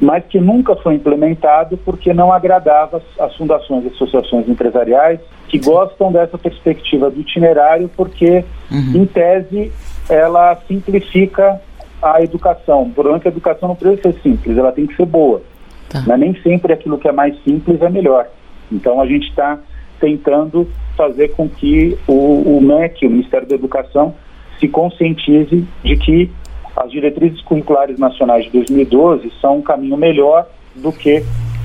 mas 0.00 0.24
que 0.26 0.38
nunca 0.40 0.76
foi 0.76 0.94
implementado 0.94 1.76
porque 1.78 2.12
não 2.12 2.32
agradava 2.32 3.02
as 3.18 3.36
fundações 3.36 3.84
e 3.84 3.88
associações 3.88 4.48
empresariais 4.48 5.20
que 5.48 5.58
gostam 5.58 6.12
dessa 6.12 6.38
perspectiva 6.38 7.10
do 7.10 7.20
itinerário 7.20 7.90
porque, 7.96 8.44
uhum. 8.70 9.02
em 9.02 9.06
tese, 9.06 9.72
ela 10.08 10.56
simplifica 10.68 11.60
a 12.00 12.22
educação. 12.22 12.90
Portanto, 12.90 13.26
a 13.26 13.28
educação 13.28 13.68
não 13.68 13.76
precisa 13.76 14.02
ser 14.02 14.20
simples, 14.22 14.56
ela 14.56 14.72
tem 14.72 14.86
que 14.86 14.94
ser 14.94 15.06
boa. 15.06 15.42
Tá. 15.88 16.02
Mas 16.06 16.20
nem 16.20 16.40
sempre 16.42 16.72
aquilo 16.72 16.98
que 16.98 17.08
é 17.08 17.12
mais 17.12 17.34
simples 17.42 17.80
é 17.82 17.88
melhor. 17.88 18.28
Então, 18.70 19.00
a 19.00 19.06
gente 19.06 19.28
está 19.28 19.58
tentando 19.98 20.68
fazer 20.96 21.28
com 21.28 21.48
que 21.48 21.98
o, 22.06 22.56
o 22.56 22.60
MEC, 22.60 23.06
o 23.06 23.10
Ministério 23.10 23.48
da 23.48 23.54
Educação, 23.54 24.14
se 24.60 24.68
conscientize 24.68 25.66
de 25.82 25.96
que 25.96 26.30
as 26.78 26.90
diretrizes 26.90 27.40
curriculares 27.42 27.98
nacionais 27.98 28.44
de 28.44 28.50
2012 28.52 29.32
são 29.40 29.58
um 29.58 29.62
caminho 29.62 29.96
melhor 29.96 30.46
do 30.76 30.92
que 30.92 31.24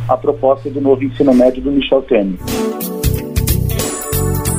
a 0.09 0.17
proposta 0.17 0.69
do 0.69 0.81
novo 0.81 1.03
ensino 1.03 1.33
médio 1.33 1.61
do 1.61 1.71
Michel 1.71 2.01
Temer. 2.01 2.39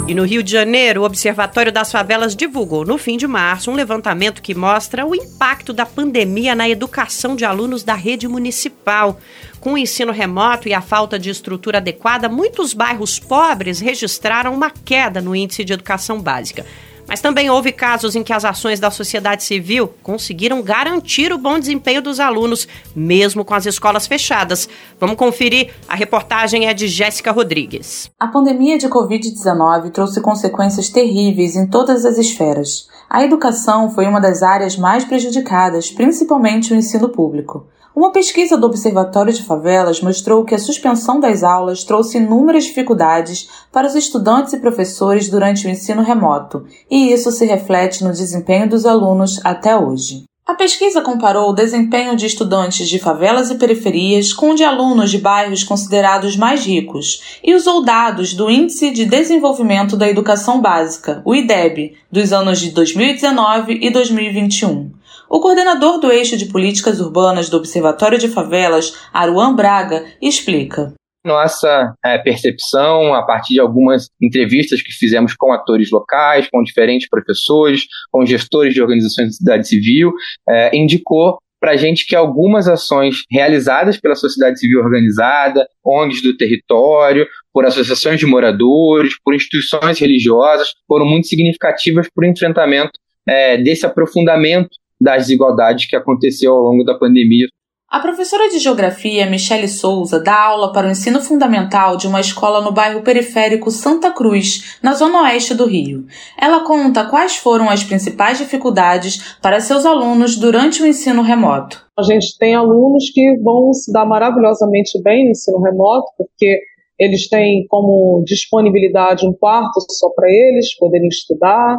E 0.07 0.15
no 0.15 0.23
Rio 0.25 0.43
de 0.43 0.53
Janeiro, 0.53 1.01
o 1.01 1.05
Observatório 1.05 1.73
das 1.73 1.91
Favelas 1.91 2.37
divulgou, 2.37 2.85
no 2.85 2.99
fim 2.99 3.17
de 3.17 3.27
março, 3.27 3.71
um 3.71 3.75
levantamento 3.75 4.43
que 4.43 4.55
mostra 4.55 5.07
o 5.07 5.15
impacto 5.15 5.73
da 5.73 5.87
pandemia 5.87 6.55
na 6.55 6.69
educação 6.69 7.35
de 7.35 7.45
alunos 7.45 7.83
da 7.83 7.95
rede 7.95 8.29
municipal. 8.29 9.19
Com 9.61 9.73
o 9.73 9.79
ensino 9.79 10.13
remoto 10.13 10.69
e 10.69 10.75
a 10.75 10.83
falta 10.83 11.19
de 11.19 11.31
estrutura 11.31 11.79
adequada, 11.79 12.29
muitos 12.29 12.75
bairros 12.75 13.19
pobres 13.19 13.81
registraram 13.81 14.53
uma 14.53 14.71
queda 14.71 15.23
no 15.23 15.35
índice 15.35 15.65
de 15.65 15.73
educação 15.73 16.21
básica. 16.21 16.67
Mas 17.07 17.21
também 17.21 17.51
houve 17.51 17.73
casos 17.73 18.17
em 18.17 18.23
que 18.23 18.33
as 18.33 18.45
ações 18.45 18.81
da 18.81 18.91
sociedade 18.91 19.45
civil 19.45 19.93
conseguiram 20.03 20.63
garantir 20.63 21.33
o 21.33 21.39
bom 21.39 21.59
desempenho 21.59 22.01
dos 22.01 22.19
alunos, 22.19 22.67
mesmo 22.95 23.45
com 23.45 23.55
as 23.55 23.67
escolas 23.67 24.07
fechadas. 24.07 24.69
Vamos 24.99 25.17
conferir. 25.17 25.73
A 25.89 25.95
reportagem 25.95 26.67
é 26.67 26.75
de 26.75 26.89
Jéssica 26.89 27.31
Rodrigues. 27.31 28.11
A 28.19 28.29
pandemia 28.29 28.79
de 28.79 28.89
Covid-19 28.89 29.91
trouxe 29.91 30.21
consequências 30.21 30.89
terríveis 30.89 31.57
em 31.57 31.67
todas 31.67 32.05
as 32.05 32.19
esferas. 32.19 32.89
A 33.09 33.23
educação 33.23 33.91
foi 33.91 34.07
uma 34.07 34.21
das 34.21 34.43
áreas 34.43 34.77
mais 34.77 35.05
prejudicadas, 35.05 35.91
principalmente 35.91 36.73
o 36.73 36.77
ensino 36.77 37.09
público. 37.11 37.67
Uma 37.97 38.11
pesquisa 38.11 38.57
do 38.57 38.67
Observatório 38.67 39.33
de 39.33 39.45
Favelas 39.45 40.01
mostrou 40.01 40.45
que 40.45 40.53
a 40.53 40.59
suspensão 40.59 41.21
das 41.21 41.45
aulas 41.45 41.85
trouxe 41.85 42.19
inúmeras 42.19 42.65
dificuldades 42.65 43.49
para 43.71 43.87
os 43.87 43.95
estudantes 43.95 44.53
e 44.53 44.59
professores 44.59 45.29
durante 45.29 45.65
o 45.65 45.71
ensino 45.71 46.03
remoto, 46.03 46.67
e 46.91 47.13
isso 47.13 47.31
se 47.31 47.47
reflete 47.47 48.03
no 48.03 48.11
desempenho 48.11 48.69
dos 48.69 48.85
alunos 48.85 49.41
até 49.45 49.77
hoje. 49.77 50.25
A 50.45 50.55
pesquisa 50.55 51.01
comparou 51.01 51.49
o 51.49 51.55
desempenho 51.55 52.17
de 52.17 52.27
estudantes 52.27 52.89
de 52.89 52.99
favelas 52.99 53.51
e 53.51 53.55
periferias 53.55 54.33
com 54.33 54.51
o 54.51 54.55
de 54.57 54.65
alunos 54.65 55.11
de 55.11 55.19
bairros 55.19 55.63
considerados 55.63 56.37
mais 56.37 56.67
ricos 56.67 57.39
e 57.43 57.55
usou 57.55 57.83
dados 57.83 58.35
do 58.35 58.51
Índice 58.51 58.91
de 58.91 59.07
Desenvolvimento 59.07 59.97
da 59.97 60.09
Educação 60.09 60.61
Básica, 60.61 61.23
o 61.25 61.35
IDEB, 61.35 61.97
dos 62.11 62.33
anos 62.33 62.61
de 62.61 62.73
2019 62.73 63.79
e 63.81 63.89
2021. 63.89 64.91
O 65.35 65.41
coordenador 65.41 65.99
do 65.99 66.13
eixo 66.13 66.37
de 66.37 66.47
políticas 66.47 67.01
urbanas 67.01 67.51
do 67.51 67.57
Observatório 67.57 68.17
de 68.17 68.29
Favelas, 68.29 68.97
Aruan 69.13 69.53
Braga, 69.53 70.07
explica. 70.23 70.95
Nossa 71.27 71.93
é, 72.05 72.17
percepção, 72.19 73.13
a 73.13 73.27
partir 73.27 73.55
de 73.55 73.61
algumas 73.61 74.07
entrevistas 74.23 74.81
que 74.81 74.93
fizemos 74.93 75.35
com 75.35 75.53
atores 75.53 75.91
locais, 75.91 76.49
com 76.49 76.63
diferentes 76.63 77.09
professores, 77.09 77.85
com 78.13 78.25
gestores 78.25 78.75
de 78.75 78.81
organizações 78.81 79.31
de 79.31 79.37
sociedade 79.39 79.67
civil, 79.67 80.13
é, 80.49 80.77
indicou 80.77 81.39
para 81.59 81.73
a 81.73 81.77
gente 81.77 82.07
que 82.07 82.15
algumas 82.15 82.69
ações 82.69 83.25
realizadas 83.29 83.99
pela 83.99 84.15
sociedade 84.15 84.61
civil 84.61 84.79
organizada, 84.79 85.67
ONGs 85.85 86.23
do 86.23 86.37
território, 86.37 87.27
por 87.53 87.67
associações 87.67 88.21
de 88.21 88.27
moradores, 88.27 89.15
por 89.25 89.35
instituições 89.35 89.99
religiosas, 89.99 90.69
foram 90.87 91.05
muito 91.05 91.27
significativas 91.27 92.07
para 92.15 92.25
o 92.25 92.31
enfrentamento 92.31 92.93
é, 93.27 93.57
desse 93.57 93.85
aprofundamento 93.85 94.69
das 95.01 95.25
desigualdades 95.25 95.87
que 95.87 95.97
aconteceu 95.97 96.53
ao 96.53 96.63
longo 96.63 96.85
da 96.85 96.95
pandemia 96.99 97.47
a 97.95 98.01
professora 98.01 98.49
de 98.49 98.59
Geografia, 98.59 99.25
Michele 99.25 99.69
Souza, 99.69 100.19
dá 100.19 100.35
aula 100.47 100.73
para 100.73 100.89
o 100.89 100.91
ensino 100.91 101.21
fundamental 101.21 101.97
de 101.97 102.09
uma 102.09 102.21
escola 102.21 102.61
no 102.61 102.73
bairro 102.73 103.03
periférico 103.03 103.71
Santa 103.71 104.11
Cruz, 104.11 104.81
na 104.83 104.95
zona 104.95 105.23
oeste 105.23 105.55
do 105.55 105.65
Rio. 105.65 106.05
Ela 106.37 106.65
conta 106.65 107.09
quais 107.09 107.37
foram 107.37 107.71
as 107.71 107.85
principais 107.85 108.39
dificuldades 108.39 109.39
para 109.41 109.61
seus 109.61 109.87
alunos 109.87 110.37
durante 110.37 110.83
o 110.83 110.87
ensino 110.89 111.23
remoto. 111.23 111.87
A 111.97 112.03
gente 112.03 112.37
tem 112.37 112.57
alunos 112.57 113.11
que 113.15 113.39
vão 113.39 113.73
se 113.73 113.93
dar 113.93 114.05
maravilhosamente 114.05 115.01
bem 115.01 115.27
no 115.27 115.31
ensino 115.31 115.61
remoto, 115.61 116.11
porque 116.19 116.63
eles 116.99 117.29
têm 117.29 117.65
como 117.69 118.25
disponibilidade 118.27 119.25
um 119.25 119.33
quarto 119.33 119.81
só 119.93 120.11
para 120.17 120.29
eles 120.29 120.77
poderem 120.77 121.07
estudar, 121.07 121.79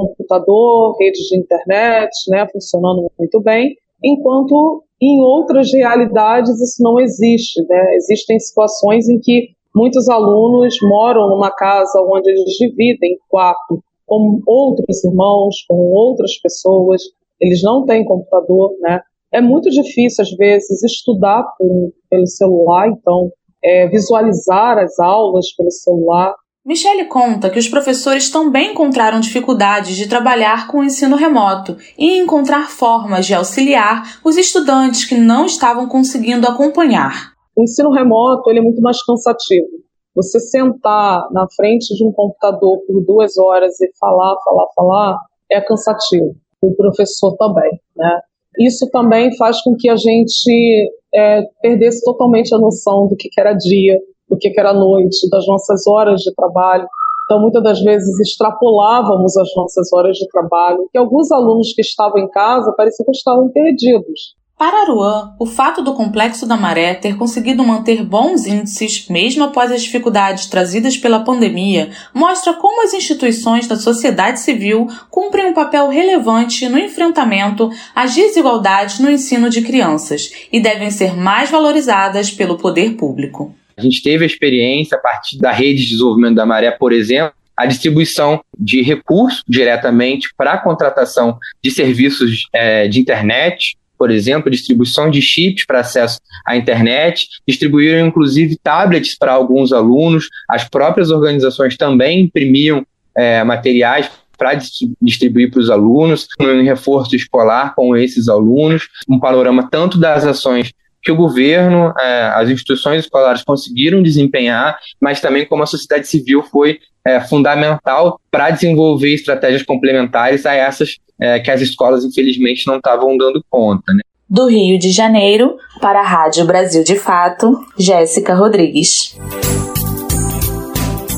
computador, 0.00 0.96
redes 0.98 1.20
de 1.28 1.38
internet, 1.38 2.10
né, 2.28 2.46
funcionando 2.50 3.10
muito 3.18 3.40
bem, 3.40 3.76
enquanto 4.02 4.82
em 5.00 5.20
outras 5.20 5.70
realidades 5.72 6.60
isso 6.60 6.82
não 6.82 6.98
existe. 6.98 7.60
Né? 7.68 7.94
Existem 7.96 8.38
situações 8.38 9.08
em 9.08 9.18
que 9.20 9.50
muitos 9.74 10.08
alunos 10.08 10.76
moram 10.82 11.28
numa 11.28 11.50
casa 11.50 12.00
onde 12.00 12.30
eles 12.30 12.56
dividem 12.58 13.18
quarto 13.28 13.82
com 14.06 14.40
outros 14.46 15.04
irmãos, 15.04 15.64
com 15.68 15.74
outras 15.92 16.38
pessoas, 16.38 17.02
eles 17.40 17.62
não 17.62 17.84
têm 17.84 18.04
computador, 18.04 18.74
né? 18.80 19.00
É 19.32 19.40
muito 19.40 19.70
difícil, 19.70 20.22
às 20.22 20.30
vezes, 20.32 20.82
estudar 20.82 21.42
por, 21.56 21.92
pelo 22.10 22.26
celular, 22.26 22.88
então, 22.88 23.32
é, 23.64 23.88
visualizar 23.88 24.76
as 24.76 24.98
aulas 24.98 25.50
pelo 25.56 25.70
celular 25.70 26.34
Michele 26.64 27.06
conta 27.06 27.50
que 27.50 27.58
os 27.58 27.66
professores 27.66 28.30
também 28.30 28.70
encontraram 28.70 29.18
dificuldades 29.18 29.96
de 29.96 30.08
trabalhar 30.08 30.68
com 30.68 30.78
o 30.78 30.84
ensino 30.84 31.16
remoto 31.16 31.76
e 31.98 32.18
encontrar 32.18 32.70
formas 32.70 33.26
de 33.26 33.34
auxiliar 33.34 34.20
os 34.24 34.36
estudantes 34.36 35.04
que 35.04 35.16
não 35.16 35.44
estavam 35.44 35.88
conseguindo 35.88 36.46
acompanhar. 36.46 37.32
O 37.56 37.64
ensino 37.64 37.90
remoto 37.90 38.48
ele 38.48 38.60
é 38.60 38.62
muito 38.62 38.80
mais 38.80 39.02
cansativo. 39.04 39.66
Você 40.14 40.38
sentar 40.38 41.26
na 41.32 41.48
frente 41.56 41.96
de 41.96 42.04
um 42.06 42.12
computador 42.12 42.78
por 42.86 43.04
duas 43.04 43.36
horas 43.36 43.80
e 43.80 43.90
falar, 43.98 44.36
falar, 44.44 44.66
falar 44.76 45.20
é 45.50 45.60
cansativo. 45.60 46.36
O 46.60 46.72
professor 46.76 47.36
também, 47.36 47.72
né? 47.96 48.20
Isso 48.60 48.88
também 48.90 49.34
faz 49.36 49.60
com 49.62 49.74
que 49.74 49.88
a 49.88 49.96
gente 49.96 50.92
é, 51.12 51.42
perdesse 51.60 52.04
totalmente 52.04 52.54
a 52.54 52.58
noção 52.58 53.08
do 53.08 53.16
que 53.16 53.28
era 53.36 53.52
dia, 53.52 53.98
do 54.32 54.38
que 54.38 54.58
era 54.58 54.72
noite, 54.72 55.28
das 55.30 55.46
nossas 55.46 55.86
horas 55.86 56.20
de 56.20 56.34
trabalho. 56.34 56.86
Então, 57.24 57.40
muitas 57.40 57.62
das 57.62 57.80
vezes 57.80 58.18
extrapolávamos 58.20 59.36
as 59.36 59.48
nossas 59.54 59.92
horas 59.92 60.16
de 60.16 60.26
trabalho, 60.28 60.88
e 60.94 60.98
alguns 60.98 61.30
alunos 61.30 61.72
que 61.72 61.82
estavam 61.82 62.18
em 62.18 62.28
casa 62.28 62.72
pareciam 62.76 63.06
que 63.06 63.12
estavam 63.12 63.48
perdidos. 63.50 64.34
Para 64.58 64.82
Aruan, 64.82 65.34
o 65.40 65.46
fato 65.46 65.82
do 65.82 65.92
Complexo 65.92 66.46
da 66.46 66.56
Maré 66.56 66.94
ter 66.94 67.16
conseguido 67.16 67.64
manter 67.64 68.04
bons 68.04 68.46
índices, 68.46 69.08
mesmo 69.08 69.42
após 69.42 69.72
as 69.72 69.82
dificuldades 69.82 70.46
trazidas 70.46 70.96
pela 70.96 71.24
pandemia, 71.24 71.90
mostra 72.14 72.54
como 72.54 72.84
as 72.84 72.94
instituições 72.94 73.66
da 73.66 73.74
sociedade 73.74 74.38
civil 74.38 74.86
cumprem 75.10 75.46
um 75.46 75.54
papel 75.54 75.88
relevante 75.88 76.68
no 76.68 76.78
enfrentamento 76.78 77.70
às 77.92 78.14
desigualdades 78.14 79.00
no 79.00 79.10
ensino 79.10 79.50
de 79.50 79.62
crianças 79.62 80.30
e 80.52 80.60
devem 80.60 80.92
ser 80.92 81.16
mais 81.16 81.50
valorizadas 81.50 82.30
pelo 82.30 82.56
poder 82.56 82.96
público. 82.96 83.52
A 83.82 83.84
gente 83.84 84.00
teve 84.00 84.22
a 84.22 84.26
experiência 84.26 84.96
a 84.96 85.00
partir 85.00 85.38
da 85.38 85.50
rede 85.50 85.82
de 85.82 85.90
desenvolvimento 85.90 86.36
da 86.36 86.46
Maré, 86.46 86.70
por 86.70 86.92
exemplo, 86.92 87.34
a 87.56 87.66
distribuição 87.66 88.40
de 88.56 88.80
recursos 88.80 89.42
diretamente 89.46 90.28
para 90.36 90.52
a 90.52 90.58
contratação 90.58 91.36
de 91.62 91.70
serviços 91.70 92.46
é, 92.52 92.86
de 92.86 93.00
internet, 93.00 93.76
por 93.98 94.10
exemplo, 94.10 94.50
distribuição 94.50 95.10
de 95.10 95.20
chips 95.20 95.66
para 95.66 95.80
acesso 95.80 96.20
à 96.46 96.56
internet, 96.56 97.26
distribuíram 97.46 98.06
inclusive 98.06 98.56
tablets 98.62 99.16
para 99.18 99.32
alguns 99.32 99.72
alunos, 99.72 100.28
as 100.48 100.68
próprias 100.68 101.10
organizações 101.10 101.76
também 101.76 102.20
imprimiam 102.20 102.86
é, 103.16 103.42
materiais 103.42 104.08
para 104.38 104.54
distribuir 105.00 105.50
para 105.50 105.60
os 105.60 105.70
alunos, 105.70 106.28
um 106.40 106.62
reforço 106.62 107.14
escolar 107.16 107.74
com 107.74 107.96
esses 107.96 108.28
alunos, 108.28 108.88
um 109.08 109.18
panorama 109.18 109.68
tanto 109.68 109.98
das 109.98 110.24
ações 110.24 110.72
que 111.02 111.10
o 111.10 111.16
governo, 111.16 111.92
é, 111.98 112.32
as 112.34 112.48
instituições 112.48 113.04
escolares 113.04 113.42
conseguiram 113.42 114.02
desempenhar, 114.02 114.78
mas 115.00 115.20
também 115.20 115.44
como 115.46 115.62
a 115.62 115.66
sociedade 115.66 116.06
civil 116.06 116.42
foi 116.44 116.78
é, 117.04 117.20
fundamental 117.20 118.20
para 118.30 118.50
desenvolver 118.50 119.12
estratégias 119.12 119.62
complementares 119.62 120.46
a 120.46 120.54
essas 120.54 120.96
é, 121.20 121.40
que 121.40 121.50
as 121.50 121.60
escolas, 121.60 122.04
infelizmente, 122.04 122.66
não 122.66 122.76
estavam 122.76 123.16
dando 123.16 123.44
conta. 123.50 123.92
Né? 123.92 124.00
Do 124.28 124.46
Rio 124.46 124.78
de 124.78 124.90
Janeiro, 124.90 125.56
para 125.80 126.00
a 126.00 126.06
Rádio 126.06 126.44
Brasil 126.46 126.84
de 126.84 126.96
Fato, 126.96 127.52
Jéssica 127.78 128.34
Rodrigues. 128.34 129.16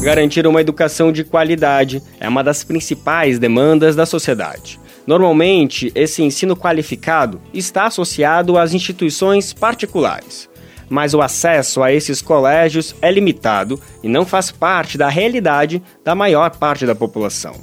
Garantir 0.02 0.46
uma 0.46 0.60
educação 0.60 1.10
de 1.10 1.24
qualidade 1.24 2.02
é 2.20 2.28
uma 2.28 2.42
das 2.42 2.62
principais 2.62 3.38
demandas 3.38 3.96
da 3.96 4.04
sociedade. 4.04 4.78
Normalmente, 5.06 5.92
esse 5.94 6.22
ensino 6.22 6.56
qualificado 6.56 7.40
está 7.52 7.86
associado 7.86 8.56
às 8.56 8.72
instituições 8.72 9.52
particulares, 9.52 10.48
mas 10.88 11.12
o 11.12 11.20
acesso 11.20 11.82
a 11.82 11.92
esses 11.92 12.22
colégios 12.22 12.94
é 13.02 13.10
limitado 13.10 13.78
e 14.02 14.08
não 14.08 14.24
faz 14.24 14.50
parte 14.50 14.96
da 14.96 15.08
realidade 15.08 15.82
da 16.02 16.14
maior 16.14 16.50
parte 16.56 16.86
da 16.86 16.94
população. 16.94 17.54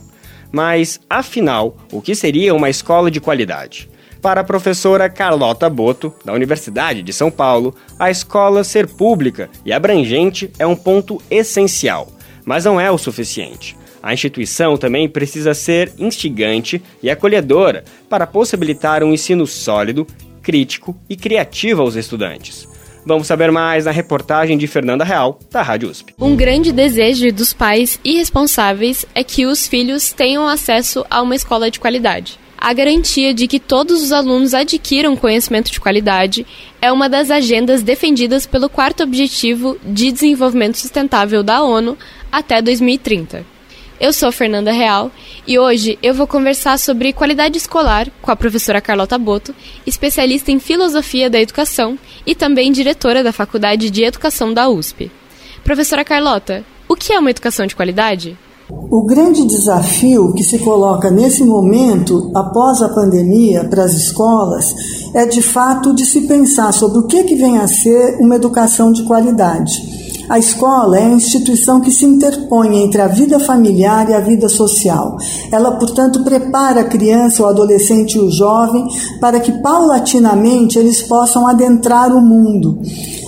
Mas, 0.52 1.00
afinal, 1.10 1.78
o 1.92 2.02
que 2.02 2.14
seria 2.14 2.54
uma 2.54 2.70
escola 2.70 3.10
de 3.10 3.20
qualidade? 3.22 3.90
Para 4.22 4.42
a 4.42 4.44
professora 4.44 5.10
Carlota 5.10 5.68
Boto, 5.68 6.14
da 6.24 6.34
Universidade 6.34 7.02
de 7.02 7.12
São 7.12 7.32
Paulo, 7.32 7.74
a 7.98 8.12
escola 8.12 8.64
ser 8.64 8.86
pública 8.86 9.50
e 9.66 9.74
abrangente 9.74 10.52
é 10.60 10.68
um 10.68 10.76
ponto 10.76 11.20
essencial, 11.32 12.08
mas 12.46 12.66
não 12.66 12.80
é 12.80 12.92
o 12.92 13.00
suficiente. 13.00 13.76
A 14.02 14.14
instituição 14.14 14.78
também 14.78 15.08
precisa 15.08 15.54
ser 15.54 15.94
instigante 15.98 16.82
e 17.04 17.10
acolhedora 17.10 17.84
para 18.10 18.26
possibilitar 18.26 19.04
um 19.04 19.14
ensino 19.14 19.46
sólido, 19.46 20.08
crítico 20.42 20.98
e 21.10 21.16
criativo 21.16 21.82
aos 21.82 21.96
estudantes. 21.96 22.68
Vamos 23.06 23.28
saber 23.28 23.52
mais 23.52 23.86
na 23.86 23.92
reportagem 23.92 24.58
de 24.58 24.68
Fernanda 24.68 25.04
Real, 25.04 25.40
da 25.52 25.62
Rádio 25.62 25.90
USP. 25.90 26.14
Um 26.20 26.36
grande 26.36 26.72
desejo 26.72 27.32
dos 27.32 27.52
pais 27.52 28.00
e 28.04 28.18
responsáveis 28.18 29.06
é 29.16 29.24
que 29.24 29.46
os 29.46 29.68
filhos 29.68 30.12
tenham 30.12 30.48
acesso 30.48 31.06
a 31.10 31.22
uma 31.22 31.36
escola 31.36 31.72
de 31.72 31.80
qualidade. 31.80 32.40
A 32.58 32.74
garantia 32.74 33.34
de 33.34 33.48
que 33.48 33.60
todos 33.60 34.04
os 34.04 34.12
alunos 34.12 34.54
adquiram 34.54 35.16
conhecimento 35.16 35.72
de 35.72 35.80
qualidade 35.80 36.46
é 36.80 36.92
uma 36.92 37.10
das 37.10 37.32
agendas 37.32 37.82
defendidas 37.82 38.46
pelo 38.46 38.70
quarto 38.70 39.02
objetivo 39.02 39.80
de 39.84 40.12
desenvolvimento 40.12 40.78
sustentável 40.78 41.42
da 41.42 41.64
ONU 41.64 41.98
até 42.32 42.62
2030. 42.62 43.44
Eu 44.02 44.12
sou 44.12 44.32
Fernanda 44.32 44.72
Real 44.72 45.12
e 45.46 45.60
hoje 45.60 46.00
eu 46.02 46.16
vou 46.16 46.26
conversar 46.26 46.80
sobre 46.80 47.14
qualidade 47.14 47.60
escolar 47.60 48.08
com 48.20 48.32
a 48.32 48.36
professora 48.36 48.82
Carlota 48.82 49.16
Boto, 49.16 49.54
especialista 49.86 50.52
em 50.52 50.60
filosofia 50.60 51.30
da 51.30 51.40
educação 51.40 52.00
e 52.26 52.34
também 52.34 52.72
diretora 52.72 53.24
da 53.24 53.32
Faculdade 53.32 53.92
de 53.92 54.04
Educação 54.04 54.56
da 54.56 54.68
USP. 54.68 55.12
Professora 55.64 56.04
Carlota, 56.04 56.64
o 56.90 56.96
que 56.96 57.14
é 57.14 57.20
uma 57.20 57.30
educação 57.30 57.68
de 57.68 57.76
qualidade? 57.76 58.36
O 58.72 59.06
grande 59.06 59.46
desafio 59.46 60.34
que 60.34 60.44
se 60.44 60.58
coloca 60.58 61.12
nesse 61.12 61.44
momento, 61.44 62.32
após 62.34 62.82
a 62.82 62.90
pandemia, 62.90 63.66
para 63.66 63.84
as 63.84 63.94
escolas, 63.94 64.66
é 65.14 65.28
de 65.28 65.44
fato 65.44 65.94
de 65.94 66.08
se 66.08 66.22
pensar 66.22 66.72
sobre 66.72 66.98
o 66.98 67.06
que, 67.06 67.24
que 67.24 67.36
vem 67.36 67.60
a 67.60 67.68
ser 67.68 68.18
uma 68.20 68.36
educação 68.36 68.92
de 68.92 69.04
qualidade. 69.04 70.11
A 70.30 70.40
escola 70.40 70.98
é 70.98 71.06
a 71.06 71.14
instituição 71.14 71.82
que 71.82 71.92
se 71.92 72.06
interpõe 72.06 72.84
entre 72.84 73.02
a 73.02 73.08
vida 73.08 73.40
familiar 73.40 74.10
e 74.10 74.14
a 74.14 74.20
vida 74.20 74.48
social. 74.48 75.18
Ela, 75.52 75.72
portanto, 75.72 76.24
prepara 76.24 76.82
a 76.82 76.86
criança, 76.86 77.44
o 77.44 77.46
adolescente 77.46 78.16
e 78.16 78.20
o 78.20 78.32
jovem 78.32 78.88
para 79.20 79.40
que 79.40 79.52
paulatinamente 79.62 80.80
eles 80.80 81.02
possam 81.02 81.48
adentrar 81.48 82.16
o 82.16 82.22
mundo. 82.22 82.80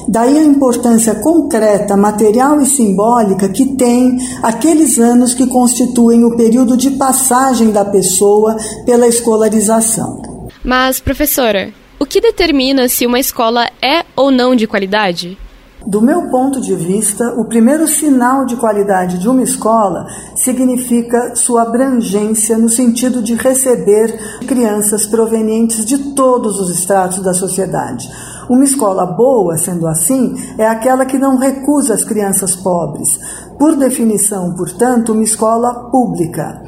Daí 0.07 0.37
a 0.37 0.43
importância 0.43 1.15
concreta, 1.15 1.95
material 1.95 2.61
e 2.61 2.65
simbólica 2.65 3.49
que 3.49 3.75
tem 3.75 4.17
aqueles 4.41 4.99
anos 4.99 5.33
que 5.33 5.47
constituem 5.47 6.23
o 6.25 6.35
período 6.35 6.75
de 6.75 6.91
passagem 6.91 7.71
da 7.71 7.85
pessoa 7.85 8.55
pela 8.85 9.07
escolarização. 9.07 10.21
Mas, 10.63 10.99
professora, 10.99 11.73
o 11.99 12.05
que 12.05 12.19
determina 12.19 12.87
se 12.89 13.05
uma 13.05 13.19
escola 13.19 13.65
é 13.81 14.03
ou 14.15 14.29
não 14.29 14.55
de 14.55 14.67
qualidade? 14.67 15.37
Do 15.85 16.01
meu 16.01 16.29
ponto 16.29 16.61
de 16.61 16.75
vista, 16.75 17.33
o 17.37 17.43
primeiro 17.43 17.85
sinal 17.85 18.45
de 18.45 18.55
qualidade 18.55 19.19
de 19.19 19.27
uma 19.27 19.43
escola 19.43 20.07
significa 20.33 21.35
sua 21.35 21.63
abrangência 21.63 22.57
no 22.57 22.69
sentido 22.69 23.21
de 23.21 23.33
receber 23.35 24.39
crianças 24.47 25.05
provenientes 25.05 25.83
de 25.83 26.13
todos 26.13 26.57
os 26.61 26.69
estratos 26.69 27.21
da 27.21 27.33
sociedade. 27.33 28.09
Uma 28.49 28.63
escola 28.63 29.05
boa, 29.05 29.57
sendo 29.57 29.85
assim, 29.85 30.33
é 30.57 30.65
aquela 30.65 31.05
que 31.05 31.17
não 31.17 31.37
recusa 31.37 31.93
as 31.93 32.03
crianças 32.05 32.55
pobres. 32.55 33.19
Por 33.59 33.75
definição, 33.75 34.53
portanto, 34.55 35.11
uma 35.11 35.23
escola 35.23 35.89
pública. 35.91 36.61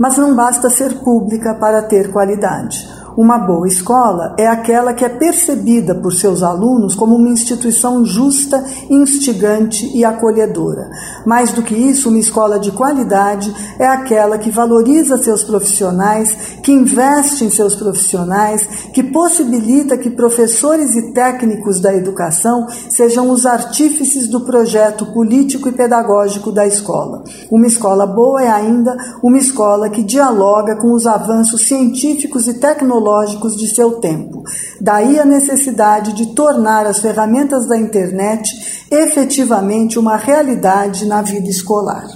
Mas 0.00 0.16
não 0.16 0.34
basta 0.34 0.70
ser 0.70 0.94
pública 1.00 1.54
para 1.54 1.82
ter 1.82 2.10
qualidade. 2.10 2.88
Uma 3.14 3.38
boa 3.38 3.68
escola 3.68 4.34
é 4.38 4.46
aquela 4.46 4.94
que 4.94 5.04
é 5.04 5.08
percebida 5.08 5.94
por 5.94 6.14
seus 6.14 6.42
alunos 6.42 6.94
como 6.94 7.14
uma 7.14 7.28
instituição 7.28 8.06
justa, 8.06 8.64
instigante 8.88 9.90
e 9.94 10.02
acolhedora. 10.02 10.88
Mais 11.26 11.52
do 11.52 11.62
que 11.62 11.74
isso, 11.74 12.08
uma 12.08 12.18
escola 12.18 12.58
de 12.58 12.70
qualidade 12.70 13.54
é 13.78 13.86
aquela 13.86 14.38
que 14.38 14.50
valoriza 14.50 15.18
seus 15.18 15.44
profissionais, 15.44 16.56
que 16.62 16.72
investe 16.72 17.44
em 17.44 17.50
seus 17.50 17.76
profissionais, 17.76 18.66
que 18.94 19.02
possibilita 19.02 19.98
que 19.98 20.08
professores 20.08 20.96
e 20.96 21.12
técnicos 21.12 21.80
da 21.80 21.94
educação 21.94 22.66
sejam 22.88 23.30
os 23.30 23.44
artífices 23.44 24.26
do 24.26 24.40
projeto 24.40 25.04
político 25.12 25.68
e 25.68 25.72
pedagógico 25.72 26.50
da 26.50 26.66
escola. 26.66 27.24
Uma 27.50 27.66
escola 27.66 28.06
boa 28.06 28.42
é 28.42 28.48
ainda 28.48 28.96
uma 29.22 29.36
escola 29.36 29.90
que 29.90 30.02
dialoga 30.02 30.76
com 30.76 30.94
os 30.94 31.06
avanços 31.06 31.68
científicos 31.68 32.48
e 32.48 32.54
tecnológicos 32.54 33.01
tecnológicos 33.02 33.56
de 33.56 33.66
seu 33.74 33.92
tempo. 34.00 34.42
Daí 34.80 35.18
a 35.18 35.24
necessidade 35.24 36.12
de 36.12 36.34
tornar 36.34 36.86
as 36.86 37.00
ferramentas 37.00 37.66
da 37.66 37.76
internet 37.76 38.48
efetivamente 38.90 39.98
uma 39.98 40.16
realidade 40.16 41.04
na 41.04 41.20
vida 41.20 41.48
escolar. 41.48 42.06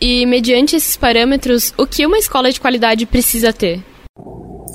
E, 0.00 0.24
mediante 0.26 0.76
esses 0.76 0.96
parâmetros, 0.96 1.72
o 1.76 1.86
que 1.86 2.06
uma 2.06 2.18
escola 2.18 2.52
de 2.52 2.60
qualidade 2.60 3.06
precisa 3.06 3.52
ter? 3.52 3.82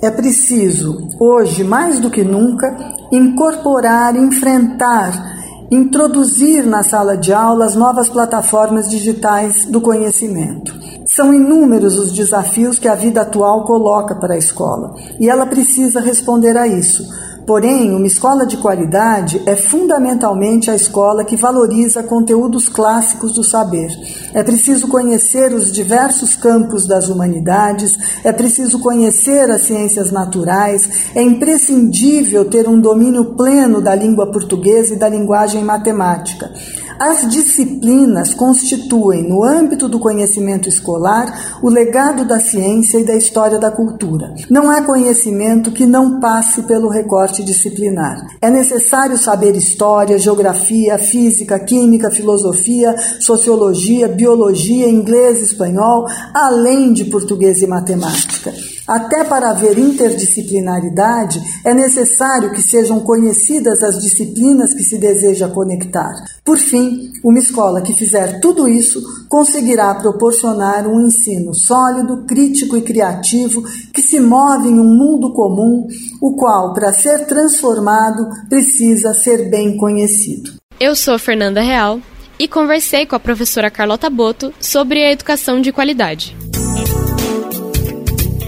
É 0.03 0.09
preciso, 0.09 0.97
hoje 1.19 1.63
mais 1.63 1.99
do 1.99 2.09
que 2.09 2.23
nunca, 2.23 2.67
incorporar, 3.13 4.15
enfrentar, 4.15 5.40
introduzir 5.71 6.65
na 6.65 6.83
sala 6.83 7.15
de 7.15 7.31
aula 7.31 7.63
as 7.63 7.75
novas 7.75 8.09
plataformas 8.09 8.89
digitais 8.89 9.63
do 9.65 9.79
conhecimento. 9.79 10.77
São 11.05 11.33
inúmeros 11.33 11.97
os 11.97 12.11
desafios 12.11 12.77
que 12.77 12.89
a 12.89 12.95
vida 12.95 13.21
atual 13.21 13.63
coloca 13.63 14.13
para 14.15 14.33
a 14.33 14.37
escola 14.37 14.95
e 15.17 15.29
ela 15.29 15.45
precisa 15.45 16.01
responder 16.01 16.57
a 16.57 16.67
isso. 16.67 17.07
Porém, 17.45 17.93
uma 17.95 18.05
escola 18.05 18.45
de 18.45 18.57
qualidade 18.57 19.41
é 19.45 19.55
fundamentalmente 19.55 20.69
a 20.69 20.75
escola 20.75 21.23
que 21.23 21.35
valoriza 21.35 22.03
conteúdos 22.03 22.69
clássicos 22.69 23.33
do 23.33 23.43
saber. 23.43 23.89
É 24.33 24.43
preciso 24.43 24.87
conhecer 24.87 25.51
os 25.53 25.71
diversos 25.71 26.35
campos 26.35 26.85
das 26.85 27.09
humanidades, 27.09 27.97
é 28.23 28.31
preciso 28.31 28.79
conhecer 28.79 29.49
as 29.49 29.63
ciências 29.63 30.11
naturais, 30.11 31.11
é 31.15 31.21
imprescindível 31.21 32.45
ter 32.45 32.67
um 32.67 32.79
domínio 32.79 33.33
pleno 33.35 33.81
da 33.81 33.95
língua 33.95 34.31
portuguesa 34.31 34.93
e 34.93 34.99
da 34.99 35.09
linguagem 35.09 35.63
matemática. 35.63 36.51
As 36.99 37.29
disciplinas 37.29 38.33
constituem, 38.33 39.27
no 39.27 39.43
âmbito 39.43 39.87
do 39.87 39.99
conhecimento 39.99 40.69
escolar, 40.69 41.59
o 41.61 41.69
legado 41.69 42.25
da 42.25 42.39
ciência 42.39 42.99
e 42.99 43.03
da 43.03 43.15
história 43.15 43.59
da 43.59 43.71
cultura. 43.71 44.33
Não 44.49 44.69
há 44.69 44.81
conhecimento 44.81 45.71
que 45.71 45.85
não 45.85 46.19
passe 46.19 46.63
pelo 46.63 46.89
recorte 46.89 47.43
disciplinar. 47.43 48.17
É 48.41 48.49
necessário 48.49 49.17
saber 49.17 49.55
história, 49.55 50.17
geografia, 50.17 50.97
física, 50.97 51.59
química, 51.59 52.11
filosofia, 52.11 52.95
sociologia, 53.19 54.07
biologia, 54.07 54.89
inglês, 54.89 55.41
espanhol, 55.41 56.05
além 56.33 56.93
de 56.93 57.05
português 57.05 57.61
e 57.61 57.67
matemática. 57.67 58.51
Até 58.87 59.23
para 59.23 59.51
haver 59.51 59.77
interdisciplinaridade, 59.77 61.41
é 61.65 61.73
necessário 61.73 62.51
que 62.51 62.61
sejam 62.61 62.99
conhecidas 63.01 63.83
as 63.83 64.01
disciplinas 64.01 64.73
que 64.73 64.83
se 64.83 64.97
deseja 64.97 65.47
conectar. 65.47 66.13
Por 66.43 66.57
fim, 66.57 67.11
uma 67.23 67.39
escola 67.39 67.81
que 67.81 67.93
fizer 67.93 68.39
tudo 68.39 68.67
isso 68.67 69.01
conseguirá 69.29 69.93
proporcionar 69.95 70.87
um 70.87 71.05
ensino 71.05 71.53
sólido, 71.53 72.25
crítico 72.25 72.75
e 72.75 72.81
criativo 72.81 73.63
que 73.93 74.01
se 74.01 74.19
move 74.19 74.67
em 74.67 74.79
um 74.79 74.95
mundo 74.95 75.33
comum, 75.33 75.87
o 76.21 76.35
qual, 76.35 76.73
para 76.73 76.91
ser 76.91 77.25
transformado, 77.25 78.27
precisa 78.49 79.13
ser 79.13 79.49
bem 79.49 79.77
conhecido. 79.77 80.53
Eu 80.79 80.95
sou 80.95 81.19
Fernanda 81.19 81.61
Real 81.61 81.99
e 82.39 82.47
conversei 82.47 83.05
com 83.05 83.15
a 83.15 83.19
professora 83.19 83.69
Carlota 83.69 84.09
Boto 84.09 84.51
sobre 84.59 85.03
a 85.05 85.11
educação 85.11 85.61
de 85.61 85.71
qualidade. 85.71 86.35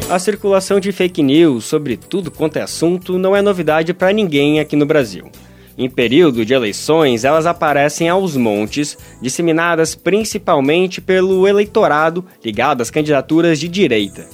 A 0.10 0.20
circulação 0.20 0.80
de 0.80 0.92
fake 0.92 1.24
news 1.24 1.64
sobre 1.64 1.96
tudo 1.98 2.30
quanto 2.30 2.58
é 2.58 2.62
assunto 2.62 3.18
não 3.18 3.36
é 3.36 3.42
novidade 3.42 3.94
para 3.94 4.12
ninguém 4.12 4.60
aqui 4.60 4.76
no 4.76 4.86
Brasil. 4.86 5.32
Em 5.78 5.90
período 5.90 6.46
de 6.46 6.54
eleições, 6.54 7.24
elas 7.24 7.48
aparecem 7.48 8.10
aos 8.10 8.36
montes, 8.38 8.98
disseminadas 9.22 9.96
principalmente 9.96 11.02
pelo 11.02 11.48
eleitorado 11.48 12.24
ligado 12.44 12.82
às 12.82 12.92
candidaturas 12.92 13.60
de 13.60 13.68
direita. 13.68 14.28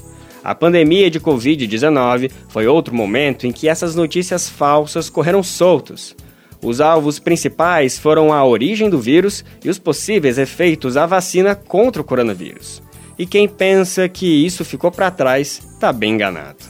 A 0.44 0.56
pandemia 0.56 1.10
de 1.10 1.20
Covid-19 1.20 2.32
foi 2.50 2.68
outro 2.68 2.94
momento 2.94 3.46
em 3.46 3.52
que 3.52 3.70
essas 3.70 3.96
notícias 3.96 4.50
falsas 4.50 5.10
correram 5.10 5.44
soltas. 5.44 6.16
Os 6.62 6.82
alvos 6.82 7.20
principais 7.20 7.98
foram 7.98 8.34
a 8.34 8.44
origem 8.44 8.90
do 8.90 9.00
vírus 9.00 9.46
e 9.64 9.70
os 9.70 9.80
possíveis 9.80 10.38
efeitos 10.38 10.96
da 10.96 11.06
vacina 11.06 11.56
contra 11.56 12.02
o 12.02 12.06
coronavírus. 12.06 12.82
E 13.20 13.26
quem 13.26 13.50
pensa 13.50 14.08
que 14.08 14.26
isso 14.46 14.64
ficou 14.64 14.90
para 14.90 15.12
trás 15.12 15.62
está 15.74 15.92
bem 15.92 16.14
enganado. 16.14 16.64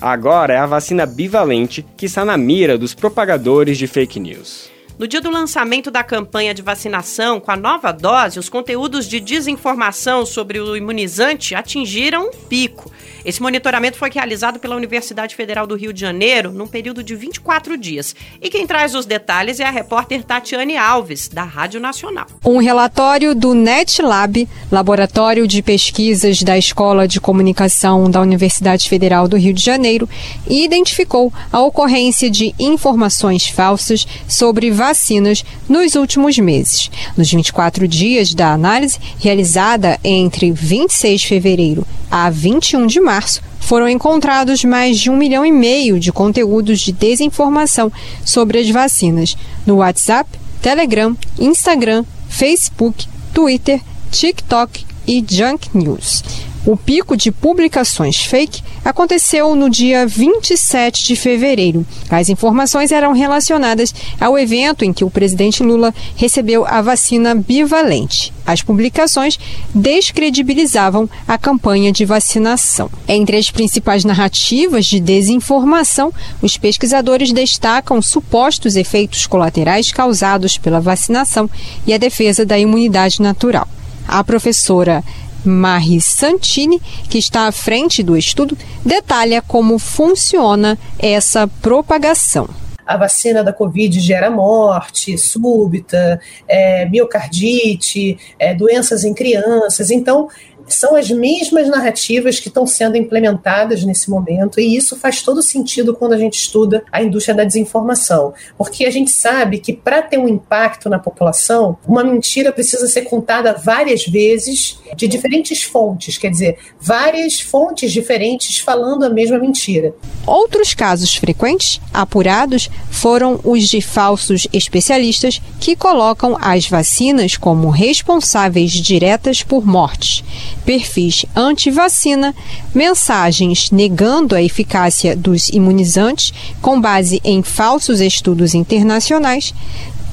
Agora 0.00 0.54
é 0.54 0.56
a 0.56 0.64
vacina 0.64 1.04
bivalente 1.04 1.84
que 1.96 2.06
está 2.06 2.24
na 2.24 2.36
mira 2.38 2.78
dos 2.78 2.94
propagadores 2.94 3.76
de 3.76 3.86
fake 3.86 4.18
news. 4.18 4.70
No 4.98 5.08
dia 5.08 5.20
do 5.20 5.30
lançamento 5.30 5.90
da 5.90 6.04
campanha 6.04 6.52
de 6.52 6.60
vacinação 6.60 7.40
com 7.40 7.50
a 7.50 7.56
nova 7.56 7.92
dose, 7.92 8.38
os 8.38 8.50
conteúdos 8.50 9.08
de 9.08 9.20
desinformação 9.20 10.26
sobre 10.26 10.60
o 10.60 10.76
imunizante 10.76 11.54
atingiram 11.54 12.28
um 12.28 12.30
pico. 12.30 12.92
Esse 13.24 13.40
monitoramento 13.40 13.96
foi 13.96 14.10
realizado 14.10 14.58
pela 14.58 14.76
Universidade 14.76 15.34
Federal 15.34 15.66
do 15.66 15.76
Rio 15.76 15.92
de 15.92 16.00
Janeiro 16.00 16.52
num 16.52 16.66
período 16.66 17.02
de 17.02 17.14
24 17.14 17.76
dias. 17.78 18.14
E 18.40 18.50
quem 18.50 18.66
traz 18.66 18.94
os 18.94 19.06
detalhes 19.06 19.60
é 19.60 19.64
a 19.64 19.70
repórter 19.70 20.24
Tatiane 20.24 20.76
Alves, 20.76 21.28
da 21.28 21.44
Rádio 21.44 21.80
Nacional. 21.80 22.26
Um 22.44 22.58
relatório 22.58 23.34
do 23.34 23.54
NetLab, 23.54 24.48
Laboratório 24.70 25.46
de 25.46 25.62
Pesquisas 25.62 26.42
da 26.42 26.58
Escola 26.58 27.06
de 27.08 27.20
Comunicação 27.20 28.10
da 28.10 28.20
Universidade 28.20 28.88
Federal 28.88 29.26
do 29.26 29.36
Rio 29.36 29.54
de 29.54 29.62
Janeiro, 29.62 30.08
identificou 30.48 31.32
a 31.50 31.60
ocorrência 31.60 32.28
de 32.28 32.54
informações 32.58 33.46
falsas 33.46 34.06
sobre 34.28 34.70
vacinas 34.82 35.44
nos 35.68 35.94
últimos 35.94 36.36
meses. 36.38 36.90
Nos 37.16 37.30
24 37.30 37.86
dias 37.86 38.34
da 38.34 38.52
análise, 38.52 38.98
realizada 39.20 39.98
entre 40.02 40.50
26 40.50 41.20
de 41.20 41.26
fevereiro 41.28 41.86
a 42.10 42.28
21 42.28 42.86
de 42.86 43.00
março, 43.00 43.40
foram 43.60 43.88
encontrados 43.88 44.64
mais 44.64 44.98
de 44.98 45.08
um 45.08 45.16
milhão 45.16 45.46
e 45.46 45.52
meio 45.52 46.00
de 46.00 46.12
conteúdos 46.12 46.80
de 46.80 46.92
desinformação 46.92 47.90
sobre 48.24 48.58
as 48.58 48.68
vacinas 48.68 49.36
no 49.64 49.76
WhatsApp, 49.76 50.28
Telegram, 50.60 51.16
Instagram, 51.38 52.04
Facebook, 52.28 53.06
Twitter, 53.32 53.80
TikTok 54.10 54.84
e 55.06 55.24
Junk 55.26 55.68
News. 55.72 56.51
O 56.64 56.76
pico 56.76 57.16
de 57.16 57.32
publicações 57.32 58.24
fake 58.24 58.62
aconteceu 58.84 59.56
no 59.56 59.68
dia 59.68 60.06
27 60.06 61.04
de 61.04 61.16
fevereiro. 61.16 61.84
As 62.08 62.28
informações 62.28 62.92
eram 62.92 63.12
relacionadas 63.12 63.92
ao 64.20 64.38
evento 64.38 64.84
em 64.84 64.92
que 64.92 65.04
o 65.04 65.10
presidente 65.10 65.60
Lula 65.60 65.92
recebeu 66.14 66.64
a 66.64 66.80
vacina 66.80 67.34
bivalente. 67.34 68.32
As 68.46 68.62
publicações 68.62 69.40
descredibilizavam 69.74 71.10
a 71.26 71.36
campanha 71.36 71.90
de 71.90 72.04
vacinação. 72.04 72.88
Entre 73.08 73.36
as 73.36 73.50
principais 73.50 74.04
narrativas 74.04 74.86
de 74.86 75.00
desinformação, 75.00 76.12
os 76.40 76.56
pesquisadores 76.56 77.32
destacam 77.32 78.00
supostos 78.00 78.76
efeitos 78.76 79.26
colaterais 79.26 79.90
causados 79.90 80.56
pela 80.58 80.80
vacinação 80.80 81.50
e 81.84 81.92
a 81.92 81.98
defesa 81.98 82.46
da 82.46 82.56
imunidade 82.56 83.20
natural. 83.20 83.66
A 84.06 84.22
professora 84.22 85.02
Marie 85.44 86.00
Santini, 86.00 86.80
que 87.08 87.18
está 87.18 87.46
à 87.46 87.52
frente 87.52 88.02
do 88.02 88.16
estudo, 88.16 88.56
detalha 88.84 89.42
como 89.42 89.78
funciona 89.78 90.78
essa 90.98 91.46
propagação. 91.46 92.48
A 92.84 92.96
vacina 92.96 93.44
da 93.44 93.52
Covid 93.52 94.00
gera 94.00 94.30
morte 94.30 95.16
súbita, 95.16 96.20
é, 96.48 96.84
miocardite, 96.88 98.18
é, 98.38 98.54
doenças 98.54 99.04
em 99.04 99.14
crianças. 99.14 99.90
Então, 99.90 100.28
são 100.74 100.96
as 100.96 101.10
mesmas 101.10 101.68
narrativas 101.68 102.38
que 102.40 102.48
estão 102.48 102.66
sendo 102.66 102.96
implementadas 102.96 103.84
nesse 103.84 104.10
momento, 104.10 104.60
e 104.60 104.76
isso 104.76 104.96
faz 104.96 105.22
todo 105.22 105.42
sentido 105.42 105.94
quando 105.94 106.12
a 106.12 106.18
gente 106.18 106.38
estuda 106.38 106.84
a 106.90 107.02
indústria 107.02 107.34
da 107.34 107.44
desinformação, 107.44 108.34
porque 108.56 108.84
a 108.84 108.90
gente 108.90 109.10
sabe 109.10 109.58
que 109.58 109.72
para 109.72 110.02
ter 110.02 110.18
um 110.18 110.28
impacto 110.28 110.88
na 110.88 110.98
população, 110.98 111.78
uma 111.86 112.04
mentira 112.04 112.52
precisa 112.52 112.86
ser 112.86 113.02
contada 113.02 113.52
várias 113.52 114.06
vezes 114.06 114.78
de 114.96 115.08
diferentes 115.08 115.62
fontes, 115.62 116.18
quer 116.18 116.30
dizer, 116.30 116.58
várias 116.80 117.40
fontes 117.40 117.92
diferentes 117.92 118.58
falando 118.58 119.04
a 119.04 119.10
mesma 119.10 119.38
mentira. 119.38 119.94
Outros 120.26 120.74
casos 120.74 121.14
frequentes, 121.14 121.80
apurados, 121.92 122.70
foram 122.90 123.40
os 123.44 123.68
de 123.68 123.80
falsos 123.80 124.46
especialistas 124.52 125.40
que 125.60 125.76
colocam 125.76 126.36
as 126.40 126.68
vacinas 126.68 127.36
como 127.36 127.70
responsáveis 127.70 128.72
diretas 128.72 129.42
por 129.42 129.64
mortes 129.64 130.22
perfis 130.64 131.24
anti-vacina, 131.34 132.34
mensagens 132.74 133.70
negando 133.70 134.34
a 134.34 134.42
eficácia 134.42 135.16
dos 135.16 135.48
imunizantes 135.48 136.32
com 136.60 136.80
base 136.80 137.20
em 137.24 137.42
falsos 137.42 138.00
estudos 138.00 138.54
internacionais, 138.54 139.54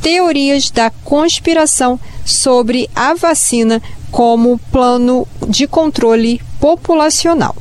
teorias 0.01 0.71
da 0.71 0.89
conspiração 1.03 1.99
sobre 2.25 2.89
a 2.95 3.13
vacina 3.13 3.81
como 4.11 4.59
plano 4.71 5.27
de 5.47 5.67
controle 5.67 6.41
populacional. 6.59 7.55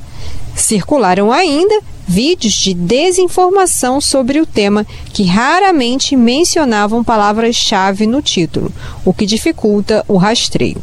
Circularam 0.55 1.31
ainda 1.31 1.81
vídeos 2.07 2.55
de 2.55 2.73
desinformação 2.73 4.01
sobre 4.01 4.41
o 4.41 4.47
tema 4.47 4.87
que 5.13 5.25
raramente 5.25 6.17
mencionavam 6.17 7.05
palavras-chave 7.05 8.07
no 8.07 8.23
título, 8.23 8.73
o 9.05 9.13
que 9.13 9.27
dificulta 9.27 10.03
o 10.09 10.17
rastreio. 10.17 10.81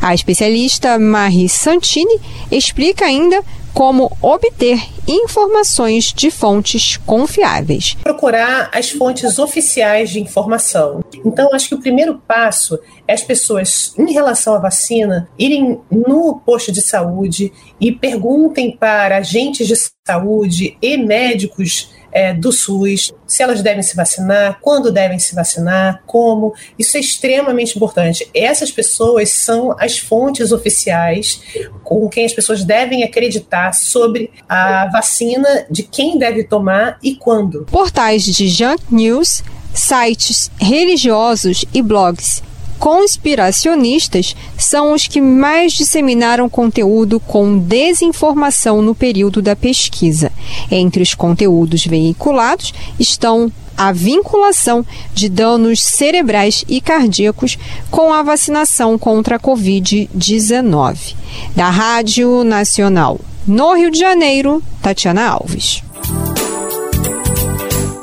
A 0.00 0.14
especialista 0.14 0.98
Marie 0.98 1.48
Santini 1.48 2.20
explica 2.50 3.04
ainda 3.04 3.42
como 3.74 4.10
obter 4.20 4.80
informações 5.06 6.12
de 6.12 6.30
fontes 6.30 6.96
confiáveis. 6.96 7.96
Procurar 8.02 8.70
as 8.72 8.90
fontes 8.90 9.38
oficiais 9.38 10.10
de 10.10 10.20
informação. 10.20 11.04
Então, 11.24 11.50
acho 11.52 11.68
que 11.68 11.74
o 11.76 11.80
primeiro 11.80 12.20
passo 12.26 12.78
é 13.06 13.12
as 13.12 13.22
pessoas, 13.22 13.94
em 13.96 14.12
relação 14.12 14.54
à 14.54 14.58
vacina, 14.58 15.28
irem 15.38 15.80
no 15.90 16.40
posto 16.44 16.72
de 16.72 16.82
saúde 16.82 17.52
e 17.80 17.92
perguntem 17.92 18.76
para 18.76 19.18
agentes 19.18 19.66
de 19.68 19.74
saúde 20.06 20.76
e 20.82 20.96
médicos 20.96 21.90
é, 22.12 22.32
do 22.32 22.52
SUS, 22.52 23.12
se 23.26 23.42
elas 23.42 23.62
devem 23.62 23.82
se 23.82 23.94
vacinar, 23.94 24.58
quando 24.60 24.90
devem 24.90 25.18
se 25.18 25.34
vacinar, 25.34 26.02
como. 26.06 26.54
Isso 26.78 26.96
é 26.96 27.00
extremamente 27.00 27.76
importante. 27.76 28.28
Essas 28.34 28.70
pessoas 28.70 29.30
são 29.30 29.76
as 29.78 29.98
fontes 29.98 30.52
oficiais 30.52 31.40
com 31.84 32.08
quem 32.08 32.24
as 32.24 32.32
pessoas 32.32 32.64
devem 32.64 33.02
acreditar 33.02 33.72
sobre 33.72 34.30
a 34.48 34.88
vacina, 34.90 35.66
de 35.70 35.82
quem 35.82 36.18
deve 36.18 36.44
tomar 36.44 36.98
e 37.02 37.14
quando. 37.14 37.64
Portais 37.70 38.24
de 38.24 38.48
junk 38.48 38.82
news, 38.90 39.42
sites 39.74 40.50
religiosos 40.60 41.64
e 41.72 41.82
blogs 41.82 42.42
conspiracionistas 42.78 44.34
são 44.56 44.92
os 44.92 45.06
que 45.06 45.20
mais 45.20 45.72
disseminaram 45.72 46.48
conteúdo 46.48 47.20
com 47.20 47.58
desinformação 47.58 48.80
no 48.80 48.94
período 48.94 49.42
da 49.42 49.54
pesquisa. 49.54 50.32
Entre 50.70 51.02
os 51.02 51.14
conteúdos 51.14 51.84
veiculados 51.84 52.72
estão 52.98 53.52
a 53.76 53.92
vinculação 53.92 54.84
de 55.14 55.28
danos 55.28 55.80
cerebrais 55.80 56.64
e 56.68 56.80
cardíacos 56.80 57.56
com 57.90 58.12
a 58.12 58.22
vacinação 58.22 58.98
contra 58.98 59.36
a 59.36 59.40
Covid-19. 59.40 61.14
Da 61.54 61.70
Rádio 61.70 62.42
Nacional, 62.42 63.20
no 63.46 63.74
Rio 63.74 63.90
de 63.90 63.98
Janeiro, 64.00 64.60
Tatiana 64.82 65.28
Alves. 65.28 65.82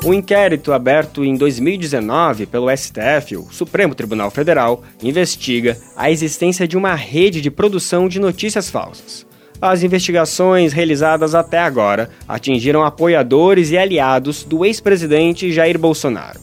Um 0.06 0.14
inquérito 0.14 0.72
aberto 0.72 1.24
em 1.24 1.34
2019 1.34 2.46
pelo 2.46 2.70
STF, 2.70 3.38
o 3.38 3.48
Supremo 3.50 3.92
Tribunal 3.92 4.30
Federal, 4.30 4.84
investiga 5.02 5.76
a 5.96 6.08
existência 6.08 6.68
de 6.68 6.76
uma 6.76 6.94
rede 6.94 7.40
de 7.40 7.50
produção 7.50 8.08
de 8.08 8.20
notícias 8.20 8.70
falsas. 8.70 9.26
As 9.60 9.82
investigações 9.82 10.72
realizadas 10.72 11.34
até 11.34 11.58
agora 11.58 12.08
atingiram 12.28 12.84
apoiadores 12.84 13.72
e 13.72 13.76
aliados 13.76 14.44
do 14.44 14.64
ex-presidente 14.64 15.50
Jair 15.50 15.76
Bolsonaro. 15.76 16.38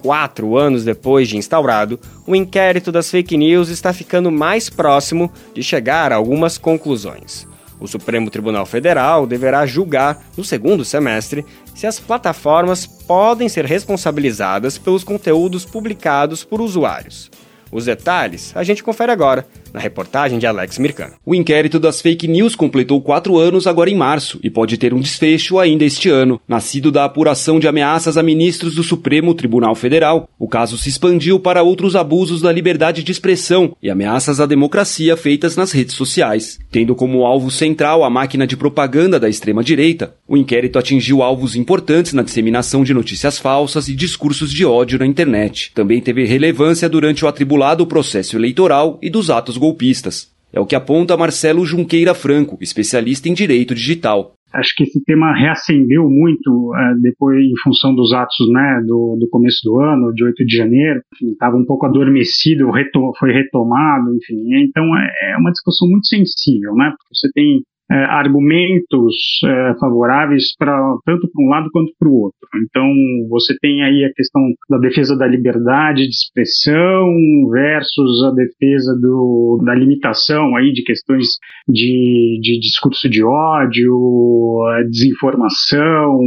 Quatro 0.00 0.56
anos 0.56 0.82
depois 0.82 1.28
de 1.28 1.36
instaurado, 1.36 2.00
o 2.26 2.34
inquérito 2.34 2.90
das 2.90 3.10
fake 3.10 3.36
news 3.36 3.68
está 3.68 3.92
ficando 3.92 4.32
mais 4.32 4.70
próximo 4.70 5.30
de 5.52 5.62
chegar 5.62 6.12
a 6.12 6.16
algumas 6.16 6.56
conclusões. 6.56 7.46
O 7.82 7.88
Supremo 7.88 8.30
Tribunal 8.30 8.64
Federal 8.64 9.26
deverá 9.26 9.66
julgar, 9.66 10.24
no 10.36 10.44
segundo 10.44 10.84
semestre, 10.84 11.44
se 11.74 11.86
as 11.86 11.98
plataformas 11.98 12.86
podem 12.86 13.48
ser 13.48 13.64
responsabilizadas 13.64 14.78
pelos 14.78 15.04
conteúdos 15.04 15.64
publicados 15.64 16.44
por 16.44 16.60
usuários. 16.60 17.30
Os 17.70 17.86
detalhes 17.86 18.54
a 18.54 18.62
gente 18.62 18.84
confere 18.84 19.12
agora 19.12 19.46
na 19.72 19.80
reportagem 19.80 20.38
de 20.38 20.46
Alex 20.46 20.78
Mircano. 20.78 21.14
O 21.24 21.34
inquérito 21.34 21.78
das 21.78 22.00
fake 22.00 22.28
news 22.28 22.54
completou 22.54 23.00
quatro 23.00 23.38
anos 23.38 23.66
agora 23.66 23.90
em 23.90 23.96
março 23.96 24.38
e 24.42 24.50
pode 24.50 24.76
ter 24.76 24.92
um 24.92 25.00
desfecho 25.00 25.58
ainda 25.58 25.84
este 25.84 26.08
ano. 26.08 26.40
Nascido 26.46 26.90
da 26.90 27.04
apuração 27.04 27.58
de 27.58 27.68
ameaças 27.68 28.16
a 28.16 28.22
ministros 28.22 28.74
do 28.74 28.82
Supremo 28.82 29.34
Tribunal 29.34 29.74
Federal, 29.74 30.28
o 30.38 30.48
caso 30.48 30.76
se 30.76 30.88
expandiu 30.88 31.40
para 31.40 31.62
outros 31.62 31.96
abusos 31.96 32.40
da 32.40 32.52
liberdade 32.52 33.02
de 33.02 33.12
expressão 33.12 33.76
e 33.82 33.90
ameaças 33.90 34.40
à 34.40 34.46
democracia 34.46 35.16
feitas 35.16 35.56
nas 35.56 35.72
redes 35.72 35.94
sociais. 35.94 36.58
Tendo 36.70 36.94
como 36.94 37.24
alvo 37.24 37.50
central 37.50 38.04
a 38.04 38.10
máquina 38.10 38.46
de 38.46 38.56
propaganda 38.56 39.18
da 39.18 39.28
extrema-direita, 39.28 40.14
o 40.26 40.36
inquérito 40.36 40.78
atingiu 40.78 41.22
alvos 41.22 41.56
importantes 41.56 42.12
na 42.12 42.22
disseminação 42.22 42.84
de 42.84 42.94
notícias 42.94 43.38
falsas 43.38 43.88
e 43.88 43.94
discursos 43.94 44.52
de 44.52 44.64
ódio 44.64 44.98
na 44.98 45.06
internet. 45.06 45.72
Também 45.74 46.00
teve 46.00 46.24
relevância 46.24 46.88
durante 46.88 47.24
o 47.24 47.28
atribulado 47.28 47.86
processo 47.86 48.36
eleitoral 48.36 48.98
e 49.02 49.10
dos 49.10 49.30
atos 49.30 49.56
golpistas. 49.62 50.32
É 50.52 50.60
o 50.60 50.66
que 50.66 50.74
aponta 50.74 51.16
Marcelo 51.16 51.64
Junqueira 51.64 52.14
Franco, 52.14 52.58
especialista 52.60 53.28
em 53.28 53.32
direito 53.32 53.74
digital. 53.74 54.34
Acho 54.52 54.74
que 54.76 54.82
esse 54.82 55.02
tema 55.04 55.32
reacendeu 55.32 56.10
muito 56.10 56.50
uh, 56.50 57.00
depois, 57.00 57.38
em 57.38 57.58
função 57.64 57.94
dos 57.94 58.12
atos 58.12 58.36
né, 58.52 58.82
do, 58.86 59.16
do 59.18 59.26
começo 59.30 59.60
do 59.64 59.80
ano, 59.80 60.12
de 60.12 60.22
8 60.24 60.44
de 60.44 60.54
janeiro. 60.54 61.00
Estava 61.22 61.56
um 61.56 61.64
pouco 61.64 61.86
adormecido, 61.86 62.70
foi 63.18 63.32
retomado, 63.32 64.14
enfim. 64.14 64.62
Então 64.62 64.84
é, 64.98 65.32
é 65.32 65.36
uma 65.38 65.52
discussão 65.52 65.88
muito 65.88 66.06
sensível, 66.06 66.74
né? 66.74 66.90
Porque 66.90 67.14
você 67.14 67.30
tem 67.32 67.62
é, 67.92 68.04
argumentos 68.04 69.40
é, 69.44 69.74
favoráveis 69.78 70.56
para 70.58 70.72
tanto 71.04 71.28
para 71.30 71.44
um 71.44 71.48
lado 71.48 71.68
quanto 71.70 71.92
para 71.98 72.08
o 72.08 72.14
outro. 72.14 72.38
Então 72.64 72.88
você 73.28 73.54
tem 73.60 73.82
aí 73.82 74.04
a 74.04 74.12
questão 74.14 74.40
da 74.70 74.78
defesa 74.78 75.14
da 75.16 75.26
liberdade 75.26 76.04
de 76.04 76.14
expressão 76.14 77.06
versus 77.50 78.24
a 78.24 78.30
defesa 78.30 78.98
do, 78.98 79.62
da 79.62 79.74
limitação 79.74 80.56
aí 80.56 80.72
de 80.72 80.82
questões 80.82 81.26
de, 81.68 82.38
de 82.40 82.58
discurso 82.60 83.10
de 83.10 83.22
ódio, 83.22 84.62
desinformação, 84.90 86.18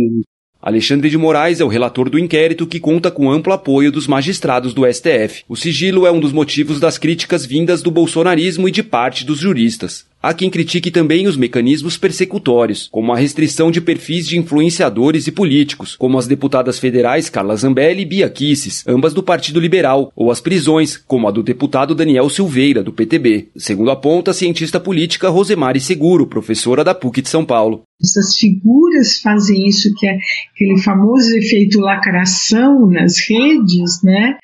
Alexandre 0.65 1.11
de 1.11 1.17
Moraes 1.17 1.59
é 1.59 1.63
o 1.63 1.67
relator 1.67 2.09
do 2.09 2.17
inquérito 2.17 2.65
que 2.65 2.79
conta 2.79 3.11
com 3.11 3.31
amplo 3.31 3.53
apoio 3.53 3.91
dos 3.91 4.07
magistrados 4.07 4.73
do 4.73 4.91
STF. 4.91 5.43
O 5.47 5.55
sigilo 5.55 6.07
é 6.07 6.11
um 6.11 6.19
dos 6.19 6.33
motivos 6.33 6.79
das 6.79 6.97
críticas 6.97 7.45
vindas 7.45 7.83
do 7.83 7.91
bolsonarismo 7.91 8.67
e 8.67 8.71
de 8.71 8.81
parte 8.81 9.23
dos 9.23 9.37
juristas. 9.37 10.07
Há 10.25 10.33
quem 10.33 10.49
critique 10.49 10.89
também 10.89 11.27
os 11.27 11.37
mecanismos 11.37 11.99
persecutórios, 11.99 12.89
como 12.91 13.13
a 13.13 13.15
restrição 13.15 13.69
de 13.69 13.79
perfis 13.79 14.27
de 14.27 14.39
influenciadores 14.39 15.27
e 15.27 15.31
políticos, 15.31 15.95
como 15.95 16.17
as 16.17 16.25
deputadas 16.25 16.79
federais 16.79 17.29
Carla 17.29 17.55
Zambelli 17.55 18.01
e 18.01 18.05
Bia 18.05 18.27
Kisses, 18.27 18.83
ambas 18.87 19.13
do 19.13 19.21
Partido 19.21 19.59
Liberal, 19.59 20.11
ou 20.15 20.31
as 20.31 20.41
prisões, 20.41 20.97
como 20.97 21.27
a 21.27 21.31
do 21.31 21.43
deputado 21.43 21.93
Daniel 21.93 22.27
Silveira, 22.27 22.81
do 22.81 22.91
PTB. 22.91 23.49
Segundo 23.55 23.91
aponta 23.91 24.31
a 24.31 24.33
cientista 24.33 24.79
política 24.79 25.29
Rosemary 25.29 25.79
Seguro, 25.79 26.25
professora 26.25 26.83
da 26.83 26.95
PUC 26.95 27.21
de 27.21 27.29
São 27.29 27.45
Paulo. 27.45 27.83
Essas 28.01 28.35
figuras 28.35 29.19
fazem 29.19 29.67
isso, 29.67 29.93
que 29.95 30.07
é 30.07 30.17
aquele 30.55 30.81
famoso 30.81 31.35
efeito 31.37 31.79
lacração 31.79 32.89
nas 32.89 33.19
redes, 33.29 34.01
né? 34.03 34.37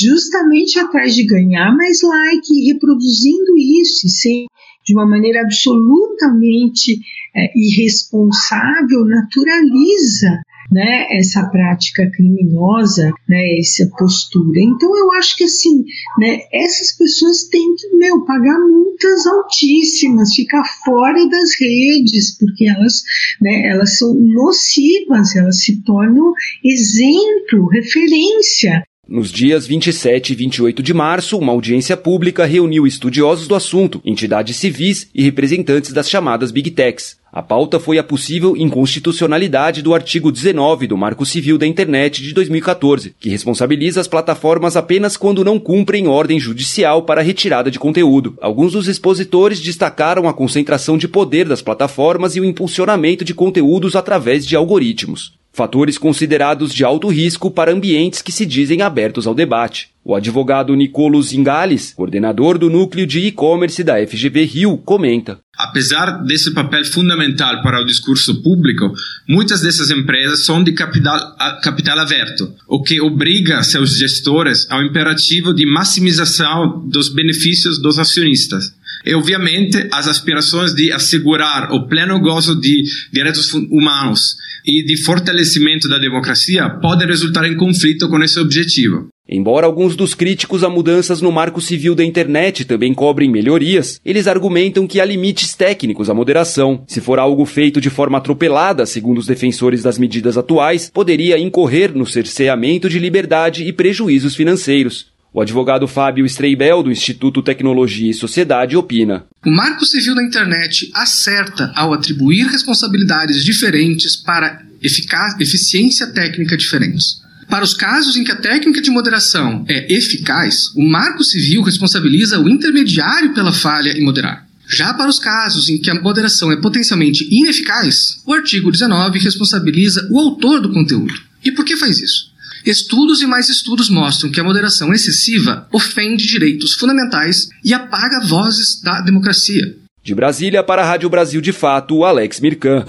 Justamente 0.00 0.78
atrás 0.78 1.12
de 1.12 1.26
ganhar 1.26 1.76
mais 1.76 1.98
like, 2.02 2.72
reproduzindo 2.72 3.58
isso 3.58 4.06
e 4.06 4.10
sem 4.10 4.46
de 4.84 4.94
uma 4.94 5.06
maneira 5.06 5.40
absolutamente 5.40 7.00
é, 7.34 7.50
irresponsável, 7.56 9.04
naturaliza 9.06 10.42
né, 10.70 11.06
essa 11.10 11.46
prática 11.50 12.10
criminosa, 12.10 13.10
né, 13.28 13.58
essa 13.58 13.88
postura. 13.96 14.60
Então 14.60 14.96
eu 14.96 15.12
acho 15.12 15.36
que 15.36 15.44
assim, 15.44 15.84
né, 16.18 16.40
essas 16.52 16.96
pessoas 16.96 17.44
têm 17.44 17.74
que 17.76 17.96
meu, 17.96 18.24
pagar 18.24 18.58
multas 18.58 19.26
altíssimas, 19.26 20.34
ficar 20.34 20.64
fora 20.84 21.28
das 21.28 21.60
redes, 21.60 22.36
porque 22.38 22.66
elas, 22.66 23.02
né, 23.40 23.68
elas 23.68 23.98
são 23.98 24.14
nocivas, 24.14 25.36
elas 25.36 25.62
se 25.62 25.82
tornam 25.82 26.32
exemplo, 26.64 27.68
referência 27.68 28.84
nos 29.06 29.30
dias 29.30 29.66
27 29.66 30.32
e 30.32 30.36
28 30.36 30.82
de 30.82 30.94
março, 30.94 31.38
uma 31.38 31.52
audiência 31.52 31.96
pública 31.96 32.44
reuniu 32.44 32.86
estudiosos 32.86 33.46
do 33.46 33.54
assunto, 33.54 34.00
entidades 34.04 34.56
civis 34.56 35.08
e 35.14 35.22
representantes 35.22 35.92
das 35.92 36.08
chamadas 36.08 36.50
Big 36.50 36.70
Techs. 36.70 37.16
A 37.30 37.42
pauta 37.42 37.80
foi 37.80 37.98
a 37.98 38.04
possível 38.04 38.56
inconstitucionalidade 38.56 39.82
do 39.82 39.92
artigo 39.92 40.30
19 40.30 40.86
do 40.86 40.96
Marco 40.96 41.26
Civil 41.26 41.58
da 41.58 41.66
Internet 41.66 42.22
de 42.22 42.32
2014, 42.32 43.14
que 43.18 43.28
responsabiliza 43.28 44.00
as 44.00 44.06
plataformas 44.06 44.76
apenas 44.76 45.16
quando 45.16 45.44
não 45.44 45.58
cumprem 45.58 46.06
ordem 46.06 46.38
judicial 46.38 47.02
para 47.02 47.22
retirada 47.22 47.70
de 47.70 47.78
conteúdo. 47.78 48.38
Alguns 48.40 48.72
dos 48.72 48.86
expositores 48.86 49.60
destacaram 49.60 50.28
a 50.28 50.32
concentração 50.32 50.96
de 50.96 51.08
poder 51.08 51.48
das 51.48 51.60
plataformas 51.60 52.36
e 52.36 52.40
o 52.40 52.44
impulsionamento 52.44 53.24
de 53.24 53.34
conteúdos 53.34 53.96
através 53.96 54.46
de 54.46 54.54
algoritmos 54.54 55.34
fatores 55.54 55.96
considerados 55.96 56.74
de 56.74 56.84
alto 56.84 57.08
risco 57.08 57.50
para 57.50 57.72
ambientes 57.72 58.20
que 58.20 58.32
se 58.32 58.44
dizem 58.44 58.82
abertos 58.82 59.26
ao 59.26 59.34
debate. 59.34 59.88
O 60.04 60.14
advogado 60.14 60.74
Nicolo 60.74 61.22
Zingales, 61.22 61.94
coordenador 61.96 62.58
do 62.58 62.68
núcleo 62.68 63.06
de 63.06 63.20
e-commerce 63.20 63.82
da 63.82 63.94
FGV 64.06 64.44
Rio, 64.44 64.76
comenta. 64.76 65.38
Apesar 65.56 66.22
desse 66.24 66.52
papel 66.52 66.84
fundamental 66.84 67.62
para 67.62 67.80
o 67.80 67.86
discurso 67.86 68.42
público, 68.42 68.92
muitas 69.26 69.62
dessas 69.62 69.90
empresas 69.90 70.44
são 70.44 70.62
de 70.62 70.72
capital, 70.72 71.18
capital 71.62 72.00
aberto, 72.00 72.52
o 72.68 72.82
que 72.82 73.00
obriga 73.00 73.62
seus 73.62 73.96
gestores 73.96 74.66
ao 74.68 74.82
imperativo 74.82 75.54
de 75.54 75.64
maximização 75.64 76.86
dos 76.86 77.08
benefícios 77.08 77.80
dos 77.80 77.98
acionistas. 77.98 78.74
E, 79.04 79.14
obviamente, 79.14 79.88
as 79.92 80.08
aspirações 80.08 80.74
de 80.74 80.92
assegurar 80.92 81.72
o 81.72 81.86
pleno 81.86 82.18
gozo 82.20 82.58
de 82.60 82.82
direitos 83.12 83.52
humanos 83.52 84.36
e 84.64 84.84
de 84.84 84.96
fortalecimento 85.02 85.88
da 85.88 85.98
democracia 85.98 86.70
podem 86.80 87.06
resultar 87.06 87.46
em 87.46 87.56
conflito 87.56 88.08
com 88.08 88.22
esse 88.22 88.38
objetivo. 88.40 89.08
Embora 89.26 89.64
alguns 89.64 89.96
dos 89.96 90.14
críticos 90.14 90.62
a 90.62 90.68
mudanças 90.68 91.22
no 91.22 91.32
marco 91.32 91.58
civil 91.58 91.94
da 91.94 92.04
internet 92.04 92.66
também 92.66 92.92
cobrem 92.92 93.30
melhorias, 93.30 93.98
eles 94.04 94.26
argumentam 94.26 94.86
que 94.86 95.00
há 95.00 95.04
limites 95.04 95.54
técnicos 95.54 96.10
à 96.10 96.14
moderação. 96.14 96.84
Se 96.86 97.00
for 97.00 97.18
algo 97.18 97.46
feito 97.46 97.80
de 97.80 97.88
forma 97.88 98.18
atropelada, 98.18 98.84
segundo 98.84 99.16
os 99.16 99.26
defensores 99.26 99.82
das 99.82 99.98
medidas 99.98 100.36
atuais, 100.36 100.90
poderia 100.92 101.38
incorrer 101.38 101.96
no 101.96 102.06
cerceamento 102.06 102.86
de 102.86 102.98
liberdade 102.98 103.64
e 103.64 103.72
prejuízos 103.72 104.36
financeiros. 104.36 105.13
O 105.34 105.40
advogado 105.40 105.88
Fábio 105.88 106.24
Streibel, 106.26 106.80
do 106.80 106.92
Instituto 106.92 107.42
Tecnologia 107.42 108.08
e 108.08 108.14
Sociedade, 108.14 108.76
opina. 108.76 109.26
O 109.44 109.50
Marco 109.50 109.84
Civil 109.84 110.14
da 110.14 110.22
Internet 110.22 110.88
acerta 110.94 111.72
ao 111.74 111.92
atribuir 111.92 112.46
responsabilidades 112.46 113.42
diferentes 113.44 114.14
para 114.14 114.62
eficiência 114.80 116.06
técnica 116.06 116.56
diferentes. 116.56 117.20
Para 117.48 117.64
os 117.64 117.74
casos 117.74 118.16
em 118.16 118.22
que 118.22 118.30
a 118.30 118.36
técnica 118.36 118.80
de 118.80 118.92
moderação 118.92 119.64
é 119.68 119.92
eficaz, 119.92 120.68
o 120.76 120.88
Marco 120.88 121.24
Civil 121.24 121.62
responsabiliza 121.62 122.38
o 122.38 122.48
intermediário 122.48 123.34
pela 123.34 123.52
falha 123.52 123.90
em 123.90 124.04
moderar. 124.04 124.46
Já 124.68 124.94
para 124.94 125.10
os 125.10 125.18
casos 125.18 125.68
em 125.68 125.78
que 125.78 125.90
a 125.90 126.00
moderação 126.00 126.52
é 126.52 126.56
potencialmente 126.60 127.28
ineficaz, 127.28 128.22
o 128.24 128.32
artigo 128.32 128.70
19 128.70 129.18
responsabiliza 129.18 130.06
o 130.12 130.18
autor 130.20 130.60
do 130.60 130.72
conteúdo. 130.72 131.12
E 131.44 131.50
por 131.50 131.64
que 131.64 131.76
faz 131.76 131.98
isso? 131.98 132.33
Estudos 132.64 133.20
e 133.20 133.26
mais 133.26 133.50
estudos 133.50 133.90
mostram 133.90 134.30
que 134.30 134.40
a 134.40 134.44
moderação 134.44 134.90
excessiva 134.94 135.68
ofende 135.70 136.26
direitos 136.26 136.74
fundamentais 136.74 137.50
e 137.62 137.74
apaga 137.74 138.26
vozes 138.26 138.80
da 138.82 139.02
democracia. 139.02 139.76
De 140.02 140.14
Brasília 140.14 140.62
para 140.62 140.82
a 140.82 140.86
Rádio 140.86 141.10
Brasil 141.10 141.42
de 141.42 141.52
Fato, 141.52 142.04
Alex 142.04 142.40
Mirkan. 142.40 142.86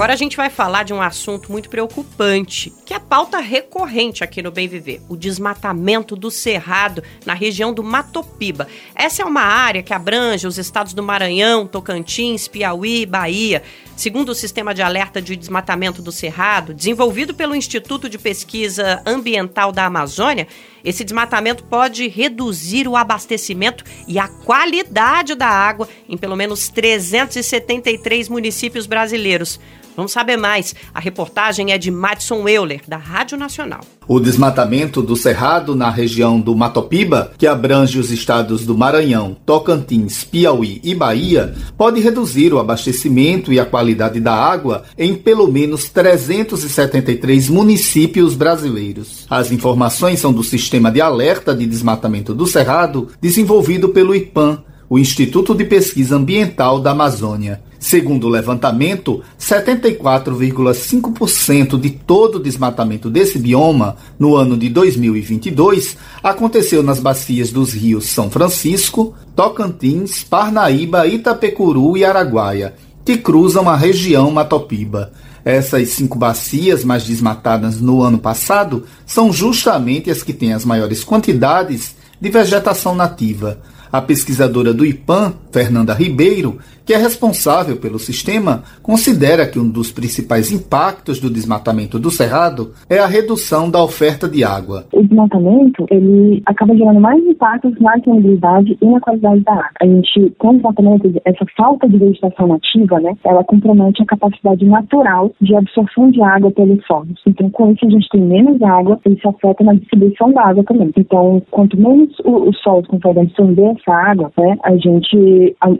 Agora 0.00 0.14
a 0.14 0.16
gente 0.16 0.34
vai 0.34 0.48
falar 0.48 0.82
de 0.82 0.94
um 0.94 1.02
assunto 1.02 1.52
muito 1.52 1.68
preocupante, 1.68 2.72
que 2.86 2.94
é 2.94 2.98
pauta 2.98 3.38
recorrente 3.38 4.24
aqui 4.24 4.40
no 4.40 4.50
Bem 4.50 4.66
Viver, 4.66 5.02
o 5.10 5.14
desmatamento 5.14 6.16
do 6.16 6.30
cerrado 6.30 7.02
na 7.26 7.34
região 7.34 7.70
do 7.70 7.84
Matopiba. 7.84 8.66
Essa 8.94 9.20
é 9.20 9.26
uma 9.26 9.42
área 9.42 9.82
que 9.82 9.92
abrange 9.92 10.46
os 10.46 10.56
estados 10.56 10.94
do 10.94 11.02
Maranhão, 11.02 11.66
Tocantins, 11.66 12.48
Piauí 12.48 13.02
e 13.02 13.06
Bahia. 13.06 13.62
Segundo 13.94 14.30
o 14.30 14.34
Sistema 14.34 14.74
de 14.74 14.80
Alerta 14.80 15.20
de 15.20 15.36
Desmatamento 15.36 16.00
do 16.00 16.10
Cerrado, 16.10 16.72
desenvolvido 16.72 17.34
pelo 17.34 17.54
Instituto 17.54 18.08
de 18.08 18.16
Pesquisa 18.16 19.02
Ambiental 19.04 19.70
da 19.70 19.84
Amazônia, 19.84 20.48
esse 20.82 21.04
desmatamento 21.04 21.62
pode 21.64 22.08
reduzir 22.08 22.88
o 22.88 22.96
abastecimento 22.96 23.84
e 24.08 24.18
a 24.18 24.28
qualidade 24.28 25.34
da 25.34 25.48
água 25.48 25.86
em 26.08 26.16
pelo 26.16 26.36
menos 26.36 26.70
373 26.70 28.30
municípios 28.30 28.86
brasileiros. 28.86 29.60
Vamos 29.96 30.12
saber 30.12 30.36
mais. 30.36 30.74
A 30.94 31.00
reportagem 31.00 31.72
é 31.72 31.78
de 31.78 31.90
Madison 31.90 32.48
Euler, 32.48 32.80
da 32.86 32.96
Rádio 32.96 33.36
Nacional. 33.36 33.80
O 34.06 34.18
desmatamento 34.18 35.02
do 35.02 35.14
Cerrado 35.14 35.74
na 35.74 35.90
região 35.90 36.40
do 36.40 36.56
Matopiba, 36.56 37.32
que 37.38 37.46
abrange 37.46 37.98
os 37.98 38.10
estados 38.10 38.64
do 38.66 38.76
Maranhão, 38.76 39.36
Tocantins, 39.44 40.24
Piauí 40.24 40.80
e 40.82 40.94
Bahia, 40.94 41.54
pode 41.76 42.00
reduzir 42.00 42.52
o 42.52 42.58
abastecimento 42.58 43.52
e 43.52 43.60
a 43.60 43.66
qualidade 43.66 44.20
da 44.20 44.34
água 44.34 44.84
em 44.98 45.14
pelo 45.14 45.46
menos 45.46 45.88
373 45.88 47.48
municípios 47.48 48.34
brasileiros. 48.34 49.26
As 49.28 49.52
informações 49.52 50.20
são 50.20 50.32
do 50.32 50.42
Sistema 50.42 50.90
de 50.90 51.00
Alerta 51.00 51.54
de 51.54 51.66
Desmatamento 51.66 52.34
do 52.34 52.46
Cerrado, 52.46 53.08
desenvolvido 53.20 53.90
pelo 53.90 54.14
IPAM, 54.14 54.64
o 54.88 54.98
Instituto 54.98 55.54
de 55.54 55.64
Pesquisa 55.64 56.16
Ambiental 56.16 56.80
da 56.80 56.90
Amazônia. 56.90 57.62
Segundo 57.80 58.26
o 58.26 58.28
levantamento, 58.28 59.22
74,5% 59.40 61.80
de 61.80 61.88
todo 61.88 62.34
o 62.34 62.38
desmatamento 62.38 63.08
desse 63.08 63.38
bioma 63.38 63.96
no 64.18 64.36
ano 64.36 64.54
de 64.54 64.68
2022 64.68 65.96
aconteceu 66.22 66.82
nas 66.82 67.00
bacias 67.00 67.50
dos 67.50 67.72
rios 67.72 68.04
São 68.04 68.30
Francisco, 68.30 69.14
Tocantins, 69.34 70.22
Parnaíba, 70.22 71.06
Itapecuru 71.06 71.96
e 71.96 72.04
Araguaia, 72.04 72.74
que 73.02 73.16
cruzam 73.16 73.66
a 73.66 73.76
região 73.76 74.30
Matopiba. 74.30 75.10
Essas 75.42 75.88
cinco 75.88 76.18
bacias 76.18 76.84
mais 76.84 77.04
desmatadas 77.04 77.80
no 77.80 78.02
ano 78.02 78.18
passado 78.18 78.84
são 79.06 79.32
justamente 79.32 80.10
as 80.10 80.22
que 80.22 80.34
têm 80.34 80.52
as 80.52 80.66
maiores 80.66 81.02
quantidades 81.02 81.94
de 82.20 82.28
vegetação 82.28 82.94
nativa. 82.94 83.58
A 83.92 84.00
pesquisadora 84.00 84.72
do 84.72 84.86
IPAM, 84.86 85.34
Fernanda 85.52 85.92
Ribeiro, 85.94 86.58
que 86.84 86.94
é 86.94 86.96
responsável 86.96 87.76
pelo 87.76 87.98
sistema, 87.98 88.62
considera 88.82 89.46
que 89.46 89.58
um 89.58 89.68
dos 89.68 89.92
principais 89.92 90.50
impactos 90.50 91.20
do 91.20 91.30
desmatamento 91.30 91.98
do 91.98 92.10
cerrado 92.10 92.72
é 92.88 92.98
a 92.98 93.06
redução 93.06 93.70
da 93.70 93.80
oferta 93.82 94.28
de 94.28 94.42
água. 94.42 94.86
O 94.92 95.02
desmatamento 95.02 95.86
ele 95.88 96.42
acaba 96.46 96.76
gerando 96.76 97.00
mais 97.00 97.24
impactos 97.24 97.78
na 97.80 97.94
disponibilidade 97.94 98.76
e 98.80 98.86
na 98.86 99.00
qualidade 99.00 99.40
da 99.42 99.52
água. 99.52 99.70
A 99.80 99.86
gente, 99.86 100.34
com 100.38 100.48
o 100.48 100.54
desmatamento, 100.54 101.12
essa 101.24 101.44
falta 101.56 101.88
de 101.88 101.96
vegetação 101.96 102.48
nativa, 102.48 102.98
né, 102.98 103.14
ela 103.24 103.44
compromete 103.44 104.02
a 104.02 104.06
capacidade 104.06 104.64
natural 104.64 105.30
de 105.40 105.54
absorção 105.54 106.10
de 106.10 106.20
água 106.22 106.50
pelos 106.50 106.84
solos. 106.86 107.20
Então, 107.26 107.48
com 107.50 107.72
isso, 107.72 107.86
a 107.86 107.90
gente 107.90 108.08
tem 108.08 108.20
menos 108.20 108.60
água, 108.62 108.98
isso 109.06 109.28
afeta 109.28 109.62
na 109.62 109.74
distribuição 109.74 110.32
da 110.32 110.48
água 110.48 110.64
também. 110.64 110.90
Então, 110.96 111.40
quanto 111.50 111.80
menos 111.80 112.18
o, 112.24 112.48
o 112.48 112.54
solo 112.54 112.82
consegue 112.88 113.20
absorver 113.20 113.76
essa 113.78 113.92
água, 113.92 114.32
né, 114.36 114.56
a 114.64 114.76
gente 114.76 115.16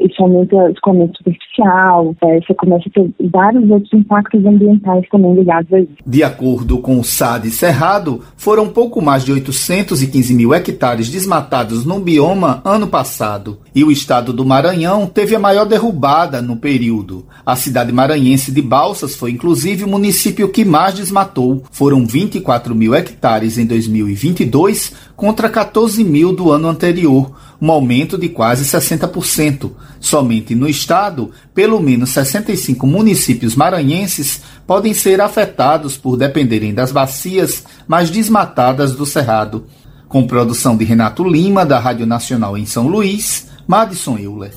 isso 0.01 0.23
aumenta 0.23 0.57
o 0.57 0.69
escoamento 0.69 1.19
superficial, 1.19 2.15
é, 2.23 2.41
você 2.41 2.55
começa 2.55 2.89
a 2.89 2.93
ter 2.93 3.29
vários 3.31 3.71
outros 3.71 3.93
impactos 3.93 4.45
ambientais 4.45 5.09
também 5.11 5.35
ligados 5.35 5.73
a 5.73 5.81
isso. 5.81 5.97
De 6.07 6.23
acordo 6.23 6.79
com 6.79 6.99
o 6.99 7.05
SAD 7.05 7.51
Cerrado, 7.51 8.21
foram 8.37 8.69
pouco 8.69 9.01
mais 9.03 9.25
de 9.25 9.33
815 9.33 10.35
mil 10.35 10.55
hectares 10.55 11.09
desmatados 11.09 11.85
no 11.85 12.01
bioma 12.01 12.61
ano 12.65 12.87
passado. 12.87 13.59
E 13.75 13.85
o 13.85 13.91
estado 13.91 14.33
do 14.33 14.45
Maranhão 14.45 15.07
teve 15.07 15.35
a 15.35 15.39
maior 15.39 15.65
derrubada 15.65 16.43
no 16.43 16.57
período. 16.57 17.27
A 17.45 17.57
cidade 17.57 17.93
maranhense 17.93 18.53
de 18.53 18.63
Balsas 18.63 19.15
foi 19.15 19.31
inclusive 19.31 19.85
o 19.85 19.89
município 19.89 20.49
que 20.49 20.65
mais 20.65 20.95
desmatou. 20.95 21.63
Foram 21.71 22.07
24 22.07 22.75
mil 22.75 22.95
hectares 22.95 23.59
em 23.59 23.67
2022 23.67 25.11
contra 25.17 25.49
14 25.49 26.03
mil 26.03 26.35
do 26.35 26.51
ano 26.51 26.69
anterior, 26.69 27.31
um 27.61 27.71
aumento 27.71 28.17
de 28.17 28.29
quase 28.29 28.65
60%. 28.65 29.71
Somente 30.01 30.55
no 30.55 30.69
estado, 30.69 31.31
pelo 31.55 31.81
menos 31.81 32.11
65 32.11 32.87
municípios 32.87 33.55
maranhenses 33.55 34.43
podem 34.67 34.95
ser 34.95 35.21
afetados 35.21 35.97
por 35.97 36.17
dependerem 36.17 36.73
das 36.73 36.91
bacias 36.91 37.65
mais 37.87 38.11
desmatadas 38.11 38.95
do 38.95 39.05
Cerrado. 39.05 39.67
Com 40.09 40.27
produção 40.27 40.77
de 40.77 40.85
Renato 40.85 41.23
Lima, 41.23 41.67
da 41.67 41.79
Rádio 41.79 42.07
Nacional 42.07 42.57
em 42.57 42.67
São 42.67 42.89
Luís, 42.89 43.49
Madison 43.67 44.19
Euler. 44.19 44.53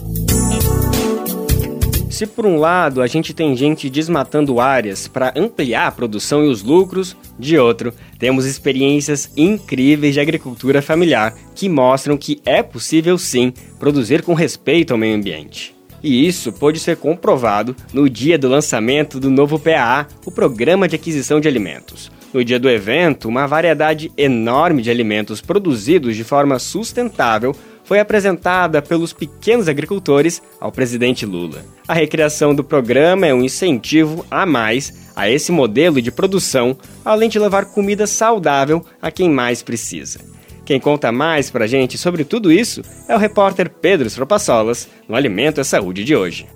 Se 2.14 2.28
por 2.28 2.46
um 2.46 2.58
lado 2.58 3.02
a 3.02 3.08
gente 3.08 3.34
tem 3.34 3.56
gente 3.58 3.90
desmatando 3.90 4.60
áreas 4.60 5.08
para 5.08 5.34
ampliar 5.36 5.88
a 5.88 5.92
produção 5.92 6.46
e 6.46 6.48
os 6.48 6.62
lucros, 6.62 7.18
de 7.40 7.58
outro, 7.58 7.92
temos 8.24 8.46
experiências 8.46 9.30
incríveis 9.36 10.14
de 10.14 10.22
agricultura 10.22 10.82
familiar 10.82 11.36
que 11.54 11.68
mostram 11.68 12.16
que 12.16 12.42
é 12.46 12.64
possível 12.64 13.18
sim 13.18 13.52
produzir 13.78 14.22
com 14.22 14.34
respeito 14.34 14.94
ao 14.94 14.98
meio 14.98 15.14
ambiente. 15.14 15.76
E 16.02 16.26
isso 16.26 16.54
pôde 16.54 16.80
ser 16.80 16.96
comprovado 16.96 17.76
no 17.92 18.10
dia 18.10 18.38
do 18.38 18.48
lançamento 18.48 19.20
do 19.20 19.30
novo 19.30 19.60
PAA, 19.60 20.08
o 20.26 20.32
Programa 20.32 20.88
de 20.88 20.96
Aquisição 20.96 21.42
de 21.42 21.50
Alimentos. 21.50 22.10
No 22.34 22.46
dia 22.46 22.58
do 22.58 22.70
evento, 22.70 23.28
uma 23.28 23.46
variedade 23.46 24.10
enorme 24.18 24.82
de 24.82 24.90
alimentos 24.90 25.42
produzidos 25.42 26.16
de 26.16 26.24
forma 26.24 26.60
sustentável 26.60 27.54
foi 27.84 28.00
apresentada 28.00 28.82
pelos 28.82 29.14
pequenos 29.14 29.68
agricultores 29.68 30.42
ao 30.60 30.72
presidente 30.72 31.26
Lula. 31.26 31.64
A 31.88 31.94
recriação 31.94 32.56
do 32.56 32.64
programa 32.64 33.28
é 33.28 33.34
um 33.34 33.44
incentivo 33.44 34.26
a 34.32 34.46
mais 34.46 34.94
a 35.16 35.30
esse 35.30 35.52
modelo 35.52 36.02
de 36.02 36.12
produção, 36.12 36.78
além 37.04 37.30
de 37.30 37.40
levar 37.40 37.66
comida 37.66 38.08
saudável 38.08 38.84
a 39.02 39.12
quem 39.12 39.30
mais 39.30 39.62
precisa. 39.62 40.20
Quem 40.66 40.80
conta 40.80 41.12
mais 41.12 41.52
pra 41.52 41.68
gente 41.68 41.98
sobre 41.98 42.24
tudo 42.24 42.52
isso 42.52 42.82
é 43.08 43.16
o 43.16 43.20
repórter 43.20 43.70
Pedro 43.70 44.08
Stropassolas, 44.08 44.88
no 45.08 45.16
Alimento 45.16 45.60
é 45.60 45.64
Saúde 45.64 46.04
de 46.04 46.16
hoje. 46.16 46.48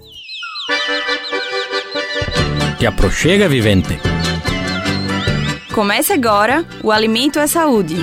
Te 2.79 2.85
aproxega, 2.85 3.49
vivente. 3.49 3.99
Comece 5.73 6.13
agora 6.13 6.65
o 6.83 6.91
Alimento 6.91 7.37
é 7.37 7.47
Saúde. 7.47 7.97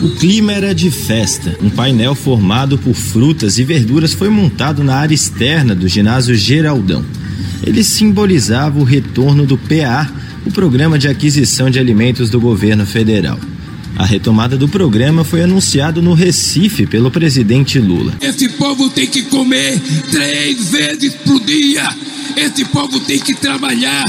O 0.00 0.10
clima 0.10 0.52
era 0.52 0.74
de 0.74 0.90
festa. 0.90 1.56
Um 1.62 1.68
painel 1.68 2.14
formado 2.14 2.78
por 2.78 2.94
frutas 2.94 3.58
e 3.58 3.64
verduras 3.64 4.14
foi 4.14 4.28
montado 4.28 4.82
na 4.84 4.94
área 4.94 5.14
externa 5.14 5.74
do 5.74 5.88
ginásio 5.88 6.34
Geraldão. 6.34 7.04
Ele 7.64 7.82
simbolizava 7.82 8.78
o 8.78 8.84
retorno 8.84 9.44
do 9.44 9.58
PA, 9.58 10.10
o 10.46 10.50
Programa 10.50 10.98
de 10.98 11.08
Aquisição 11.08 11.68
de 11.68 11.78
Alimentos 11.78 12.30
do 12.30 12.40
Governo 12.40 12.86
Federal. 12.86 13.38
A 13.98 14.04
retomada 14.04 14.56
do 14.56 14.68
programa 14.68 15.24
foi 15.24 15.42
anunciado 15.42 16.00
no 16.00 16.14
Recife 16.14 16.86
pelo 16.86 17.10
presidente 17.10 17.80
Lula. 17.80 18.16
Esse 18.20 18.48
povo 18.50 18.88
tem 18.90 19.08
que 19.08 19.22
comer 19.22 19.76
três 20.08 20.68
vezes 20.70 21.14
por 21.14 21.40
dia. 21.40 21.82
Esse 22.36 22.64
povo 22.66 23.00
tem 23.00 23.18
que 23.18 23.34
trabalhar. 23.34 24.06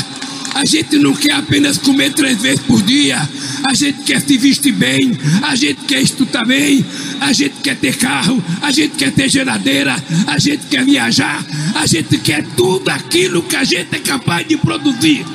A 0.53 0.63
gente 0.63 0.95
não 0.99 1.15
quer 1.15 1.31
apenas 1.33 1.79
comer 1.79 2.13
três 2.13 2.39
vezes 2.39 2.59
por 2.59 2.83
dia. 2.83 3.17
A 3.63 3.73
gente 3.73 4.03
quer 4.03 4.21
se 4.21 4.37
vestir 4.37 4.73
bem. 4.73 5.17
A 5.41 5.55
gente 5.55 5.81
quer 5.85 6.03
estudar 6.03 6.45
bem. 6.45 6.85
A 7.19 7.33
gente 7.33 7.55
quer 7.63 7.75
ter 7.75 7.97
carro. 7.97 8.43
A 8.61 8.71
gente 8.71 8.95
quer 8.95 9.11
ter 9.11 9.27
geladeira. 9.27 9.95
A 10.27 10.37
gente 10.37 10.67
quer 10.67 10.85
viajar. 10.85 11.43
A 11.73 11.87
gente 11.87 12.15
quer 12.19 12.45
tudo 12.55 12.89
aquilo 12.89 13.41
que 13.41 13.55
a 13.55 13.63
gente 13.63 13.95
é 13.95 13.99
capaz 13.99 14.47
de 14.47 14.55
produzir. 14.55 15.25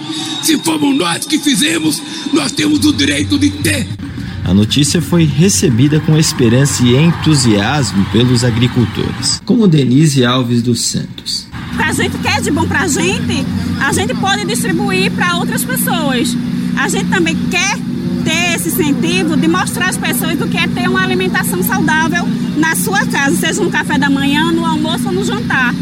Se 0.45 0.57
fomos 0.59 0.97
nós 0.97 1.27
que 1.27 1.41
fizemos, 1.41 2.01
nós 2.33 2.53
temos 2.53 2.85
o 2.85 2.93
direito 2.93 3.37
de 3.37 3.51
ter. 3.51 4.04
A 4.45 4.53
notícia 4.53 5.01
foi 5.01 5.25
recebida 5.25 5.99
com 6.01 6.19
esperança 6.19 6.85
e 6.85 6.95
entusiasmo 6.95 8.05
pelos 8.13 8.45
agricultores, 8.45 9.41
como 9.43 9.67
Denise 9.67 10.23
Alves 10.23 10.61
dos 10.61 10.83
Santos. 10.83 11.49
Que 11.75 11.83
a 11.83 11.93
gente 11.93 12.19
quer 12.19 12.43
de 12.43 12.51
bom 12.51 12.67
para 12.69 12.83
a 12.83 12.87
gente, 12.87 13.43
a 13.81 13.91
gente 13.95 14.15
pode 14.15 14.45
distribuir 14.45 15.11
para 15.13 15.37
outras 15.37 15.65
pessoas. 15.65 16.37
A 16.77 16.89
gente 16.89 17.07
também 17.07 17.35
quer 17.51 17.79
ter 18.23 18.55
esse 18.55 18.69
incentivo 18.69 19.35
de 19.35 19.49
mostrar 19.49 19.89
às 19.89 19.97
pessoas 19.97 20.39
o 20.39 20.47
que 20.47 20.59
é 20.59 20.69
ter 20.69 20.91
uma 20.91 21.03
alimentação 21.03 21.63
saudável 21.63 22.29
na 22.59 22.77
sua 22.77 23.07
casa, 23.07 23.35
seja 23.37 23.63
no 23.63 23.71
café 23.71 23.97
da 23.97 24.11
manhã, 24.11 24.53
no 24.53 24.67
almoço 24.67 25.07
ou 25.07 25.13
no 25.13 25.25
jantar. 25.25 25.75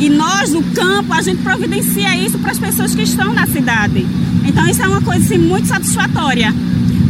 E 0.00 0.08
nós, 0.08 0.50
do 0.50 0.62
campo, 0.74 1.12
a 1.12 1.22
gente 1.22 1.40
providencia 1.42 2.16
isso 2.16 2.36
para 2.38 2.50
as 2.50 2.58
pessoas 2.58 2.96
que 2.96 3.02
estão 3.02 3.32
na 3.32 3.46
cidade. 3.46 4.04
Então, 4.44 4.66
isso 4.66 4.82
é 4.82 4.88
uma 4.88 5.02
coisa 5.02 5.24
assim, 5.24 5.38
muito 5.38 5.68
satisfatória 5.68 6.52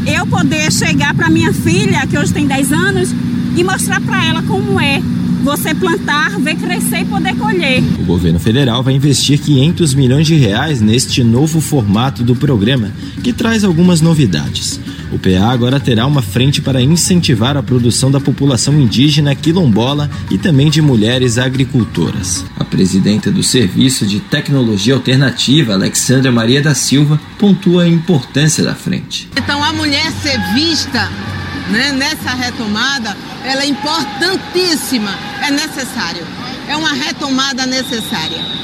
eu 0.09 0.27
poder 0.27 0.73
chegar 0.73 1.15
para 1.15 1.29
minha 1.29 1.53
filha, 1.53 2.07
que 2.07 2.17
hoje 2.17 2.33
tem 2.33 2.47
10 2.47 2.73
anos, 2.73 3.15
e 3.57 3.63
mostrar 3.63 4.01
para 4.01 4.25
ela 4.25 4.43
como 4.43 4.81
é 4.81 5.01
você 5.43 5.75
plantar, 5.75 6.39
ver 6.41 6.57
crescer 6.57 7.01
e 7.01 7.05
poder 7.05 7.37
colher. 7.37 7.83
O 8.01 8.05
governo 8.05 8.39
federal 8.39 8.83
vai 8.83 8.95
investir 8.95 9.39
500 9.39 9.95
milhões 9.95 10.27
de 10.27 10.35
reais 10.35 10.81
neste 10.81 11.23
novo 11.23 11.61
formato 11.61 12.23
do 12.23 12.35
programa, 12.35 12.93
que 13.23 13.33
traz 13.33 13.65
algumas 13.65 14.01
novidades. 14.01 14.81
O 15.11 15.19
PA 15.19 15.51
agora 15.51 15.81
terá 15.81 16.07
uma 16.07 16.21
frente 16.21 16.61
para 16.61 16.83
incentivar 16.83 17.57
a 17.57 17.63
produção 17.63 18.11
da 18.11 18.21
população 18.21 18.75
indígena 18.75 19.35
quilombola 19.35 20.11
e 20.31 20.37
também 20.37 20.69
de 20.69 20.83
mulheres 20.83 21.39
agricultoras. 21.39 22.45
A 22.59 22.65
presidenta 22.65 23.31
do 23.31 23.43
Serviço 23.43 24.07
de 24.07 24.21
Tecnologia 24.21 24.95
Alternativa, 24.95 25.73
Alexandra 25.73 26.31
Maria 26.31 26.61
da 26.61 26.75
Silva, 26.75 27.19
pontua 27.39 27.85
a 27.85 27.89
importância 27.89 28.63
da 28.63 28.75
frente. 28.75 29.29
Então, 29.37 29.63
a 29.65 29.73
mulher 29.73 30.13
ser 30.23 30.39
vista 30.55 31.11
né, 31.71 31.93
nessa 31.93 32.35
retomada, 32.35 33.17
ela 33.45 33.63
é 33.63 33.67
importantíssima, 33.67 35.15
é 35.43 35.51
necessário. 35.51 36.23
É 36.69 36.77
uma 36.77 36.93
retomada 36.93 37.65
necessária 37.67 38.59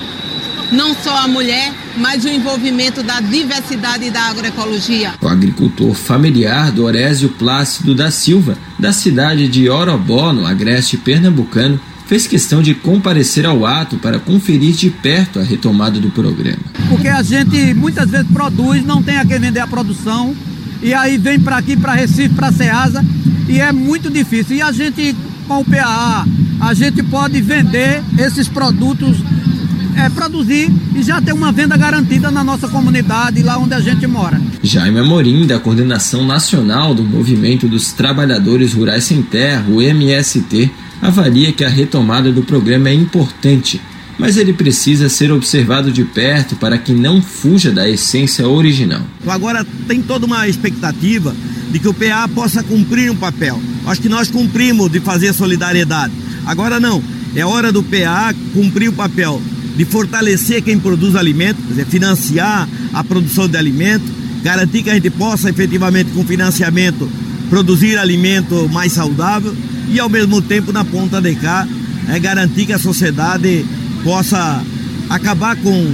não 0.75 0.95
só 0.95 1.17
a 1.17 1.29
mulher, 1.29 1.73
mas 1.97 2.25
o 2.25 2.29
envolvimento 2.29 3.03
da 3.03 3.21
diversidade 3.21 4.11
da 4.11 4.23
agroecologia. 4.23 5.15
O 5.21 5.29
agricultor 5.29 5.95
familiar 5.95 6.73
Dorésio 6.73 7.29
Plácido 7.31 7.95
da 7.95 8.11
Silva, 8.11 8.59
da 8.79 8.93
cidade 8.93 9.49
de 9.49 9.69
Orobó, 9.69 10.33
no 10.33 10.45
agreste 10.45 10.97
pernambucano, 10.97 11.81
fez 12.07 12.27
questão 12.27 12.61
de 12.61 12.75
comparecer 12.75 13.47
ao 13.47 13.65
ato 13.65 13.97
para 13.97 14.19
conferir 14.19 14.75
de 14.75 14.91
perto 14.91 15.39
a 15.39 15.43
retomada 15.43 15.99
do 15.99 16.11
programa. 16.11 16.59
Porque 16.89 17.09
a 17.09 17.23
gente 17.23 17.73
muitas 17.75 18.11
vezes 18.11 18.27
produz, 18.33 18.85
não 18.85 19.03
tem 19.03 19.17
a 19.17 19.25
quem 19.25 19.39
vender 19.39 19.61
a 19.61 19.67
produção, 19.67 20.35
e 20.83 20.93
aí 20.93 21.17
vem 21.17 21.41
para 21.41 21.57
aqui, 21.57 21.77
para 21.77 21.95
Recife, 21.95 22.35
para 22.35 22.53
Ceasa, 22.53 23.03
e 23.49 23.61
é 23.61 23.73
muito 23.73 24.11
difícil. 24.11 24.57
E 24.57 24.63
a 24.63 24.71
gente, 24.71 25.17
com 25.49 25.61
o 25.61 25.65
PAA, 25.65 26.27
a 26.61 26.75
gente 26.75 27.03
pode 27.03 27.41
vender 27.41 28.03
esses 28.19 28.49
produtos 28.49 29.17
é, 29.97 30.09
produzir 30.11 30.71
e 30.95 31.03
já 31.03 31.21
ter 31.21 31.33
uma 31.33 31.53
venda 31.53 31.77
garantida 31.77 32.31
na 32.31 32.45
nossa 32.45 32.69
comunidade, 32.69 33.43
lá 33.43 33.59
onde 33.59 33.75
a 33.75 33.81
gente 33.81 34.07
mora. 34.07 34.41
Jaime 34.63 34.99
Amorim, 34.99 35.47
da 35.47 35.59
Coordenação 35.59 36.27
Nacional 36.27 36.95
do 36.95 37.05
Movimento 37.05 37.69
dos 37.69 37.93
Trabalhadores 37.93 38.73
Rurais 38.73 39.05
Sem 39.05 39.23
Terra, 39.23 39.65
o 39.69 39.81
MST, 39.81 40.71
avalia 41.01 41.53
que 41.53 41.65
a 41.65 41.69
retomada 41.69 42.33
do 42.33 42.43
programa 42.43 42.89
é 42.89 42.95
importante, 42.95 43.81
mas 44.19 44.37
ele 44.37 44.53
precisa 44.53 45.09
ser 45.09 45.33
observado 45.33 45.91
de 45.91 46.05
perto 46.05 46.57
para 46.57 46.79
que 46.79 46.93
não 46.93 47.21
fuja 47.21 47.71
da 47.71 47.89
essência 47.89 48.49
original. 48.49 49.03
Agora 49.27 49.67
tem 49.87 50.01
toda 50.01 50.27
uma 50.27 50.49
expectativa 50.49 51.35
de 51.71 51.79
que 51.79 51.89
o 51.89 51.95
PA 51.95 52.29
possa 52.29 52.63
cumprir 52.63 53.11
um 53.11 53.17
papel. 53.17 53.61
Acho 53.87 54.01
que 54.01 54.09
nós 54.09 54.31
cumprimos 54.31 54.91
de 54.91 55.01
fazer 55.01 55.33
solidariedade. 55.33 56.13
Agora 56.47 56.79
não, 56.79 57.03
é 57.35 57.45
hora 57.45 57.73
do 57.73 57.83
PA 57.83 58.33
cumprir 58.53 58.89
o 58.89 58.93
papel 58.93 59.43
de 59.77 59.85
fortalecer 59.85 60.63
quem 60.63 60.79
produz 60.79 61.17
alimento, 61.17 61.61
quer 61.63 61.69
dizer, 61.69 61.87
financiar 61.87 62.69
a 62.93 63.03
produção 63.03 63.49
de 63.49 63.57
alimento, 63.57 64.05
garantir 64.43 64.83
que 64.83 64.91
a 64.91 64.95
gente 64.95 65.11
possa 65.11 65.51
efetivamente 65.51 66.11
com 66.11 66.25
financiamento 66.25 67.09
produzir 67.51 67.99
alimento 67.99 68.69
mais 68.73 68.93
saudável 68.93 69.55
e 69.89 69.99
ao 69.99 70.09
mesmo 70.09 70.41
tempo 70.41 70.73
na 70.73 70.85
ponta 70.85 71.21
de 71.21 71.35
cá 71.35 71.67
é 72.09 72.19
garantir 72.19 72.67
que 72.67 72.73
a 72.73 72.79
sociedade 72.79 73.65
possa 74.03 74.63
acabar 75.09 75.57
com 75.57 75.93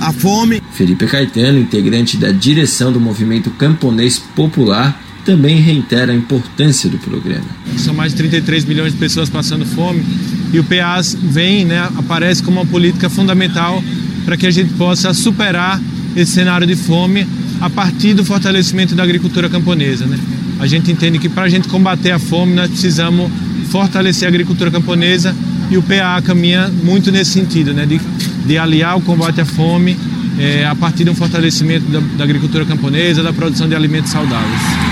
a 0.00 0.12
fome. 0.12 0.62
Felipe 0.72 1.06
Caetano, 1.06 1.58
integrante 1.58 2.16
da 2.16 2.30
direção 2.30 2.92
do 2.92 3.00
movimento 3.00 3.50
camponês 3.50 4.18
popular, 4.18 5.00
também 5.24 5.60
reitera 5.60 6.12
a 6.12 6.14
importância 6.14 6.88
do 6.88 6.98
programa. 6.98 7.44
São 7.78 7.92
mais 7.92 8.12
de 8.12 8.18
33 8.18 8.64
milhões 8.64 8.92
de 8.92 8.98
pessoas 8.98 9.28
passando 9.28 9.66
fome 9.66 10.04
e 10.52 10.58
o 10.58 10.64
PAS 10.64 11.16
vem, 11.20 11.64
né, 11.64 11.88
aparece 11.96 12.42
como 12.42 12.60
uma 12.60 12.66
política 12.66 13.10
fundamental 13.10 13.82
para 14.24 14.36
que 14.36 14.46
a 14.46 14.50
gente 14.50 14.72
possa 14.74 15.12
superar 15.12 15.80
esse 16.14 16.32
cenário 16.32 16.66
de 16.66 16.74
fome 16.74 17.26
a 17.60 17.70
partir 17.70 18.14
do 18.14 18.24
fortalecimento 18.24 18.94
da 18.94 19.02
agricultura 19.02 19.48
camponesa. 19.48 20.06
Né? 20.06 20.18
A 20.58 20.66
gente 20.66 20.90
entende 20.90 21.18
que 21.18 21.28
para 21.28 21.44
a 21.44 21.48
gente 21.48 21.68
combater 21.68 22.10
a 22.10 22.18
fome 22.18 22.54
nós 22.54 22.70
precisamos 22.70 23.30
fortalecer 23.70 24.26
a 24.26 24.28
agricultura 24.28 24.70
camponesa 24.70 25.34
e 25.70 25.76
o 25.76 25.82
PA 25.82 26.20
caminha 26.22 26.68
muito 26.82 27.10
nesse 27.10 27.32
sentido, 27.32 27.74
né? 27.74 27.84
de, 27.86 28.00
de 28.46 28.58
aliar 28.58 28.96
o 28.96 29.00
combate 29.00 29.40
à 29.40 29.44
fome 29.44 29.96
é, 30.38 30.66
a 30.66 30.74
partir 30.74 31.04
de 31.04 31.10
um 31.10 31.14
fortalecimento 31.14 31.86
da, 31.86 32.00
da 32.00 32.24
agricultura 32.24 32.64
camponesa, 32.64 33.22
da 33.22 33.32
produção 33.32 33.68
de 33.68 33.74
alimentos 33.74 34.10
saudáveis. 34.10 34.85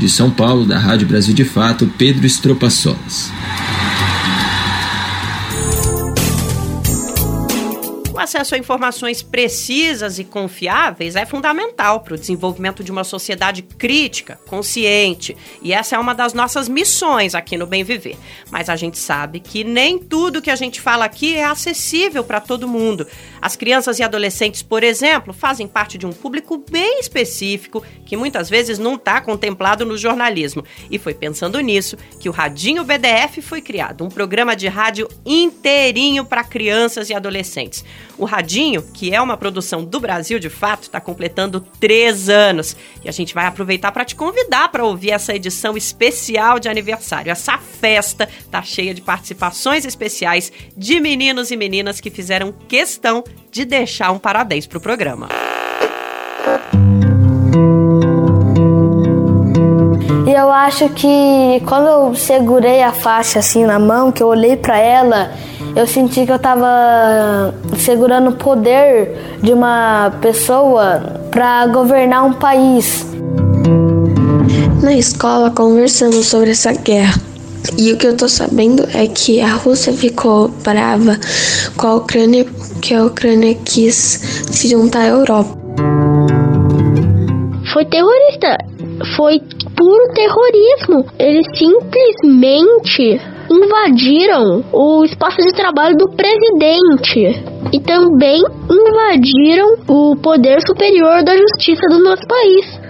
De 0.00 0.08
São 0.08 0.30
Paulo, 0.30 0.64
da 0.64 0.78
Rádio 0.78 1.06
Brasil 1.06 1.34
de 1.34 1.44
Fato, 1.44 1.86
Pedro 1.98 2.24
Estropaçolas. 2.24 3.30
Acesso 8.30 8.54
a 8.54 8.58
informações 8.58 9.22
precisas 9.22 10.20
e 10.20 10.24
confiáveis 10.24 11.16
é 11.16 11.26
fundamental 11.26 12.00
para 12.00 12.14
o 12.14 12.18
desenvolvimento 12.18 12.84
de 12.84 12.92
uma 12.92 13.02
sociedade 13.02 13.60
crítica, 13.60 14.38
consciente. 14.46 15.36
E 15.60 15.72
essa 15.72 15.96
é 15.96 15.98
uma 15.98 16.14
das 16.14 16.32
nossas 16.32 16.68
missões 16.68 17.34
aqui 17.34 17.56
no 17.56 17.66
Bem 17.66 17.82
Viver. 17.82 18.16
Mas 18.48 18.68
a 18.68 18.76
gente 18.76 18.98
sabe 18.98 19.40
que 19.40 19.64
nem 19.64 19.98
tudo 19.98 20.40
que 20.40 20.50
a 20.50 20.54
gente 20.54 20.80
fala 20.80 21.04
aqui 21.04 21.34
é 21.34 21.44
acessível 21.44 22.22
para 22.22 22.40
todo 22.40 22.68
mundo. 22.68 23.04
As 23.42 23.56
crianças 23.56 23.98
e 23.98 24.02
adolescentes, 24.02 24.62
por 24.62 24.84
exemplo, 24.84 25.32
fazem 25.32 25.66
parte 25.66 25.98
de 25.98 26.06
um 26.06 26.12
público 26.12 26.62
bem 26.70 27.00
específico 27.00 27.82
que 28.06 28.16
muitas 28.16 28.48
vezes 28.48 28.78
não 28.78 28.94
está 28.94 29.20
contemplado 29.20 29.84
no 29.84 29.98
jornalismo. 29.98 30.64
E 30.88 30.98
foi 30.98 31.14
pensando 31.14 31.58
nisso 31.60 31.96
que 32.20 32.28
o 32.28 32.32
Radinho 32.32 32.84
BDF 32.84 33.42
foi 33.42 33.60
criado 33.60 34.04
um 34.04 34.08
programa 34.08 34.54
de 34.54 34.68
rádio 34.68 35.08
inteirinho 35.26 36.24
para 36.24 36.44
crianças 36.44 37.10
e 37.10 37.14
adolescentes. 37.14 37.84
O 38.20 38.26
Radinho, 38.26 38.82
que 38.82 39.14
é 39.14 39.20
uma 39.20 39.34
produção 39.34 39.82
do 39.82 39.98
Brasil 39.98 40.38
de 40.38 40.50
fato, 40.50 40.82
está 40.82 41.00
completando 41.00 41.58
três 41.80 42.28
anos. 42.28 42.76
E 43.02 43.08
a 43.08 43.12
gente 43.12 43.32
vai 43.32 43.46
aproveitar 43.46 43.90
para 43.92 44.04
te 44.04 44.14
convidar 44.14 44.68
para 44.68 44.84
ouvir 44.84 45.12
essa 45.12 45.34
edição 45.34 45.74
especial 45.74 46.58
de 46.58 46.68
aniversário. 46.68 47.32
Essa 47.32 47.56
festa 47.56 48.28
tá 48.50 48.60
cheia 48.60 48.92
de 48.92 49.00
participações 49.00 49.86
especiais 49.86 50.52
de 50.76 51.00
meninos 51.00 51.50
e 51.50 51.56
meninas 51.56 51.98
que 51.98 52.10
fizeram 52.10 52.52
questão 52.68 53.24
de 53.50 53.64
deixar 53.64 54.10
um 54.10 54.18
parabéns 54.18 54.66
pro 54.66 54.82
programa. 54.82 55.28
E 60.26 60.30
eu 60.30 60.52
acho 60.52 60.90
que 60.90 61.62
quando 61.66 61.88
eu 61.88 62.14
segurei 62.14 62.82
a 62.82 62.92
faixa 62.92 63.38
assim 63.38 63.64
na 63.64 63.78
mão, 63.78 64.12
que 64.12 64.22
eu 64.22 64.28
olhei 64.28 64.58
para 64.58 64.78
ela, 64.78 65.32
eu 65.74 65.86
senti 65.86 66.26
que 66.26 66.32
eu 66.32 66.36
estava 66.36 67.54
segurando 67.76 68.30
o 68.30 68.32
poder 68.32 69.38
de 69.42 69.52
uma 69.52 70.12
pessoa 70.20 71.20
para 71.30 71.66
governar 71.68 72.24
um 72.24 72.32
país. 72.32 73.06
Na 74.82 74.94
escola 74.94 75.50
conversamos 75.50 76.26
sobre 76.26 76.50
essa 76.50 76.72
guerra. 76.72 77.20
E 77.76 77.92
o 77.92 77.96
que 77.96 78.06
eu 78.06 78.16
tô 78.16 78.28
sabendo 78.28 78.86
é 78.94 79.06
que 79.06 79.40
a 79.40 79.54
Rússia 79.54 79.92
ficou 79.92 80.48
brava 80.48 81.18
com 81.76 81.86
a 81.86 81.94
Ucrânia, 81.96 82.46
que 82.80 82.94
a 82.94 83.04
Ucrânia 83.04 83.54
quis 83.64 83.94
se 84.50 84.68
juntar 84.68 85.00
à 85.00 85.08
Europa. 85.08 85.58
Foi 87.72 87.84
terrorista, 87.84 88.58
foi 89.16 89.40
puro 89.76 90.12
terrorismo. 90.14 91.06
Eles 91.18 91.46
simplesmente 91.56 93.20
invadiram 93.50 94.64
o 94.72 95.04
espaço 95.04 95.38
de 95.38 95.52
trabalho 95.52 95.96
do 95.96 96.08
presidente 96.10 97.42
e 97.72 97.80
também 97.80 98.42
invadiram 98.70 99.76
o 99.88 100.16
poder 100.16 100.60
superior 100.64 101.24
da 101.24 101.36
justiça 101.36 101.82
do 101.88 102.02
nosso 102.02 102.22
país. 102.26 102.80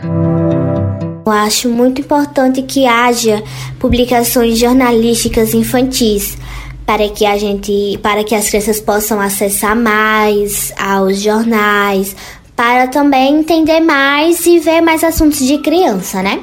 Eu 1.27 1.33
acho 1.33 1.69
muito 1.69 2.01
importante 2.01 2.63
que 2.63 2.87
haja 2.87 3.43
publicações 3.79 4.59
jornalísticas 4.59 5.55
infantis 5.55 6.37
para 6.85 7.09
que 7.09 7.25
a 7.25 7.39
gente, 7.39 7.99
para 8.03 8.25
que 8.25 8.35
as 8.35 8.49
crianças 8.49 8.81
possam 8.81 9.21
acessar 9.21 9.77
mais 9.77 10.73
aos 10.77 11.21
jornais, 11.21 12.17
para 12.57 12.89
também 12.89 13.39
entender 13.39 13.81
mais 13.81 14.45
e 14.45 14.59
ver 14.59 14.81
mais 14.81 15.05
assuntos 15.05 15.39
de 15.39 15.59
criança, 15.59 16.23
né? 16.23 16.43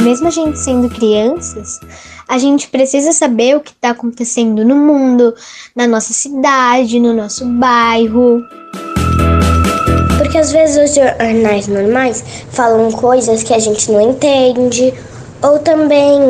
Mesmo 0.00 0.28
a 0.28 0.30
gente 0.30 0.58
sendo 0.58 0.88
crianças, 0.88 1.80
a 2.28 2.38
gente 2.38 2.68
precisa 2.68 3.12
saber 3.12 3.56
o 3.56 3.60
que 3.60 3.70
está 3.70 3.90
acontecendo 3.90 4.64
no 4.64 4.76
mundo, 4.76 5.34
na 5.74 5.86
nossa 5.86 6.12
cidade, 6.12 7.00
no 7.00 7.14
nosso 7.14 7.44
bairro. 7.46 8.44
Porque 10.18 10.36
às 10.36 10.52
vezes 10.52 10.90
os 10.90 10.94
jornais 10.94 11.68
normais 11.68 12.22
falam 12.50 12.90
coisas 12.92 13.42
que 13.42 13.54
a 13.54 13.58
gente 13.58 13.90
não 13.90 14.10
entende, 14.10 14.92
ou 15.42 15.58
também 15.58 16.20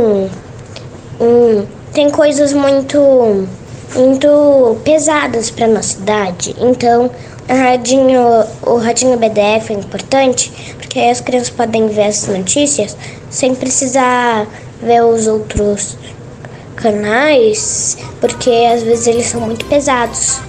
hum, 1.20 1.66
tem 1.92 2.10
coisas 2.10 2.52
muito 2.52 3.48
muito 3.94 4.76
pesadas 4.84 5.50
para 5.50 5.66
nossa 5.66 5.98
idade. 5.98 6.54
Então, 6.58 7.10
a 7.48 7.54
radinho, 7.54 8.44
o 8.62 8.76
radinho 8.76 9.16
BDF 9.16 9.72
é 9.72 9.76
importante 9.76 10.74
porque 10.76 10.98
aí 10.98 11.10
as 11.10 11.20
crianças 11.20 11.50
podem 11.50 11.88
ver 11.88 12.04
as 12.08 12.26
notícias 12.26 12.96
sem 13.30 13.54
precisar 13.54 14.46
ver 14.82 15.02
os 15.02 15.26
outros 15.26 15.96
canais, 16.76 17.98
porque 18.20 18.50
às 18.72 18.82
vezes 18.82 19.06
eles 19.06 19.26
são 19.26 19.40
muito 19.40 19.64
pesados. 19.66 20.40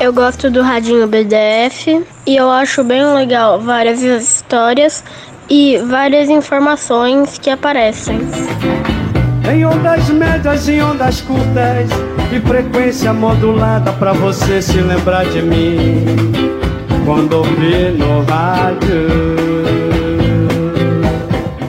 Eu 0.00 0.12
gosto 0.12 0.50
do 0.50 0.62
Radinho 0.62 1.06
BDF 1.06 2.04
e 2.26 2.36
eu 2.36 2.50
acho 2.50 2.82
bem 2.82 3.04
legal 3.14 3.60
várias 3.60 4.02
histórias 4.02 5.04
e 5.48 5.78
várias 5.78 6.30
informações 6.30 7.38
que 7.38 7.50
aparecem. 7.50 8.18
Em 9.52 9.64
ondas 9.64 10.08
médias 10.10 10.68
e 10.68 10.80
ondas 10.80 11.20
curtas 11.22 11.90
e 12.32 12.40
frequência 12.46 13.12
modulada 13.12 13.92
para 13.94 14.12
você 14.12 14.62
se 14.62 14.80
lembrar 14.80 15.24
de 15.24 15.42
mim 15.42 16.04
quando 17.04 17.32
ouvir 17.32 17.90
no 17.98 18.22
rádio. 18.22 19.08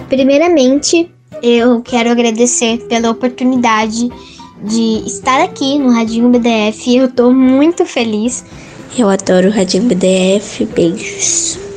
Primeiramente, 0.07 1.09
eu 1.41 1.81
quero 1.81 2.11
agradecer 2.11 2.85
pela 2.87 3.09
oportunidade 3.09 4.11
de 4.63 5.03
estar 5.07 5.41
aqui 5.41 5.79
no 5.79 5.91
Radinho 5.91 6.29
BDF. 6.29 6.95
Eu 6.95 7.09
tô 7.09 7.31
muito 7.31 7.83
feliz. 7.83 8.45
Eu 8.95 9.09
adoro 9.09 9.47
o 9.47 9.51
Radinho 9.51 9.85
BDF. 9.85 10.65
Beijos. 10.65 11.70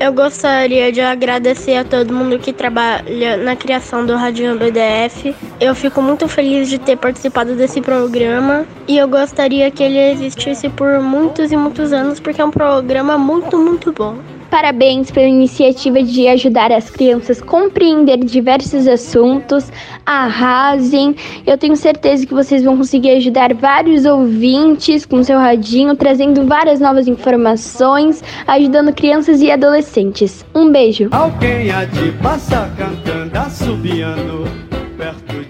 Eu 0.00 0.14
gostaria 0.14 0.90
de 0.90 1.02
agradecer 1.02 1.76
a 1.76 1.84
todo 1.84 2.14
mundo 2.14 2.38
que 2.38 2.54
trabalha 2.54 3.36
na 3.36 3.54
criação 3.54 4.06
do 4.06 4.16
Radinho 4.16 4.58
BDF. 4.58 5.36
Eu 5.60 5.74
fico 5.74 6.00
muito 6.00 6.26
feliz 6.26 6.70
de 6.70 6.78
ter 6.78 6.96
participado 6.96 7.54
desse 7.54 7.82
programa 7.82 8.64
e 8.88 8.96
eu 8.96 9.06
gostaria 9.06 9.70
que 9.70 9.82
ele 9.82 9.98
existisse 9.98 10.70
por 10.70 11.00
muitos 11.00 11.52
e 11.52 11.56
muitos 11.56 11.92
anos 11.92 12.18
porque 12.18 12.40
é 12.40 12.44
um 12.46 12.50
programa 12.50 13.18
muito, 13.18 13.58
muito 13.58 13.92
bom. 13.92 14.16
Parabéns 14.50 15.10
pela 15.10 15.28
iniciativa 15.28 16.02
de 16.02 16.26
ajudar 16.26 16.72
as 16.72 16.90
crianças 16.90 17.40
a 17.40 17.44
compreender 17.44 18.18
diversos 18.18 18.88
assuntos. 18.88 19.70
Arrasem! 20.04 21.14
Eu 21.46 21.56
tenho 21.56 21.76
certeza 21.76 22.26
que 22.26 22.34
vocês 22.34 22.64
vão 22.64 22.76
conseguir 22.76 23.12
ajudar 23.12 23.54
vários 23.54 24.04
ouvintes 24.04 25.06
com 25.06 25.22
seu 25.22 25.38
radinho, 25.38 25.94
trazendo 25.94 26.46
várias 26.46 26.80
novas 26.80 27.06
informações, 27.06 28.24
ajudando 28.46 28.92
crianças 28.92 29.40
e 29.40 29.50
adolescentes. 29.50 30.44
Um 30.54 30.70
beijo! 30.70 31.08
Alguém 31.12 31.68
de 31.68 32.12
cantando, 32.76 33.38
assobiando 33.38 34.44
perto 35.00 35.44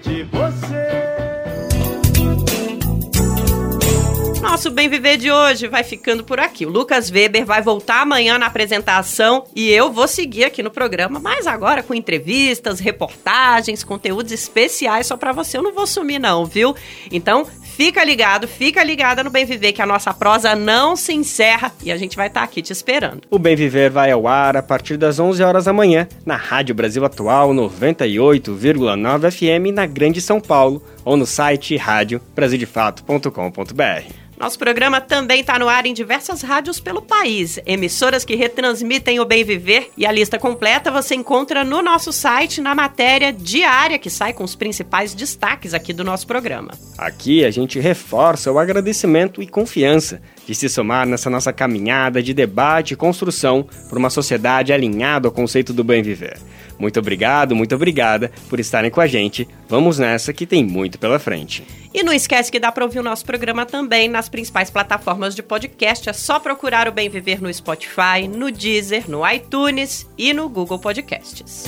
Nosso 4.61 4.75
Bem 4.75 4.87
Viver 4.87 5.17
de 5.17 5.31
hoje 5.31 5.67
vai 5.67 5.83
ficando 5.83 6.23
por 6.23 6.39
aqui. 6.39 6.67
O 6.67 6.69
Lucas 6.69 7.09
Weber 7.09 7.43
vai 7.43 7.63
voltar 7.63 8.03
amanhã 8.03 8.37
na 8.37 8.45
apresentação 8.45 9.43
e 9.55 9.71
eu 9.71 9.91
vou 9.91 10.07
seguir 10.07 10.43
aqui 10.43 10.61
no 10.61 10.69
programa, 10.69 11.19
mas 11.19 11.47
agora 11.47 11.81
com 11.81 11.95
entrevistas, 11.95 12.79
reportagens, 12.79 13.83
conteúdos 13.83 14.31
especiais 14.31 15.07
só 15.07 15.17
para 15.17 15.31
você. 15.31 15.57
Eu 15.57 15.63
não 15.63 15.73
vou 15.73 15.87
sumir 15.87 16.19
não, 16.19 16.45
viu? 16.45 16.75
Então, 17.11 17.43
fica 17.43 18.03
ligado, 18.03 18.47
fica 18.47 18.83
ligada 18.83 19.23
no 19.23 19.31
Bem 19.31 19.45
Viver, 19.45 19.73
que 19.73 19.81
a 19.81 19.85
nossa 19.87 20.13
prosa 20.13 20.55
não 20.55 20.95
se 20.95 21.11
encerra 21.11 21.71
e 21.83 21.91
a 21.91 21.97
gente 21.97 22.15
vai 22.15 22.27
estar 22.27 22.41
tá 22.41 22.45
aqui 22.45 22.61
te 22.61 22.71
esperando. 22.71 23.23
O 23.31 23.39
Bem 23.39 23.55
Viver 23.55 23.89
vai 23.89 24.11
ao 24.11 24.27
ar 24.27 24.55
a 24.55 24.61
partir 24.61 24.95
das 24.95 25.17
11 25.17 25.41
horas 25.41 25.65
da 25.65 25.73
manhã, 25.73 26.07
na 26.23 26.35
Rádio 26.35 26.75
Brasil 26.75 27.03
Atual 27.03 27.51
98,9 27.51 29.31
FM 29.31 29.73
na 29.73 29.87
Grande 29.87 30.21
São 30.21 30.39
Paulo 30.39 30.83
ou 31.03 31.17
no 31.17 31.25
site 31.25 31.75
radiobrasildefato.com.br. 31.77 34.20
Nosso 34.41 34.57
programa 34.57 34.99
também 34.99 35.41
está 35.41 35.59
no 35.59 35.69
ar 35.69 35.85
em 35.85 35.93
diversas 35.93 36.41
rádios 36.41 36.79
pelo 36.79 36.99
país, 36.99 37.59
emissoras 37.63 38.25
que 38.25 38.33
retransmitem 38.33 39.19
o 39.19 39.25
bem 39.25 39.43
viver 39.43 39.91
e 39.95 40.03
a 40.03 40.11
lista 40.11 40.39
completa 40.39 40.89
você 40.89 41.13
encontra 41.13 41.63
no 41.63 41.79
nosso 41.79 42.11
site 42.11 42.59
na 42.59 42.73
matéria 42.73 43.31
diária 43.31 43.99
que 43.99 44.09
sai 44.09 44.33
com 44.33 44.43
os 44.43 44.55
principais 44.55 45.13
destaques 45.13 45.75
aqui 45.75 45.93
do 45.93 46.03
nosso 46.03 46.25
programa. 46.25 46.71
Aqui 46.97 47.45
a 47.45 47.51
gente 47.51 47.79
reforça 47.79 48.51
o 48.51 48.57
agradecimento 48.57 49.43
e 49.43 49.47
confiança 49.47 50.19
de 50.47 50.55
se 50.55 50.67
somar 50.67 51.05
nessa 51.05 51.29
nossa 51.29 51.53
caminhada 51.53 52.23
de 52.23 52.33
debate 52.33 52.95
e 52.95 52.97
construção 52.97 53.67
por 53.89 53.99
uma 53.99 54.09
sociedade 54.09 54.73
alinhada 54.73 55.27
ao 55.27 55.31
conceito 55.31 55.71
do 55.71 55.83
bem 55.83 56.01
viver. 56.01 56.39
Muito 56.79 56.99
obrigado, 56.99 57.55
muito 57.55 57.75
obrigada 57.75 58.31
por 58.49 58.59
estarem 58.59 58.89
com 58.89 59.01
a 59.01 59.05
gente. 59.05 59.47
Vamos 59.69 59.99
nessa 59.99 60.33
que 60.33 60.47
tem 60.47 60.65
muito 60.65 60.97
pela 60.97 61.19
frente. 61.19 61.63
E 61.93 62.03
não 62.03 62.13
esquece 62.13 62.51
que 62.51 62.59
dá 62.59 62.71
para 62.71 62.85
ouvir 62.85 62.99
o 62.99 63.03
nosso 63.03 63.25
programa 63.25 63.65
também 63.65 64.07
nas 64.07 64.29
principais 64.29 64.69
plataformas 64.69 65.35
de 65.35 65.43
podcast. 65.43 66.09
É 66.09 66.13
só 66.13 66.39
procurar 66.39 66.87
o 66.87 66.91
Bem 66.91 67.09
Viver 67.09 67.41
no 67.41 67.53
Spotify, 67.53 68.27
no 68.27 68.51
Deezer, 68.51 69.09
no 69.09 69.27
iTunes 69.29 70.07
e 70.17 70.33
no 70.33 70.47
Google 70.47 70.79
Podcasts. 70.79 71.65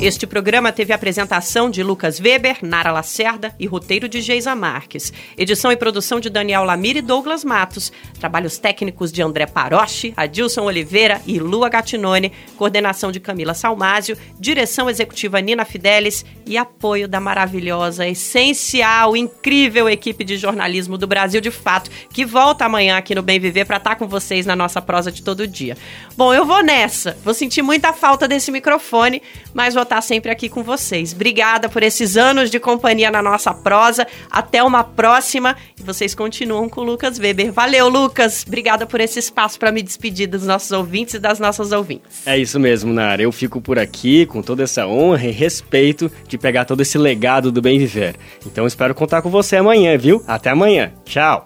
Este 0.00 0.28
programa 0.28 0.70
teve 0.70 0.92
apresentação 0.92 1.68
de 1.68 1.82
Lucas 1.82 2.20
Weber, 2.20 2.58
Nara 2.62 2.92
Lacerda 2.92 3.52
e 3.58 3.66
roteiro 3.66 4.08
de 4.08 4.20
Geisa 4.20 4.54
Marques. 4.54 5.12
Edição 5.36 5.72
e 5.72 5.76
produção 5.76 6.20
de 6.20 6.30
Daniel 6.30 6.62
Lamir 6.62 6.96
e 6.96 7.02
Douglas 7.02 7.44
Matos. 7.44 7.90
Trabalhos 8.20 8.58
técnicos 8.58 9.10
de 9.10 9.22
André 9.22 9.46
Paroche, 9.46 10.14
Adilson 10.16 10.62
Oliveira 10.62 11.20
e 11.26 11.40
Lua 11.40 11.68
Gatinone. 11.68 12.32
Coordenação 12.56 13.10
de 13.10 13.18
Camila 13.18 13.54
Salmásio. 13.54 14.16
Direção 14.38 14.88
executiva 14.88 15.40
Nina 15.40 15.64
Fidelis 15.64 16.24
e 16.46 16.56
apoio 16.56 17.08
da 17.08 17.18
maravilhosa, 17.18 18.06
essencial, 18.06 19.16
incrível 19.16 19.88
equipe 19.88 20.22
de 20.22 20.36
jornalismo 20.36 20.96
do 20.96 21.08
Brasil 21.08 21.40
de 21.40 21.50
Fato, 21.50 21.90
que 22.12 22.24
volta 22.24 22.64
amanhã 22.64 22.96
aqui 22.96 23.16
no 23.16 23.22
Bem 23.22 23.40
Viver 23.40 23.64
para 23.64 23.78
estar 23.78 23.96
com 23.96 24.06
vocês 24.06 24.46
na 24.46 24.54
nossa 24.54 24.80
prosa 24.80 25.10
de 25.10 25.22
todo 25.22 25.46
dia. 25.46 25.76
Bom, 26.16 26.32
eu 26.32 26.46
vou 26.46 26.62
nessa. 26.62 27.18
Vou 27.24 27.34
sentir 27.34 27.62
muita 27.62 27.92
falta 27.92 28.28
desse 28.28 28.52
microfone, 28.52 29.20
mas 29.52 29.74
vou 29.74 29.87
estar 29.88 30.02
sempre 30.02 30.30
aqui 30.30 30.48
com 30.48 30.62
vocês. 30.62 31.12
Obrigada 31.12 31.68
por 31.68 31.82
esses 31.82 32.16
anos 32.16 32.50
de 32.50 32.60
companhia 32.60 33.10
na 33.10 33.22
nossa 33.22 33.54
prosa. 33.54 34.06
Até 34.30 34.62
uma 34.62 34.84
próxima. 34.84 35.56
E 35.78 35.82
vocês 35.82 36.14
continuam 36.14 36.68
com 36.68 36.82
o 36.82 36.84
Lucas 36.84 37.18
Weber. 37.18 37.50
Valeu, 37.50 37.88
Lucas. 37.88 38.44
Obrigada 38.46 38.86
por 38.86 39.00
esse 39.00 39.18
espaço 39.18 39.58
para 39.58 39.72
me 39.72 39.82
despedir 39.82 40.28
dos 40.28 40.44
nossos 40.44 40.70
ouvintes 40.70 41.14
e 41.14 41.18
das 41.18 41.40
nossas 41.40 41.72
ouvintes. 41.72 42.26
É 42.26 42.36
isso 42.36 42.60
mesmo, 42.60 42.92
Nara. 42.92 43.22
Eu 43.22 43.32
fico 43.32 43.60
por 43.60 43.78
aqui 43.78 44.26
com 44.26 44.42
toda 44.42 44.62
essa 44.62 44.86
honra 44.86 45.26
e 45.26 45.30
respeito 45.30 46.12
de 46.28 46.36
pegar 46.36 46.66
todo 46.66 46.82
esse 46.82 46.98
legado 46.98 47.50
do 47.50 47.62
bem 47.62 47.78
viver. 47.78 48.16
Então 48.46 48.66
espero 48.66 48.94
contar 48.94 49.22
com 49.22 49.30
você 49.30 49.56
amanhã, 49.56 49.96
viu? 49.96 50.22
Até 50.26 50.50
amanhã. 50.50 50.92
Tchau. 51.04 51.42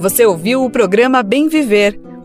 Você 0.00 0.24
ouviu 0.24 0.64
o 0.64 0.70
programa 0.70 1.22
Bem 1.22 1.48
Viver 1.48 2.05